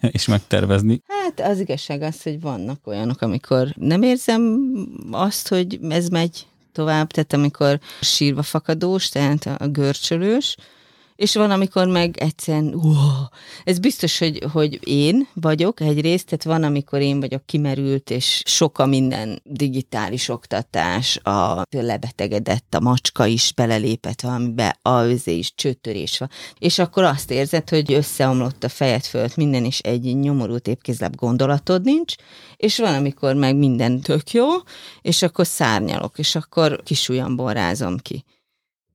és 0.10 0.26
megtervezni. 0.26 1.02
Hát 1.06 1.40
az 1.50 1.60
igazság 1.60 2.02
az, 2.02 2.22
hogy 2.22 2.40
vannak 2.40 2.86
olyanok, 2.86 3.20
amikor 3.20 3.72
nem 3.76 4.02
érzem 4.02 4.70
azt, 5.10 5.48
hogy 5.48 5.78
ez 5.88 6.08
megy 6.08 6.46
tovább, 6.72 7.10
tehát 7.10 7.32
amikor 7.32 7.80
sírva 8.00 8.42
fakadós, 8.42 9.08
tehát 9.08 9.46
a 9.46 9.68
görcsölős, 9.68 10.56
és 11.16 11.34
van, 11.34 11.50
amikor 11.50 11.86
meg 11.86 12.16
egyszerűen, 12.16 12.74
wow, 12.74 13.24
ez 13.64 13.78
biztos, 13.78 14.18
hogy, 14.18 14.44
hogy 14.52 14.78
én 14.88 15.28
vagyok 15.34 15.80
egyrészt, 15.80 16.26
tehát 16.26 16.44
van, 16.44 16.62
amikor 16.62 17.00
én 17.00 17.20
vagyok 17.20 17.46
kimerült, 17.46 18.10
és 18.10 18.42
sok 18.44 18.78
a 18.78 18.86
minden 18.86 19.40
digitális 19.44 20.28
oktatás, 20.28 21.16
a 21.16 21.62
lebetegedett, 21.70 22.74
a 22.74 22.80
macska 22.80 23.26
is 23.26 23.52
belelépett 23.52 24.20
valamibe, 24.20 24.78
a 24.82 25.02
özé 25.02 25.38
is 25.38 25.54
csőtörés 25.54 26.18
van, 26.18 26.30
és 26.58 26.78
akkor 26.78 27.04
azt 27.04 27.30
érzed, 27.30 27.68
hogy 27.68 27.92
összeomlott 27.92 28.64
a 28.64 28.68
fejed 28.68 29.04
fölött 29.04 29.36
minden, 29.36 29.64
és 29.64 29.78
egy 29.78 30.16
nyomorult 30.16 30.68
épkézláb 30.68 31.16
gondolatod 31.16 31.82
nincs, 31.82 32.14
és 32.56 32.78
van, 32.78 32.94
amikor 32.94 33.34
meg 33.34 33.56
minden 33.56 34.00
tök 34.00 34.30
jó, 34.30 34.46
és 35.02 35.22
akkor 35.22 35.46
szárnyalok, 35.46 36.18
és 36.18 36.34
akkor 36.34 36.82
kisújamból 36.82 37.52
rázom 37.52 37.96
ki. 37.98 38.24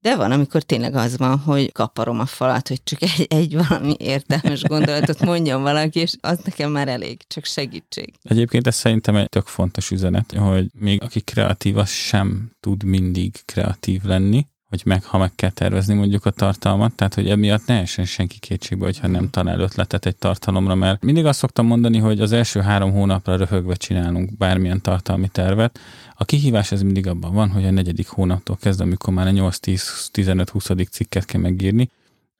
De 0.01 0.15
van, 0.15 0.31
amikor 0.31 0.63
tényleg 0.63 0.95
az 0.95 1.17
van, 1.17 1.37
hogy 1.39 1.71
kaparom 1.71 2.19
a 2.19 2.25
falat, 2.25 2.67
hogy 2.67 2.83
csak 2.83 3.01
egy, 3.01 3.25
egy 3.29 3.57
valami 3.67 3.95
értelmes 3.97 4.63
gondolatot 4.63 5.19
mondjon 5.19 5.61
valaki, 5.61 5.99
és 5.99 6.13
az 6.21 6.39
nekem 6.43 6.71
már 6.71 6.87
elég, 6.87 7.21
csak 7.27 7.45
segítség. 7.45 8.13
Egyébként 8.23 8.67
ez 8.67 8.75
szerintem 8.75 9.15
egy 9.15 9.29
tök 9.29 9.47
fontos 9.47 9.91
üzenet, 9.91 10.31
hogy 10.31 10.65
még 10.79 11.01
aki 11.03 11.19
kreatív, 11.19 11.77
az 11.77 11.89
sem 11.89 12.51
tud 12.59 12.83
mindig 12.83 13.35
kreatív 13.45 14.03
lenni, 14.03 14.45
hogy 14.71 14.81
meg, 14.85 15.03
ha 15.03 15.17
meg 15.17 15.31
kell 15.35 15.49
tervezni 15.49 15.93
mondjuk 15.93 16.25
a 16.25 16.29
tartalmat, 16.29 16.93
tehát 16.93 17.13
hogy 17.13 17.29
emiatt 17.29 17.65
ne 17.65 17.79
essen 17.79 18.05
senki 18.05 18.39
kétségbe, 18.39 18.85
hogyha 18.85 19.07
nem 19.07 19.29
talál 19.29 19.59
ötletet 19.59 20.05
egy 20.05 20.15
tartalomra, 20.15 20.75
mert 20.75 21.03
mindig 21.03 21.25
azt 21.25 21.39
szoktam 21.39 21.65
mondani, 21.65 21.97
hogy 21.97 22.21
az 22.21 22.31
első 22.31 22.59
három 22.59 22.91
hónapra 22.91 23.35
röhögve 23.35 23.75
csinálunk 23.75 24.37
bármilyen 24.37 24.81
tartalmi 24.81 25.27
tervet. 25.27 25.79
A 26.15 26.25
kihívás 26.25 26.71
ez 26.71 26.81
mindig 26.81 27.07
abban 27.07 27.33
van, 27.33 27.49
hogy 27.49 27.65
a 27.65 27.71
negyedik 27.71 28.07
hónaptól 28.07 28.57
kezdve, 28.61 28.83
amikor 28.83 29.13
már 29.13 29.27
a 29.27 29.31
8-10-15-20. 29.31 30.89
cikket 30.89 31.25
kell 31.25 31.41
megírni, 31.41 31.89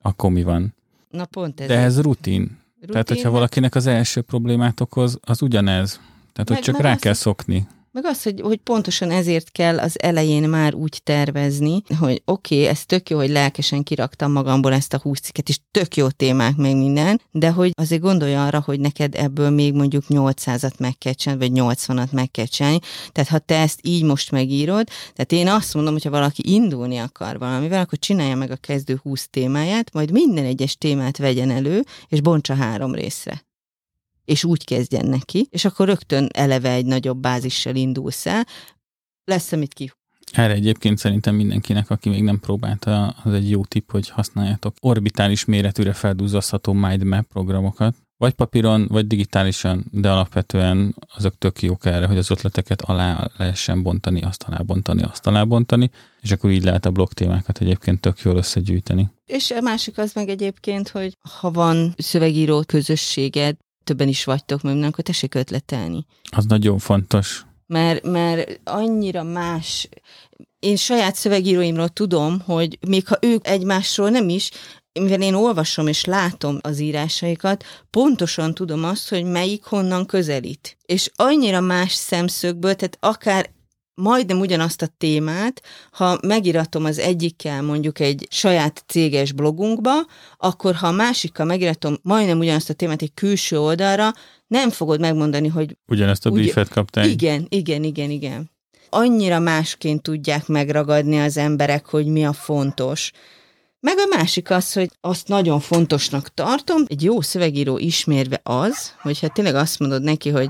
akkor 0.02 0.32
mi 0.32 0.44
van? 0.44 0.74
Na 1.10 1.26
pont 1.26 1.60
ez. 1.62 1.68
De 1.68 1.78
ez 1.78 2.02
rutin. 2.02 2.42
rutin 2.42 2.92
Tehát, 2.92 3.08
hogyha 3.08 3.30
valakinek 3.30 3.76
az 3.76 3.86
első 3.86 4.22
problémát 4.22 4.80
okoz, 4.80 5.20
az 5.22 5.42
ugyanez. 5.42 6.00
Tehát, 6.34 6.48
hogy 6.48 6.52
Meg- 6.52 6.64
csak 6.64 6.74
meg 6.74 6.84
rá 6.84 6.96
kell 6.96 7.14
szokni. 7.14 7.68
Meg 7.94 8.06
az, 8.06 8.24
hogy, 8.24 8.42
hogy 8.42 8.58
pontosan 8.58 9.12
ezért 9.12 9.52
kell 9.52 9.80
az 9.80 10.02
elején 10.02 10.50
már 10.50 10.74
úgy 10.74 11.02
tervezni, 11.04 11.82
hogy 12.00 12.22
oké, 12.26 12.56
okay, 12.56 12.68
ez 12.68 12.86
tök 12.86 13.10
jó, 13.10 13.18
hogy 13.18 13.30
lelkesen 13.30 13.84
kiraktam 13.84 14.32
magamból 14.32 14.74
ezt 14.74 14.94
a 14.94 15.00
20 15.00 15.20
cikket, 15.20 15.50
és 15.50 15.60
tök 15.72 15.96
jó 15.96 16.10
témák 16.10 16.56
meg 16.56 16.76
minden, 16.78 17.22
de 17.32 17.52
hogy 17.52 17.72
azért 17.76 18.02
gondolj 18.02 18.36
arra, 18.36 18.62
hogy 18.66 18.80
neked 18.80 19.16
ebből 19.16 19.50
még 19.50 19.74
mondjuk 19.74 20.04
800-at 20.10 20.78
meg 20.78 20.98
kell 20.98 21.14
csinálni, 21.14 21.48
vagy 21.48 21.64
80-at 21.64 22.12
meg 22.12 22.32
kell 22.32 22.46
csinálni. 22.46 22.80
Tehát 23.12 23.30
ha 23.30 23.40
te 23.40 23.60
ezt 23.60 23.80
így 23.84 24.04
most 24.04 24.32
megírod, 24.32 24.88
tehát 25.14 25.32
én 25.32 25.48
azt 25.48 25.74
mondom, 25.74 25.94
hogy 25.94 26.04
ha 26.04 26.10
valaki 26.10 26.54
indulni 26.54 26.98
akar 26.98 27.38
valamivel, 27.38 27.82
akkor 27.82 28.00
csinálja 28.00 28.36
meg 28.36 28.52
a 28.52 28.56
kezdő 28.56 29.00
20 29.04 29.28
témáját, 29.30 29.94
majd 29.94 30.12
minden 30.12 30.46
egyes 30.46 30.76
témát 30.78 31.18
vegyen 31.18 31.50
elő, 31.50 31.84
és 32.08 32.22
bontsa 32.22 32.56
három 32.56 32.94
részre 32.94 33.44
és 34.32 34.44
úgy 34.44 34.66
kezdjen 34.66 35.06
neki, 35.06 35.48
és 35.50 35.66
akkor 35.66 35.88
rögtön 35.88 36.30
eleve 36.34 36.72
egy 36.72 36.86
nagyobb 36.86 37.18
bázissal 37.18 37.76
indulsz 37.76 38.26
el, 38.26 38.46
lesz, 39.24 39.52
amit 39.52 39.74
ki. 39.74 39.92
Erre 40.32 40.54
egyébként 40.54 40.98
szerintem 40.98 41.36
mindenkinek, 41.36 41.90
aki 41.90 42.10
még 42.10 42.24
nem 42.24 42.40
próbálta, 42.40 43.08
az 43.08 43.34
egy 43.34 43.50
jó 43.50 43.66
tipp, 43.66 43.92
hogy 43.92 44.10
használjátok 44.10 44.76
orbitális 44.82 45.46
méretűre 45.46 45.94
feldúzasztható 45.94 46.74
mindmap 46.74 47.28
programokat, 47.28 47.96
vagy 48.18 48.34
papíron, 48.34 48.88
vagy 48.88 49.08
digitálisan, 49.08 49.86
de 49.92 50.12
alapvetően 50.12 50.96
azok 51.16 51.38
tök 51.38 51.62
jók 51.62 51.86
erre, 51.86 52.06
hogy 52.06 52.18
az 52.18 52.32
ötleteket 52.32 52.82
alá 52.82 53.32
lehessen 53.38 53.84
bontani, 53.84 54.22
azt 54.22 54.44
alá 54.44 54.58
bontani, 54.58 55.02
azt 55.02 55.28
alá 55.28 55.44
bontani, 55.44 55.90
és 56.22 56.32
akkor 56.32 56.50
így 56.50 56.64
lehet 56.64 56.86
a 56.86 56.92
blog 56.92 57.14
témákat 57.14 57.62
egyébként 57.62 58.02
tök 58.02 58.20
jól 58.20 58.36
összegyűjteni. 58.36 59.12
És 59.26 59.52
a 59.52 59.62
másik 59.62 59.98
az 59.98 60.14
meg 60.14 60.30
egyébként, 60.30 60.90
hogy 60.90 61.18
ha 61.40 61.52
van 61.52 61.94
szövegíró 61.98 62.64
közösséged, 62.64 63.56
többen 63.84 64.08
is 64.08 64.24
vagytok, 64.24 64.62
mert 64.62 64.84
akkor 64.84 65.04
tessék 65.04 65.36
ötletelni. 65.36 66.06
Az 66.32 66.46
nagyon 66.46 66.78
fontos. 66.78 67.46
Mert, 67.68 68.04
mert 68.04 68.60
annyira 68.64 69.24
más, 69.24 69.90
én 70.60 70.76
saját 70.76 71.16
szövegíróimról 71.16 71.90
tudom, 71.90 72.40
hogy 72.40 72.78
még 72.88 73.08
ha 73.08 73.18
ők 73.22 73.48
egymásról 73.48 74.10
nem 74.10 74.30
is, 74.30 74.50
mivel 75.00 75.22
én 75.22 75.34
olvasom 75.34 75.88
és 75.88 76.06
látom 76.06 76.58
az 76.62 76.80
írásaikat, 76.80 77.64
pontosan 77.90 78.54
tudom 78.54 78.84
azt, 78.84 79.10
hogy 79.10 79.24
melyik 79.24 79.64
honnan 79.64 80.06
közelít. 80.06 80.78
És 80.86 81.12
annyira 81.16 81.60
más 81.60 81.94
szemszögből, 81.94 82.76
tehát 82.76 82.98
akár 83.00 83.50
majdnem 84.02 84.40
ugyanazt 84.40 84.82
a 84.82 84.88
témát, 84.98 85.62
ha 85.92 86.20
megiratom 86.28 86.86
az 86.86 87.00
egyikkel 87.00 87.62
mondjuk 87.62 88.00
egy 88.00 88.28
saját 88.30 88.84
céges 88.88 89.32
blogunkba, 89.32 89.92
akkor 90.38 90.76
ha 90.76 90.88
a 90.88 90.92
másikkal 90.92 91.46
megiratom 91.46 91.98
majdnem 92.02 92.40
ugyanazt 92.40 92.70
a 92.70 92.74
témát 92.74 93.02
egy 93.02 93.14
külső 93.14 93.60
oldalra, 93.60 94.14
nem 94.48 94.70
fogod 94.70 95.00
megmondani, 95.00 95.48
hogy 95.48 95.78
Ugyanezt 95.88 96.26
a 96.26 96.30
Ugye- 96.30 96.42
briefet 96.42 96.70
kaptál. 96.70 97.08
igen, 97.08 97.46
igen, 97.50 97.84
igen, 97.84 98.10
igen. 98.10 98.50
Annyira 98.90 99.40
másként 99.40 100.02
tudják 100.02 100.48
megragadni 100.48 101.20
az 101.20 101.38
emberek, 101.38 101.86
hogy 101.86 102.06
mi 102.06 102.26
a 102.26 102.34
fontos. 102.34 103.12
Meg 103.80 103.98
a 103.98 104.16
másik 104.16 104.50
az, 104.50 104.74
hogy 104.74 104.90
azt 105.02 105.28
nagyon 105.28 105.60
fontosnak 105.60 106.34
tartom, 106.34 106.84
egy 106.88 107.04
jó 107.04 107.22
szövegíró 107.22 107.78
ismérve 107.78 108.40
az, 108.44 108.94
hogyha 109.02 109.28
tényleg 109.28 109.56
azt 109.56 109.80
mondod 109.80 110.02
neki, 110.02 110.30
hogy 110.30 110.50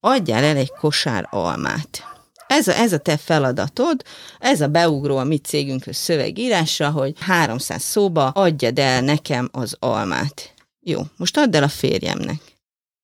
adjál 0.00 0.44
el 0.44 0.56
egy 0.56 0.70
kosár 0.80 1.26
almát. 1.30 2.11
Ez 2.52 2.68
a, 2.68 2.74
ez 2.74 2.92
a 2.92 2.98
te 2.98 3.16
feladatod, 3.16 4.02
ez 4.38 4.60
a 4.60 4.68
beugró 4.68 5.16
a 5.16 5.24
mi 5.24 5.36
cégünkhöz 5.36 5.96
szövegírásra, 5.96 6.90
hogy 6.90 7.14
300 7.18 7.82
szóba 7.82 8.28
adjad 8.28 8.78
el 8.78 9.00
nekem 9.00 9.48
az 9.52 9.76
almát. 9.78 10.54
Jó, 10.80 11.00
most 11.16 11.36
add 11.36 11.56
el 11.56 11.62
a 11.62 11.68
férjemnek. 11.68 12.40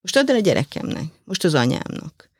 Most 0.00 0.16
add 0.16 0.30
el 0.30 0.36
a 0.36 0.40
gyerekemnek. 0.40 1.04
Most 1.24 1.44
az 1.44 1.54
anyámnak. 1.54 2.30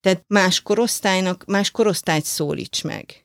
Tehát 0.00 0.24
más 0.26 0.62
korosztálynak, 0.62 1.44
más 1.44 1.70
korosztályt 1.70 2.24
szólíts 2.24 2.84
meg. 2.84 3.24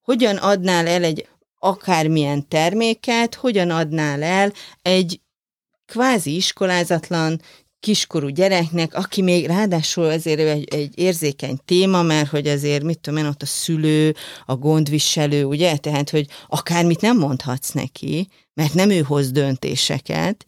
Hogyan 0.00 0.36
adnál 0.36 0.86
el 0.86 1.04
egy 1.04 1.28
akármilyen 1.58 2.48
terméket, 2.48 3.34
hogyan 3.34 3.70
adnál 3.70 4.22
el 4.22 4.52
egy 4.82 5.20
kvázi 5.86 6.34
iskolázatlan 6.34 7.40
kiskorú 7.80 8.28
gyereknek, 8.28 8.94
aki 8.94 9.22
még 9.22 9.46
ráadásul 9.46 10.04
azért 10.04 10.40
egy, 10.40 10.74
egy 10.74 10.98
érzékeny 10.98 11.58
téma, 11.64 12.02
mert 12.02 12.28
hogy 12.28 12.46
azért, 12.46 12.82
mit 12.82 12.98
tudom 13.00 13.18
én, 13.18 13.26
ott 13.26 13.42
a 13.42 13.46
szülő, 13.46 14.14
a 14.46 14.56
gondviselő, 14.56 15.44
ugye, 15.44 15.76
tehát, 15.76 16.10
hogy 16.10 16.26
akármit 16.46 17.00
nem 17.00 17.18
mondhatsz 17.18 17.70
neki, 17.70 18.28
mert 18.54 18.74
nem 18.74 18.90
ő 18.90 19.00
hoz 19.00 19.30
döntéseket, 19.30 20.46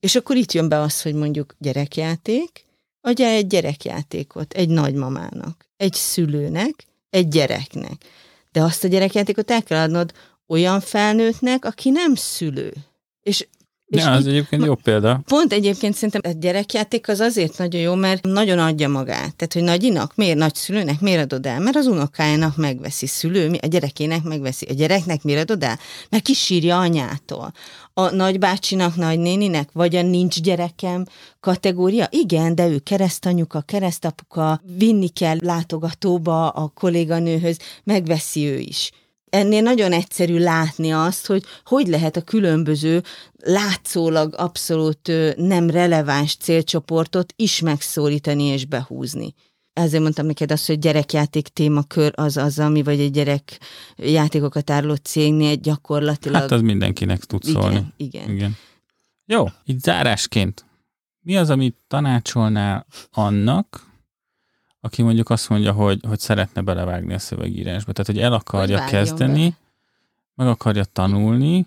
és 0.00 0.14
akkor 0.14 0.36
itt 0.36 0.52
jön 0.52 0.68
be 0.68 0.78
az, 0.78 1.02
hogy 1.02 1.14
mondjuk 1.14 1.54
gyerekjáték, 1.58 2.64
adjál 3.00 3.30
egy 3.30 3.46
gyerekjátékot 3.46 4.52
egy 4.52 4.68
nagymamának, 4.68 5.66
egy 5.76 5.94
szülőnek, 5.94 6.86
egy 7.10 7.28
gyereknek. 7.28 8.04
De 8.52 8.62
azt 8.62 8.84
a 8.84 8.88
gyerekjátékot 8.88 9.50
el 9.50 9.62
kell 9.62 9.82
adnod 9.82 10.12
olyan 10.46 10.80
felnőttnek, 10.80 11.64
aki 11.64 11.90
nem 11.90 12.14
szülő. 12.14 12.72
És, 13.22 13.46
és 13.88 14.02
Ja, 14.02 14.10
az 14.10 14.26
egyébként 14.26 14.64
jó 14.64 14.74
példa. 14.74 15.20
Pont 15.26 15.52
egyébként 15.52 15.94
szerintem 15.94 16.20
a 16.24 16.36
gyerekjáték 16.38 17.08
az 17.08 17.20
azért 17.20 17.58
nagyon 17.58 17.80
jó, 17.80 17.94
mert 17.94 18.24
nagyon 18.24 18.58
adja 18.58 18.88
magát. 18.88 19.36
Tehát, 19.36 19.52
hogy 19.52 19.62
nagyinak, 19.62 20.12
miért 20.14 20.38
nagyszülőnek, 20.38 21.00
miért 21.00 21.22
adod 21.22 21.46
el? 21.46 21.60
Mert 21.60 21.76
az 21.76 21.86
unokájának 21.86 22.56
megveszi 22.56 23.06
szülő, 23.06 23.58
a 23.62 23.66
gyerekének 23.66 24.22
megveszi. 24.22 24.66
A 24.68 24.72
gyereknek 24.72 25.22
miért 25.22 25.40
adod 25.50 25.62
el? 25.62 25.78
Mert 26.10 26.24
kisírja 26.24 26.78
anyától. 26.78 27.52
A 27.94 28.10
nagybácsinak, 28.10 28.96
nagynéninek, 28.96 29.68
vagy 29.72 29.96
a 29.96 30.02
nincs 30.02 30.40
gyerekem 30.40 31.04
kategória? 31.40 32.06
Igen, 32.10 32.54
de 32.54 32.68
ő 32.68 32.78
keresztanyuka, 32.78 33.60
keresztapuka, 33.60 34.60
vinni 34.78 35.08
kell 35.08 35.36
látogatóba 35.40 36.48
a 36.48 36.72
kolléganőhöz, 36.74 37.58
megveszi 37.84 38.46
ő 38.46 38.58
is 38.58 38.90
ennél 39.30 39.62
nagyon 39.62 39.92
egyszerű 39.92 40.38
látni 40.38 40.90
azt, 40.90 41.26
hogy 41.26 41.42
hogy 41.64 41.86
lehet 41.86 42.16
a 42.16 42.22
különböző 42.22 43.02
látszólag 43.36 44.34
abszolút 44.36 45.12
nem 45.36 45.70
releváns 45.70 46.36
célcsoportot 46.36 47.32
is 47.36 47.60
megszólítani 47.60 48.44
és 48.44 48.64
behúzni. 48.64 49.34
Ezért 49.72 50.02
mondtam 50.02 50.26
neked 50.26 50.52
azt, 50.52 50.66
hogy 50.66 50.78
gyerekjáték 50.78 51.48
témakör 51.48 52.12
az 52.14 52.36
az, 52.36 52.58
ami 52.58 52.82
vagy 52.82 53.00
egy 53.00 53.10
gyerek 53.10 53.58
játékokat 53.96 54.70
áruló 54.70 54.94
cégnél 54.94 55.54
gyakorlatilag... 55.54 56.40
Hát 56.40 56.50
az 56.50 56.60
mindenkinek 56.60 57.24
tud 57.24 57.42
szólni. 57.42 57.74
igen, 57.74 57.92
igen. 57.96 58.30
Igen. 58.30 58.56
Jó, 59.24 59.44
így 59.64 59.80
zárásként 59.80 60.66
mi 61.28 61.36
az, 61.36 61.50
amit 61.50 61.76
tanácsolnál 61.88 62.86
annak, 63.10 63.86
aki 64.88 65.02
mondjuk 65.02 65.30
azt 65.30 65.48
mondja, 65.48 65.72
hogy, 65.72 66.00
hogy 66.08 66.18
szeretne 66.18 66.60
belevágni 66.60 67.14
a 67.14 67.18
szövegírásba, 67.18 67.92
tehát 67.92 68.06
hogy 68.06 68.18
el 68.18 68.32
akarja 68.32 68.80
Hogy 68.80 68.90
kezdeni, 68.90 69.38
bele. 69.38 69.56
meg 70.34 70.46
akarja 70.48 70.84
tanulni, 70.84 71.66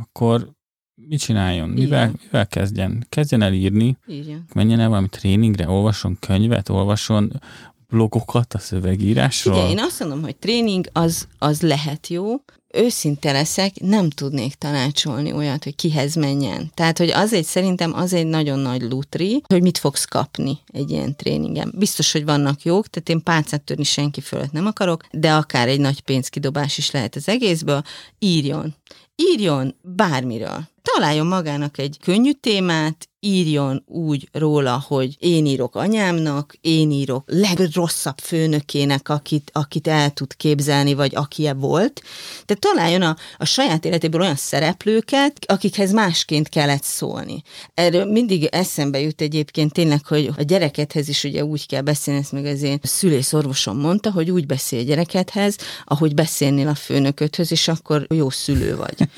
akkor 0.00 0.50
mit 0.94 1.20
csináljon? 1.20 1.68
Mivel, 1.68 2.08
Igen. 2.08 2.20
mivel 2.22 2.46
kezdjen? 2.46 3.06
Kezdjen 3.08 3.42
el 3.42 3.52
írni, 3.52 3.96
Írja. 4.06 4.44
menjen 4.54 4.80
el 4.80 4.88
valami 4.88 5.08
tréningre, 5.08 5.68
olvasson 5.68 6.16
könyvet, 6.20 6.68
olvasson 6.68 7.40
blogokat 7.88 8.54
a 8.54 8.58
szövegírásról. 8.58 9.54
Ugye, 9.54 9.68
én 9.68 9.78
azt 9.78 10.00
mondom, 10.00 10.22
hogy 10.22 10.36
tréning 10.36 10.86
az, 10.92 11.28
az 11.38 11.60
lehet 11.60 12.06
jó. 12.06 12.34
Őszinte 12.74 13.32
leszek, 13.32 13.80
nem 13.80 14.10
tudnék 14.10 14.54
tanácsolni 14.54 15.32
olyat, 15.32 15.64
hogy 15.64 15.74
kihez 15.74 16.14
menjen. 16.14 16.70
Tehát, 16.74 16.98
hogy 16.98 17.10
azért 17.10 17.46
szerintem 17.46 17.94
az 17.94 18.12
egy 18.12 18.26
nagyon 18.26 18.58
nagy 18.58 18.82
lutri, 18.82 19.42
hogy 19.46 19.62
mit 19.62 19.78
fogsz 19.78 20.04
kapni 20.04 20.58
egy 20.72 20.90
ilyen 20.90 21.16
tréningen. 21.16 21.72
Biztos, 21.76 22.12
hogy 22.12 22.24
vannak 22.24 22.62
jók, 22.62 22.88
tehát 22.88 23.08
én 23.08 23.22
pálcát 23.22 23.62
törni 23.62 23.84
senki 23.84 24.20
fölött 24.20 24.52
nem 24.52 24.66
akarok, 24.66 25.04
de 25.10 25.32
akár 25.32 25.68
egy 25.68 25.80
nagy 25.80 26.00
pénzkidobás 26.00 26.78
is 26.78 26.90
lehet 26.90 27.16
az 27.16 27.28
egészből. 27.28 27.82
Írjon. 28.18 28.74
Írjon 29.16 29.74
bármiről. 29.82 30.68
Találjon 30.94 31.26
magának 31.26 31.78
egy 31.78 31.96
könnyű 32.00 32.32
témát, 32.32 33.08
írjon 33.20 33.82
úgy 33.86 34.28
róla, 34.32 34.84
hogy 34.86 35.16
én 35.18 35.46
írok 35.46 35.74
anyámnak, 35.76 36.54
én 36.60 36.90
írok 36.90 37.24
legrosszabb 37.26 38.18
főnökének, 38.18 39.08
akit, 39.08 39.50
akit 39.54 39.88
el 39.88 40.10
tud 40.10 40.36
képzelni, 40.36 40.94
vagy 40.94 41.14
aki 41.14 41.50
volt. 41.56 42.02
Tehát 42.44 42.62
találjon 42.62 43.02
a, 43.02 43.16
a 43.36 43.44
saját 43.44 43.84
életéből 43.84 44.20
olyan 44.20 44.36
szereplőket, 44.36 45.44
akikhez 45.46 45.92
másként 45.92 46.48
kellett 46.48 46.82
szólni. 46.82 47.42
Erről 47.74 48.04
mindig 48.04 48.44
eszembe 48.44 49.00
jut 49.00 49.20
egyébként 49.20 49.72
tényleg, 49.72 50.06
hogy 50.06 50.30
a 50.36 50.42
gyerekedhez 50.42 51.08
is 51.08 51.24
ugye 51.24 51.44
úgy 51.44 51.66
kell 51.66 51.82
beszélni, 51.82 52.20
ezt 52.20 52.32
meg 52.32 52.44
az 52.44 52.62
én 52.62 52.78
szülészorvosom 52.82 53.78
mondta, 53.78 54.10
hogy 54.10 54.30
úgy 54.30 54.46
beszél 54.46 54.78
a 54.78 54.82
gyerekedhez, 54.82 55.56
ahogy 55.84 56.14
beszélnél 56.14 56.68
a 56.68 56.74
főnököthöz, 56.74 57.52
és 57.52 57.68
akkor 57.68 58.06
jó 58.08 58.30
szülő 58.30 58.76
vagy 58.76 59.08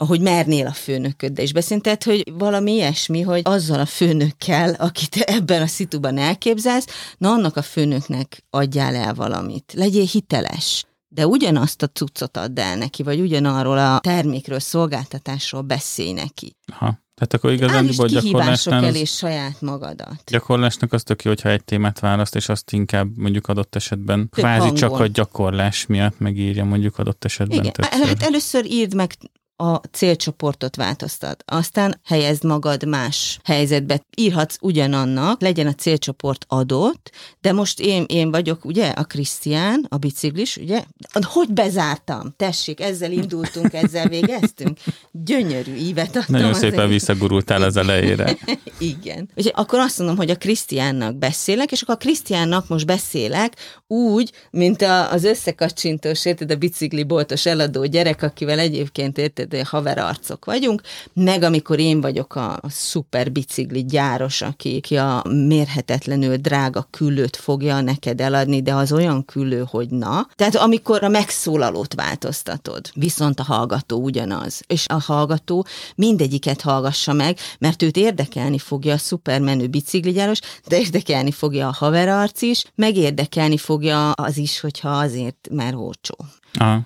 ahogy 0.00 0.20
mernél 0.20 0.66
a 0.66 0.72
főnököddel 0.72 1.44
is 1.44 1.52
beszélni. 1.52 1.82
Tehát, 1.82 2.04
hogy 2.04 2.32
valami 2.32 2.72
ilyesmi, 2.72 3.20
hogy 3.20 3.40
azzal 3.44 3.80
a 3.80 3.86
főnökkel, 3.86 4.74
akit 4.78 5.16
ebben 5.16 5.62
a 5.62 5.66
szituban 5.66 6.18
elképzelsz, 6.18 6.86
na 7.18 7.30
annak 7.30 7.56
a 7.56 7.62
főnöknek 7.62 8.44
adjál 8.50 8.94
el 8.94 9.14
valamit. 9.14 9.72
Legyél 9.76 10.04
hiteles. 10.04 10.84
De 11.08 11.26
ugyanazt 11.26 11.82
a 11.82 11.86
cuccot 11.86 12.36
add 12.36 12.60
el 12.60 12.76
neki, 12.76 13.02
vagy 13.02 13.20
ugyanarról 13.20 13.78
a 13.78 13.98
termékről, 14.02 14.60
szolgáltatásról 14.60 15.62
beszélj 15.62 16.12
neki. 16.12 16.56
Aha. 16.72 16.98
Tehát 17.14 17.34
akkor 17.34 17.52
igazán 17.52 17.86
kihívások 17.86 18.22
gyakorlásnál 18.22 18.84
elé 18.84 19.04
saját 19.04 19.60
magadat. 19.60 20.22
gyakorlásnak 20.26 20.92
az 20.92 21.02
tök 21.02 21.22
jó, 21.22 21.30
hogyha 21.30 21.48
egy 21.48 21.64
témát 21.64 22.00
választ, 22.00 22.36
és 22.36 22.48
azt 22.48 22.72
inkább 22.72 23.16
mondjuk 23.16 23.48
adott 23.48 23.74
esetben 23.74 24.18
Több 24.18 24.44
kvázi 24.44 24.72
csak 24.72 24.90
hangon. 24.90 25.06
a 25.06 25.10
gyakorlás 25.10 25.86
miatt 25.86 26.18
megírja 26.18 26.64
mondjuk 26.64 26.98
adott 26.98 27.24
esetben 27.24 27.58
Igen, 27.58 27.72
többször. 27.72 28.06
hát 28.06 28.22
először 28.22 28.64
írd 28.64 28.94
meg 28.94 29.14
a 29.60 29.80
célcsoportot 29.90 30.76
változtat. 30.76 31.42
Aztán 31.46 32.00
helyezd 32.04 32.44
magad 32.44 32.88
más 32.88 33.38
helyzetbe. 33.44 34.02
Írhatsz 34.16 34.56
ugyanannak, 34.60 35.40
legyen 35.40 35.66
a 35.66 35.72
célcsoport 35.72 36.44
adott, 36.48 37.10
de 37.40 37.52
most 37.52 37.80
én, 37.80 38.04
én 38.08 38.30
vagyok, 38.30 38.64
ugye, 38.64 38.88
a 38.88 39.04
Krisztián, 39.04 39.86
a 39.88 39.96
biciklis, 39.96 40.56
ugye? 40.56 40.84
Hogy 41.22 41.52
bezártam? 41.52 42.34
Tessék, 42.36 42.80
ezzel 42.80 43.12
indultunk, 43.12 43.72
ezzel 43.72 44.08
végeztünk. 44.08 44.78
Gyönyörű 45.12 45.74
ívet 45.74 46.16
adtam. 46.16 46.24
Nagyon 46.28 46.54
szépen 46.54 46.78
egész. 46.78 46.92
visszagurultál 46.92 47.62
az 47.62 47.76
elejére. 47.76 48.36
Igen. 48.78 49.28
Úgyhogy 49.36 49.52
akkor 49.56 49.78
azt 49.78 49.98
mondom, 49.98 50.16
hogy 50.16 50.30
a 50.30 50.36
Krisztiánnak 50.36 51.16
beszélek, 51.16 51.72
és 51.72 51.82
akkor 51.82 51.94
a 51.94 51.98
Krisztiánnak 51.98 52.68
most 52.68 52.86
beszélek 52.86 53.56
úgy, 53.86 54.32
mint 54.50 54.82
a, 54.82 55.12
az 55.12 55.24
összekacsintós, 55.24 56.24
érted, 56.24 56.50
a 56.50 56.56
bicikliboltos 56.56 57.46
eladó 57.46 57.84
gyerek, 57.84 58.22
akivel 58.22 58.58
egyébként 58.58 59.18
érted, 59.18 59.49
haverarcok 59.64 60.44
vagyunk, 60.44 60.82
meg 61.12 61.42
amikor 61.42 61.78
én 61.78 62.00
vagyok 62.00 62.34
a, 62.34 62.60
szuper 62.68 63.32
bicikli 63.32 63.84
gyáros, 63.84 64.42
aki, 64.42 64.76
aki 64.76 64.96
a 64.96 65.24
mérhetetlenül 65.28 66.36
drága 66.36 66.86
küllőt 66.90 67.36
fogja 67.36 67.80
neked 67.80 68.20
eladni, 68.20 68.62
de 68.62 68.74
az 68.74 68.92
olyan 68.92 69.24
küllő, 69.24 69.64
hogy 69.70 69.88
na. 69.88 70.28
Tehát 70.34 70.56
amikor 70.56 71.04
a 71.04 71.08
megszólalót 71.08 71.94
változtatod, 71.94 72.90
viszont 72.94 73.40
a 73.40 73.42
hallgató 73.42 74.02
ugyanaz. 74.02 74.62
És 74.66 74.86
a 74.88 75.00
hallgató 75.00 75.66
mindegyiket 75.94 76.60
hallgassa 76.60 77.12
meg, 77.12 77.38
mert 77.58 77.82
őt 77.82 77.96
érdekelni 77.96 78.58
fogja 78.58 78.94
a 78.94 78.98
szupermenő 78.98 79.66
bicikligyáros, 79.66 80.38
de 80.66 80.78
érdekelni 80.78 81.32
fogja 81.32 81.68
a 81.68 81.74
haverarc 81.78 82.42
is, 82.42 82.64
meg 82.74 82.96
érdekelni 82.96 83.56
fogja 83.56 84.10
az 84.10 84.36
is, 84.36 84.60
hogyha 84.60 84.88
azért, 84.88 85.48
mert 85.50 85.74
olcsó. 85.74 86.16
Aha. 86.54 86.80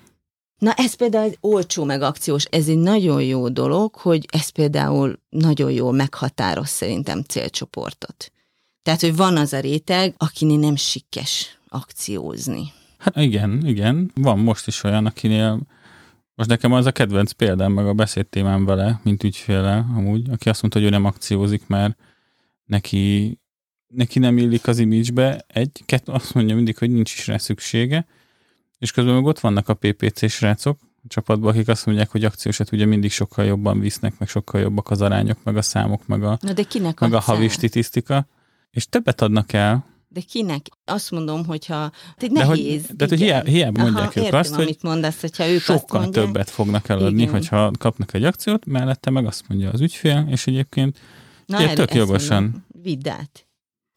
Na 0.57 0.73
ez 0.73 0.93
például 0.93 1.23
egy 1.25 1.37
olcsó 1.41 1.83
meg 1.83 2.01
akciós, 2.01 2.45
ez 2.45 2.67
egy 2.67 2.77
nagyon 2.77 3.23
jó 3.23 3.49
dolog, 3.49 3.95
hogy 3.95 4.25
ez 4.31 4.49
például 4.49 5.19
nagyon 5.29 5.71
jól 5.71 5.91
meghatároz 5.91 6.69
szerintem 6.69 7.21
célcsoportot. 7.21 8.31
Tehát, 8.81 9.01
hogy 9.01 9.15
van 9.15 9.37
az 9.37 9.53
a 9.53 9.59
réteg, 9.59 10.15
akinél 10.17 10.59
nem 10.59 10.75
sikkes 10.75 11.59
akciózni. 11.67 12.71
Hát 12.97 13.15
igen, 13.17 13.67
igen. 13.67 14.11
Van 14.15 14.39
most 14.39 14.67
is 14.67 14.83
olyan, 14.83 15.05
akinél 15.05 15.61
most 16.35 16.49
nekem 16.49 16.73
az 16.73 16.85
a 16.85 16.91
kedvenc 16.91 17.31
példám, 17.31 17.71
meg 17.71 17.87
a 17.87 17.93
beszédtémám 17.93 18.65
vele, 18.65 18.99
mint 19.03 19.23
ügyféle 19.23 19.85
amúgy, 19.95 20.29
aki 20.29 20.49
azt 20.49 20.61
mondta, 20.61 20.79
hogy 20.79 20.87
ő 20.87 20.91
nem 20.91 21.05
akciózik, 21.05 21.67
mert 21.67 21.97
neki, 22.65 23.37
neki 23.87 24.19
nem 24.19 24.37
illik 24.37 24.67
az 24.67 24.79
image 24.79 25.45
egy, 25.47 25.83
kettő, 25.85 26.11
azt 26.11 26.33
mondja 26.33 26.55
mindig, 26.55 26.77
hogy 26.77 26.91
nincs 26.91 27.13
is 27.13 27.27
rá 27.27 27.37
szüksége, 27.37 28.05
és 28.79 28.91
közben 28.91 29.13
meg 29.13 29.25
ott 29.25 29.39
vannak 29.39 29.69
a 29.69 29.73
PPC 29.73 30.29
srácok 30.31 30.79
a 30.81 31.07
csapatban, 31.07 31.53
akik 31.53 31.67
azt 31.67 31.85
mondják, 31.85 32.11
hogy 32.11 32.25
akciósat 32.25 32.71
ugye 32.71 32.85
mindig 32.85 33.11
sokkal 33.11 33.45
jobban 33.45 33.79
visznek, 33.79 34.19
meg 34.19 34.27
sokkal 34.27 34.61
jobbak 34.61 34.89
az 34.91 35.01
arányok, 35.01 35.37
meg 35.43 35.57
a 35.57 35.61
számok, 35.61 36.07
meg 36.07 36.23
a, 36.23 36.37
Na 36.41 36.53
de 36.53 36.63
kinek 36.63 36.99
meg 36.99 37.13
a 37.13 37.19
havi 37.19 37.47
statisztika, 37.47 38.27
és 38.71 38.87
többet 38.89 39.21
adnak 39.21 39.53
el, 39.53 39.85
De 40.07 40.21
kinek? 40.21 40.65
Azt 40.85 41.11
mondom, 41.11 41.45
hogyha... 41.45 41.91
De 42.17 42.45
hogy- 42.45 42.57
nehéz. 42.57 42.85
de 42.95 43.05
hogy 43.09 43.21
igen. 43.21 43.27
hiába- 43.27 43.47
hiába 43.49 43.81
mondják 43.81 44.07
Aha, 44.09 44.19
ők 44.19 44.25
értem, 44.25 44.39
azt, 44.39 44.53
hogy 44.53 44.63
amit 44.63 44.83
mondasz, 44.83 45.21
hogyha 45.21 45.47
ők 45.47 45.55
azt 45.55 45.65
sokkal 45.65 45.99
mondják. 46.01 46.25
többet 46.25 46.49
fognak 46.49 46.89
eladni, 46.89 47.21
Igen. 47.21 47.33
hogyha 47.33 47.71
kapnak 47.79 48.13
egy 48.13 48.23
akciót, 48.23 48.65
mellette 48.65 49.09
meg 49.09 49.25
azt 49.25 49.43
mondja 49.47 49.69
az 49.71 49.81
ügyfél, 49.81 50.27
és 50.29 50.47
egyébként 50.47 50.99
Na, 51.45 51.57
ugye, 51.57 51.73
tök 51.73 51.93
jogosan. 51.93 52.65
Vidd 52.81 53.07
át. 53.07 53.44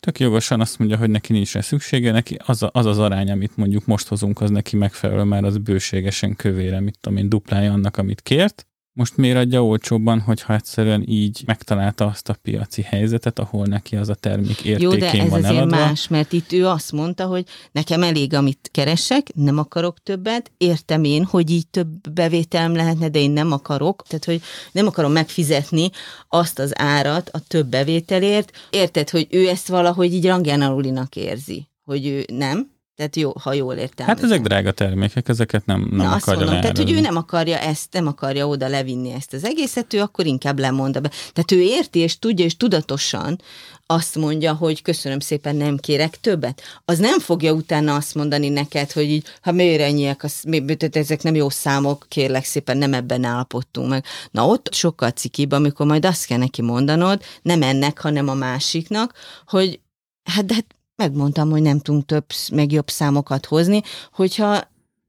Tök 0.01 0.19
jogosan 0.19 0.61
azt 0.61 0.79
mondja, 0.79 0.97
hogy 0.97 1.11
neki 1.11 1.33
nincs 1.33 1.53
rá 1.53 1.61
szüksége, 1.61 2.13
neki 2.13 2.37
az, 2.45 2.63
a, 2.63 2.71
az 2.73 2.87
az 2.87 2.99
arány, 2.99 3.31
amit 3.31 3.57
mondjuk 3.57 3.87
most 3.87 4.09
hozunk, 4.09 4.41
az 4.41 4.51
neki 4.51 4.77
megfelelő, 4.77 5.23
mert 5.23 5.45
az 5.45 5.59
bőségesen 5.59 6.37
kövére, 6.37 6.81
mit 6.81 6.99
tudom 7.01 7.19
én, 7.19 7.29
duplája 7.29 7.73
annak, 7.73 7.97
amit 7.97 8.21
kért. 8.21 8.67
Most 8.99 9.17
miért 9.17 9.37
adja 9.37 9.65
olcsóbban, 9.65 10.21
hogyha 10.21 10.55
egyszerűen 10.55 11.05
így 11.07 11.43
megtalálta 11.47 12.07
azt 12.07 12.29
a 12.29 12.37
piaci 12.43 12.83
helyzetet, 12.83 13.39
ahol 13.39 13.67
neki 13.67 13.97
az 13.97 14.09
a 14.09 14.15
termék 14.15 14.65
Jó, 14.65 14.73
értékén 14.73 14.99
de 14.99 15.07
ez 15.07 15.29
van 15.29 15.39
azért 15.39 15.57
eladva. 15.57 15.77
más, 15.77 16.09
mert 16.09 16.33
itt 16.33 16.53
ő 16.53 16.67
azt 16.67 16.93
mondta, 16.93 17.27
hogy 17.27 17.45
nekem 17.73 18.03
elég, 18.03 18.35
amit 18.35 18.69
keresek, 18.73 19.35
nem 19.35 19.59
akarok 19.59 19.99
többet, 20.03 20.51
értem 20.57 21.05
én, 21.05 21.25
hogy 21.25 21.51
így 21.51 21.67
több 21.69 22.13
bevételem 22.13 22.75
lehetne, 22.75 23.09
de 23.09 23.19
én 23.19 23.31
nem 23.31 23.53
akarok, 23.53 24.03
tehát 24.07 24.25
hogy 24.25 24.41
nem 24.73 24.87
akarom 24.87 25.13
megfizetni 25.13 25.91
azt 26.29 26.59
az 26.59 26.79
árat 26.79 27.29
a 27.29 27.41
több 27.49 27.67
bevételért. 27.67 28.51
Érted, 28.71 29.11
hogy 29.11 29.27
ő 29.31 29.49
ezt 29.49 29.69
valahogy 29.69 30.15
így 30.15 30.27
rangján 30.27 30.63
alulinak 30.63 31.17
érzi, 31.17 31.69
hogy 31.85 32.07
ő 32.07 32.25
nem, 32.33 32.78
tehát 32.99 33.17
jó, 33.17 33.33
ha 33.43 33.53
jól 33.53 33.75
értem. 33.75 34.07
Hát 34.07 34.23
ezek 34.23 34.41
drága 34.41 34.73
termékek, 34.73 35.29
ezeket 35.29 35.67
nem, 35.67 35.81
nem 35.91 36.07
Na, 36.07 36.13
azt 36.13 36.23
akarja 36.23 36.45
mondom, 36.45 36.61
tehát, 36.61 36.77
hogy 36.77 36.93
ő 36.93 37.01
nem 37.01 37.17
akarja 37.17 37.59
ezt, 37.59 37.93
nem 37.93 38.07
akarja 38.07 38.49
oda 38.49 38.69
levinni 38.69 39.13
ezt 39.13 39.33
az 39.33 39.45
egészet, 39.45 39.95
ő 39.95 40.01
akkor 40.01 40.27
inkább 40.27 40.59
lemond 40.59 41.01
be. 41.01 41.09
Tehát 41.09 41.53
ő 41.53 41.61
érti 41.61 41.99
és 41.99 42.19
tudja, 42.19 42.45
és 42.45 42.57
tudatosan 42.57 43.41
azt 43.87 44.17
mondja, 44.17 44.55
hogy 44.55 44.83
köszönöm 44.83 45.21
szépen, 45.21 45.57
nem 45.57 45.77
kérek 45.77 46.21
többet. 46.21 46.63
Az 46.85 46.99
nem 46.99 47.19
fogja 47.19 47.53
utána 47.53 47.95
azt 47.95 48.15
mondani 48.15 48.49
neked, 48.49 48.93
hogy 48.93 49.11
így, 49.11 49.27
ha 49.43 49.53
miért 49.53 49.81
ennyiek, 49.81 50.25
az, 50.25 50.43
mi, 50.47 50.65
tehát 50.65 50.97
ezek 50.97 51.23
nem 51.23 51.35
jó 51.35 51.49
számok, 51.49 52.07
kérlek 52.09 52.45
szépen, 52.45 52.77
nem 52.77 52.95
ebben 52.95 53.25
állapodtunk 53.25 53.89
meg. 53.89 54.05
Na 54.31 54.47
ott 54.47 54.75
sokkal 54.75 55.11
cikibb, 55.11 55.53
amikor 55.53 55.87
majd 55.87 56.05
azt 56.05 56.27
kell 56.27 56.39
neki 56.39 56.63
mondanod, 56.63 57.23
nem 57.43 57.63
ennek, 57.63 58.01
hanem 58.01 58.29
a 58.29 58.35
másiknak, 58.35 59.15
hogy 59.47 59.81
hát 60.23 60.45
de 60.45 60.55
hát 60.55 60.65
megmondtam, 60.99 61.51
hogy 61.51 61.63
nem 61.63 61.79
tudunk 61.79 62.05
több, 62.07 62.25
meg 62.53 62.73
jobb 62.73 62.89
számokat 62.89 63.47
hozni, 63.47 63.81
hogyha 64.13 64.61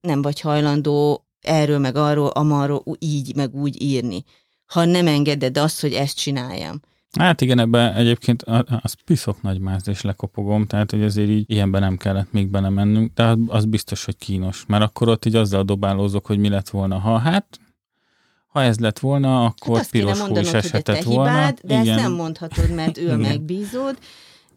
nem 0.02 0.22
vagy 0.22 0.40
hajlandó 0.42 1.26
erről, 1.42 1.80
meg 1.80 1.96
arról, 1.96 2.28
amarról 2.28 2.84
így, 3.00 3.36
meg 3.36 3.56
úgy 3.56 3.82
írni. 3.82 4.24
Ha 4.66 4.86
nem 4.86 5.08
engeded 5.08 5.58
azt, 5.58 5.82
hogy 5.82 5.94
ezt 5.94 6.18
csináljam. 6.18 6.80
Hát 7.20 7.42
igen, 7.42 7.60
ebben 7.60 7.94
egyébként 7.94 8.44
az 8.82 8.96
piszok 9.06 9.42
nagy 9.42 9.60
máz 9.60 9.88
és 9.88 10.02
lekopogom, 10.02 10.66
tehát 10.66 10.92
hogy 10.92 11.04
azért 11.04 11.30
így 11.30 11.52
ilyenben 11.52 11.82
nem 11.82 11.98
kellett 11.98 12.32
még 12.32 12.48
belemennünk, 12.48 13.14
de 13.14 13.36
az 13.48 13.66
biztos, 13.66 14.06
hogy 14.06 14.18
kínos, 14.18 14.64
mert 14.68 14.84
akkor 14.84 15.08
ott 15.08 15.26
így 15.26 15.36
azzal 15.36 15.64
dobálózok, 15.64 16.26
hogy 16.26 16.38
mi 16.38 16.50
lett 16.50 16.70
volna, 16.70 17.00
ha 17.00 17.18
hát 17.18 17.60
Ha 18.48 18.62
ez 18.64 18.80
lett 18.80 19.00
volna, 19.00 19.46
akkor 19.46 19.78
Hát 19.78 19.90
piros 19.90 20.18
te 20.34 20.58
eshetett 20.58 21.04
volna. 21.04 21.30
hibád, 21.30 21.60
de 21.64 21.82
Igen. 21.82 21.88
ezt 21.88 22.04
nem 22.04 22.14
mondhatod, 22.14 22.70
mert 22.74 22.98
ő 22.98 23.10
a 23.10 23.14
Igen. 23.20 23.46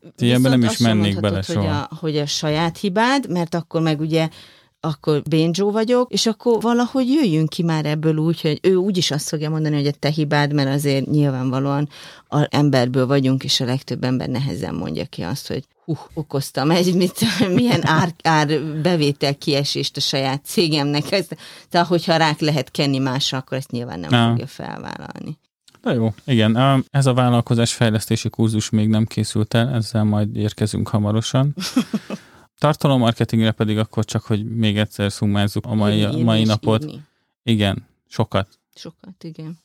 Megbízód. 0.03 0.29
Ilyenbe 0.29 0.49
nem 0.49 0.63
is 0.63 0.79
mennék 0.79 1.21
bele 1.21 1.35
mondhatod, 1.35 1.63
hogy 1.63 1.65
soha. 1.65 1.89
a, 1.91 1.97
hogy 2.01 2.17
a 2.17 2.27
saját 2.27 2.79
hibád, 2.79 3.31
mert 3.31 3.55
akkor 3.55 3.81
meg 3.81 4.01
ugye 4.01 4.29
akkor 4.85 5.23
Bénzsó 5.23 5.71
vagyok, 5.71 6.13
és 6.13 6.27
akkor 6.27 6.61
valahogy 6.61 7.09
jöjjünk 7.09 7.49
ki 7.49 7.63
már 7.63 7.87
ebből 7.87 8.17
úgy, 8.17 8.41
hogy 8.41 8.59
ő 8.63 8.75
úgyis 8.75 9.11
azt 9.11 9.29
fogja 9.29 9.51
mondani, 9.51 9.75
hogy 9.77 9.87
a 9.87 9.93
te 9.99 10.09
hibád, 10.09 10.53
mert 10.53 10.69
azért 10.69 11.07
nyilvánvalóan 11.07 11.89
a 12.29 12.47
emberből 12.51 13.07
vagyunk, 13.07 13.45
és 13.45 13.61
a 13.61 13.65
legtöbb 13.65 14.05
ember 14.05 14.29
nehezen 14.29 14.75
mondja 14.75 15.05
ki 15.05 15.23
azt, 15.23 15.49
hogy 15.49 15.65
hú, 15.85 15.97
okoztam 16.15 16.71
egy, 16.71 16.95
mit, 16.95 17.21
milyen 17.55 17.87
ár, 17.87 18.15
ár 18.23 18.63
bevétel 18.83 19.35
kiesést 19.35 19.97
a 19.97 20.01
saját 20.01 20.45
cégemnek. 20.45 21.13
Ez, 21.13 21.27
de 21.71 21.83
hogyha 21.83 22.17
rák 22.17 22.41
lehet 22.41 22.71
kenni 22.71 22.99
másra, 22.99 23.39
akkor 23.39 23.57
ezt 23.57 23.71
nyilván 23.71 24.01
nem 24.01 24.11
Na. 24.11 24.29
fogja 24.29 24.47
felvállalni. 24.47 25.39
De 25.83 25.93
jó, 25.93 26.15
igen. 26.25 26.85
Ez 26.91 27.07
a 27.07 27.15
vállalkozás 27.15 27.73
fejlesztési 27.75 28.29
kurzus 28.29 28.71
még 28.71 28.89
nem 28.89 29.05
készült 29.05 29.55
el, 29.55 29.69
ezzel 29.69 30.05
majd 30.05 30.37
érkezünk 30.37 30.89
hamarosan. 30.89 31.55
Tartalommarketingre 32.59 33.51
pedig 33.51 33.79
akkor 33.79 34.05
csak, 34.05 34.23
hogy 34.23 34.45
még 34.45 34.79
egyszer 34.79 35.13
szummázzuk 35.13 35.67
a 35.67 35.75
mai, 35.75 35.97
Írni, 35.97 36.23
mai 36.23 36.45
napot. 36.45 36.83
írni. 36.83 37.03
Igen, 37.43 37.87
sokat. 38.09 38.49
Sokat, 38.75 39.25
igen. 39.25 39.59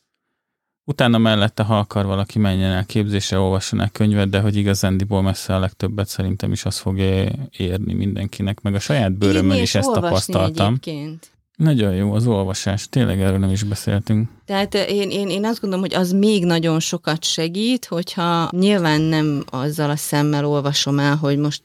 Utána 0.84 1.18
mellette, 1.18 1.62
ha 1.62 1.78
akar 1.78 2.04
valaki 2.04 2.38
menjen 2.38 2.70
el 2.72 2.86
képzésre, 2.86 3.38
olvasson 3.38 3.80
el 3.80 3.90
könyvet, 3.90 4.28
de 4.28 4.40
hogy 4.40 4.56
igazándiból 4.56 5.22
messze 5.22 5.54
a 5.54 5.58
legtöbbet 5.58 6.08
szerintem 6.08 6.52
is 6.52 6.64
az 6.64 6.78
fogja 6.78 7.28
érni 7.56 7.94
mindenkinek, 7.94 8.60
meg 8.60 8.74
a 8.74 8.78
saját 8.78 9.12
bőrömmel 9.12 9.50
Írni 9.50 9.60
is 9.62 9.74
ezt 9.74 9.92
tapasztaltam. 9.92 10.66
Egyébként. 10.66 11.30
Nagyon 11.58 11.94
jó 11.94 12.12
az 12.12 12.26
olvasás, 12.26 12.88
tényleg 12.88 13.20
erről 13.20 13.38
nem 13.38 13.50
is 13.50 13.62
beszéltünk. 13.62 14.28
Tehát 14.44 14.74
eh, 14.74 14.90
én, 14.90 15.10
én, 15.10 15.28
én 15.28 15.44
azt 15.44 15.60
gondolom, 15.60 15.84
hogy 15.84 15.94
az 15.94 16.12
még 16.12 16.44
nagyon 16.44 16.80
sokat 16.80 17.24
segít, 17.24 17.84
hogyha 17.84 18.50
nyilván 18.50 19.00
nem 19.00 19.44
azzal 19.50 19.90
a 19.90 19.96
szemmel 19.96 20.46
olvasom 20.46 20.98
el, 20.98 21.16
hogy 21.16 21.38
most 21.38 21.62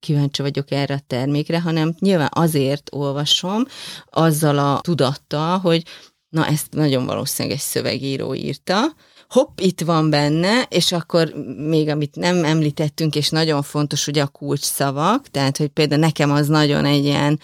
kíváncsi 0.00 0.42
vagyok 0.42 0.70
erre 0.70 0.94
a 0.94 1.04
termékre, 1.06 1.60
hanem 1.60 1.94
nyilván 1.98 2.30
azért 2.32 2.94
olvasom 2.94 3.64
azzal 4.10 4.58
a 4.58 4.80
tudattal, 4.80 5.58
hogy 5.58 5.82
na 6.28 6.46
ezt 6.46 6.74
nagyon 6.74 7.06
valószínűleg 7.06 7.56
egy 7.56 7.62
szövegíró 7.62 8.34
írta, 8.34 8.94
hopp, 9.28 9.58
itt 9.60 9.80
van 9.80 10.10
benne, 10.10 10.62
és 10.68 10.92
akkor 10.92 11.32
még 11.68 11.88
amit 11.88 12.16
nem 12.16 12.44
említettünk, 12.44 13.14
és 13.14 13.30
nagyon 13.30 13.62
fontos, 13.62 14.06
ugye 14.06 14.22
a 14.22 14.26
kulcsszavak, 14.26 15.28
tehát, 15.28 15.56
hogy 15.56 15.68
például 15.68 16.00
nekem 16.00 16.30
az 16.30 16.46
nagyon 16.48 16.84
egy 16.84 17.04
ilyen, 17.04 17.40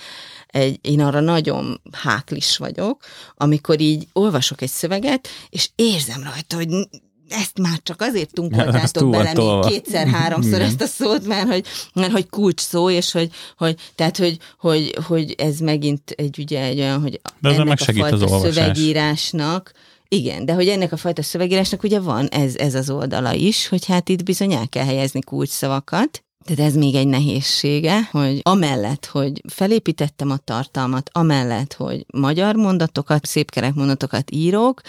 egy, 0.53 0.79
én 0.81 1.01
arra 1.01 1.21
nagyon 1.21 1.81
háklis 1.93 2.57
vagyok, 2.57 3.03
amikor 3.35 3.81
így 3.81 4.07
olvasok 4.13 4.63
egy 4.63 4.71
szöveget, 4.71 5.29
és 5.51 5.71
érzem 5.75 6.23
rajta, 6.23 6.57
hogy 6.57 6.69
ezt 7.29 7.59
már 7.59 7.79
csak 7.83 8.01
azért 8.01 8.33
tunkoltátok 8.33 9.11
bele 9.11 9.33
még 9.35 9.61
kétszer-háromszor 9.61 10.61
ezt 10.71 10.81
a 10.81 10.87
szót, 10.87 11.27
mert 11.27 11.49
hogy, 11.49 11.65
mert 11.95 12.13
hogy 12.13 12.29
kulcs 12.29 12.61
szó, 12.61 12.91
és 12.91 13.13
hogy, 13.13 13.31
hogy 13.57 13.77
tehát, 13.95 14.17
hogy, 14.17 14.39
hogy, 14.59 14.97
hogy 15.07 15.35
ez 15.39 15.59
megint 15.59 16.11
egy, 16.11 16.39
ugye, 16.39 16.63
egy 16.63 16.79
olyan, 16.79 17.01
hogy 17.01 17.21
De 17.41 17.49
ennek 17.49 17.67
meg 17.67 17.79
a 17.81 17.85
az 17.89 17.97
fajta 17.97 18.27
olvasás. 18.27 18.55
szövegírásnak, 18.55 19.73
igen, 20.09 20.45
de 20.45 20.53
hogy 20.53 20.69
ennek 20.69 20.93
a 20.93 20.97
fajta 20.97 21.23
szövegírásnak 21.23 21.83
ugye 21.83 22.01
van 22.01 22.27
ez, 22.27 22.57
ez 22.57 22.75
az 22.75 22.91
oldala 22.91 23.33
is, 23.33 23.69
hogy 23.69 23.87
hát 23.87 24.09
itt 24.09 24.23
bizony 24.23 24.53
el 24.53 24.69
kell 24.69 24.85
helyezni 24.85 25.21
kulcsszavakat, 25.21 26.25
tehát 26.45 26.71
ez 26.71 26.75
még 26.75 26.95
egy 26.95 27.07
nehézsége, 27.07 28.09
hogy 28.11 28.41
amellett, 28.43 29.07
hogy 29.07 29.43
felépítettem 29.49 30.31
a 30.31 30.37
tartalmat, 30.37 31.11
amellett, 31.13 31.73
hogy 31.73 32.07
magyar 32.13 32.55
mondatokat, 32.55 33.27
szép 33.27 33.51
kerek 33.51 33.75
mondatokat 33.75 34.31
írok, 34.31 34.81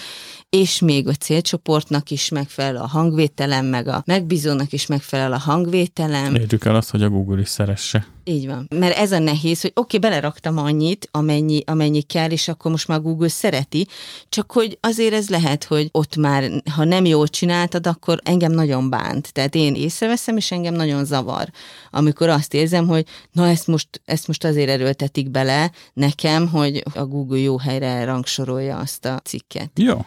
és 0.49 0.79
még 0.79 1.07
a 1.07 1.13
célcsoportnak 1.13 2.09
is 2.09 2.29
megfelel 2.29 2.75
a 2.75 2.87
hangvételem, 2.87 3.65
meg 3.65 3.87
a 3.87 4.03
megbízónak 4.05 4.73
is 4.73 4.85
megfelel 4.85 5.33
a 5.33 5.37
hangvételem. 5.37 6.35
Érjük 6.35 6.65
el 6.65 6.75
azt, 6.75 6.89
hogy 6.89 7.03
a 7.03 7.09
Google 7.09 7.39
is 7.39 7.47
szeresse. 7.47 8.07
Így 8.23 8.47
van. 8.47 8.67
Mert 8.69 8.97
ez 8.97 9.11
a 9.11 9.19
nehéz, 9.19 9.61
hogy 9.61 9.71
oké, 9.75 9.97
okay, 9.97 10.09
beleraktam 10.09 10.57
annyit, 10.57 11.07
amennyi, 11.11 11.63
amennyi 11.65 12.01
kell, 12.01 12.29
és 12.29 12.47
akkor 12.47 12.71
most 12.71 12.87
már 12.87 13.01
Google 13.01 13.27
szereti, 13.27 13.87
csak 14.29 14.51
hogy 14.51 14.77
azért 14.81 15.13
ez 15.13 15.29
lehet, 15.29 15.63
hogy 15.63 15.89
ott 15.91 16.15
már, 16.15 16.51
ha 16.71 16.83
nem 16.83 17.05
jól 17.05 17.27
csináltad, 17.27 17.87
akkor 17.87 18.19
engem 18.23 18.51
nagyon 18.51 18.89
bánt. 18.89 19.33
Tehát 19.33 19.55
én 19.55 19.75
észreveszem, 19.75 20.37
és 20.37 20.51
engem 20.51 20.73
nagyon 20.73 21.05
zavar, 21.05 21.42
amikor 21.89 22.29
azt 22.29 22.53
érzem, 22.53 22.87
hogy 22.87 23.07
na 23.31 23.47
ezt 23.47 23.67
most, 23.67 24.01
ezt 24.05 24.27
most 24.27 24.43
azért 24.43 24.69
erőltetik 24.69 25.29
bele 25.29 25.71
nekem, 25.93 26.47
hogy 26.47 26.83
a 26.93 27.05
Google 27.05 27.39
jó 27.39 27.57
helyre 27.57 28.03
rangsorolja 28.03 28.77
azt 28.77 29.05
a 29.05 29.19
cikket. 29.19 29.71
Jó. 29.75 30.05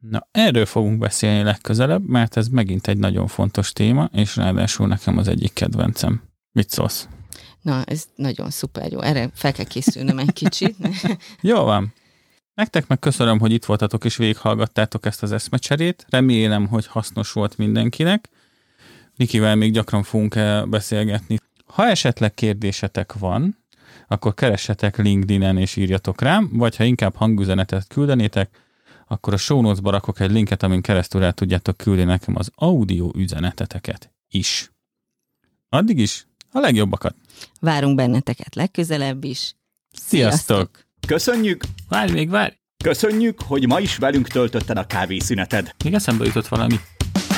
Na, 0.00 0.28
erről 0.30 0.66
fogunk 0.66 0.98
beszélni 0.98 1.42
legközelebb, 1.42 2.08
mert 2.08 2.36
ez 2.36 2.48
megint 2.48 2.88
egy 2.88 2.98
nagyon 2.98 3.26
fontos 3.26 3.72
téma, 3.72 4.10
és 4.12 4.36
ráadásul 4.36 4.86
nekem 4.86 5.18
az 5.18 5.28
egyik 5.28 5.52
kedvencem. 5.52 6.22
Mit 6.52 6.70
szólsz? 6.70 7.08
Na, 7.62 7.84
ez 7.84 8.04
nagyon 8.14 8.50
szuper 8.50 8.92
jó. 8.92 9.00
Erre 9.00 9.30
fel 9.34 9.52
kell 9.52 9.64
készülnöm 9.64 10.18
egy 10.18 10.32
kicsit. 10.32 10.76
Jó 11.40 11.62
van. 11.64 11.92
Nektek 12.54 12.86
meg 12.86 12.98
köszönöm, 12.98 13.38
hogy 13.38 13.52
itt 13.52 13.64
voltatok 13.64 14.04
és 14.04 14.16
végighallgattátok 14.16 15.06
ezt 15.06 15.22
az 15.22 15.32
eszmecserét. 15.32 16.06
Remélem, 16.08 16.66
hogy 16.66 16.86
hasznos 16.86 17.32
volt 17.32 17.58
mindenkinek. 17.58 18.28
Nikivel 19.20 19.56
még 19.56 19.72
gyakran 19.72 20.02
fogunk 20.02 20.34
beszélgetni. 20.68 21.38
Ha 21.64 21.86
esetleg 21.86 22.34
kérdésetek 22.34 23.12
van, 23.12 23.56
akkor 24.08 24.34
keressetek 24.34 24.96
LinkedIn-en 24.96 25.56
és 25.56 25.76
írjatok 25.76 26.20
rám, 26.20 26.50
vagy 26.52 26.76
ha 26.76 26.84
inkább 26.84 27.14
hangüzenetet 27.14 27.86
küldenétek, 27.88 28.50
akkor 29.08 29.32
a 29.32 29.36
show 29.36 29.60
notes-ba 29.60 29.90
rakok 29.90 30.20
egy 30.20 30.30
linket, 30.30 30.62
amin 30.62 30.80
keresztül 30.80 31.22
el 31.22 31.32
tudjátok 31.32 31.76
küldeni 31.76 32.10
nekem 32.10 32.36
az 32.36 32.50
audio 32.54 33.10
üzeneteteket 33.16 34.12
is. 34.28 34.70
Addig 35.68 35.98
is 35.98 36.26
a 36.52 36.58
legjobbakat. 36.58 37.14
Várunk 37.60 37.96
benneteket 37.96 38.54
legközelebb 38.54 39.24
is. 39.24 39.54
Sziasztok! 39.92 40.70
Köszönjük, 41.06 41.64
Várj 41.88 42.12
még, 42.12 42.30
várj! 42.30 42.54
köszönjük, 42.84 43.42
hogy 43.42 43.66
ma 43.66 43.80
is 43.80 43.96
velünk 43.96 44.28
töltötted 44.28 44.76
a 44.76 44.86
kávészüneted. 44.86 45.74
Még 45.84 45.94
eszembe 45.94 46.24
jutott 46.24 46.48
valami. 46.48 46.80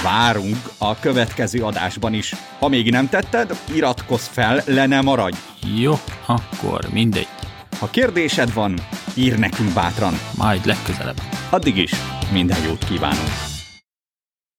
Várunk 0.02 0.56
a 0.78 0.98
következő 0.98 1.62
adásban 1.62 2.14
is. 2.14 2.34
Ha 2.58 2.68
még 2.68 2.90
nem 2.90 3.08
tetted, 3.08 3.56
iratkozz 3.74 4.26
fel, 4.26 4.62
le 4.66 4.86
ne 4.86 5.00
maradj. 5.00 5.36
Jó, 5.76 5.94
akkor 6.26 6.88
mindegy. 6.92 7.28
Ha 7.78 7.90
kérdésed 7.90 8.52
van, 8.52 8.78
ír 9.14 9.38
nekünk 9.38 9.72
bátran. 9.72 10.14
Majd 10.36 10.66
legközelebb. 10.66 11.20
Addig 11.50 11.76
is 11.76 11.92
minden 12.32 12.62
jót 12.62 12.84
kívánunk. 12.84 13.51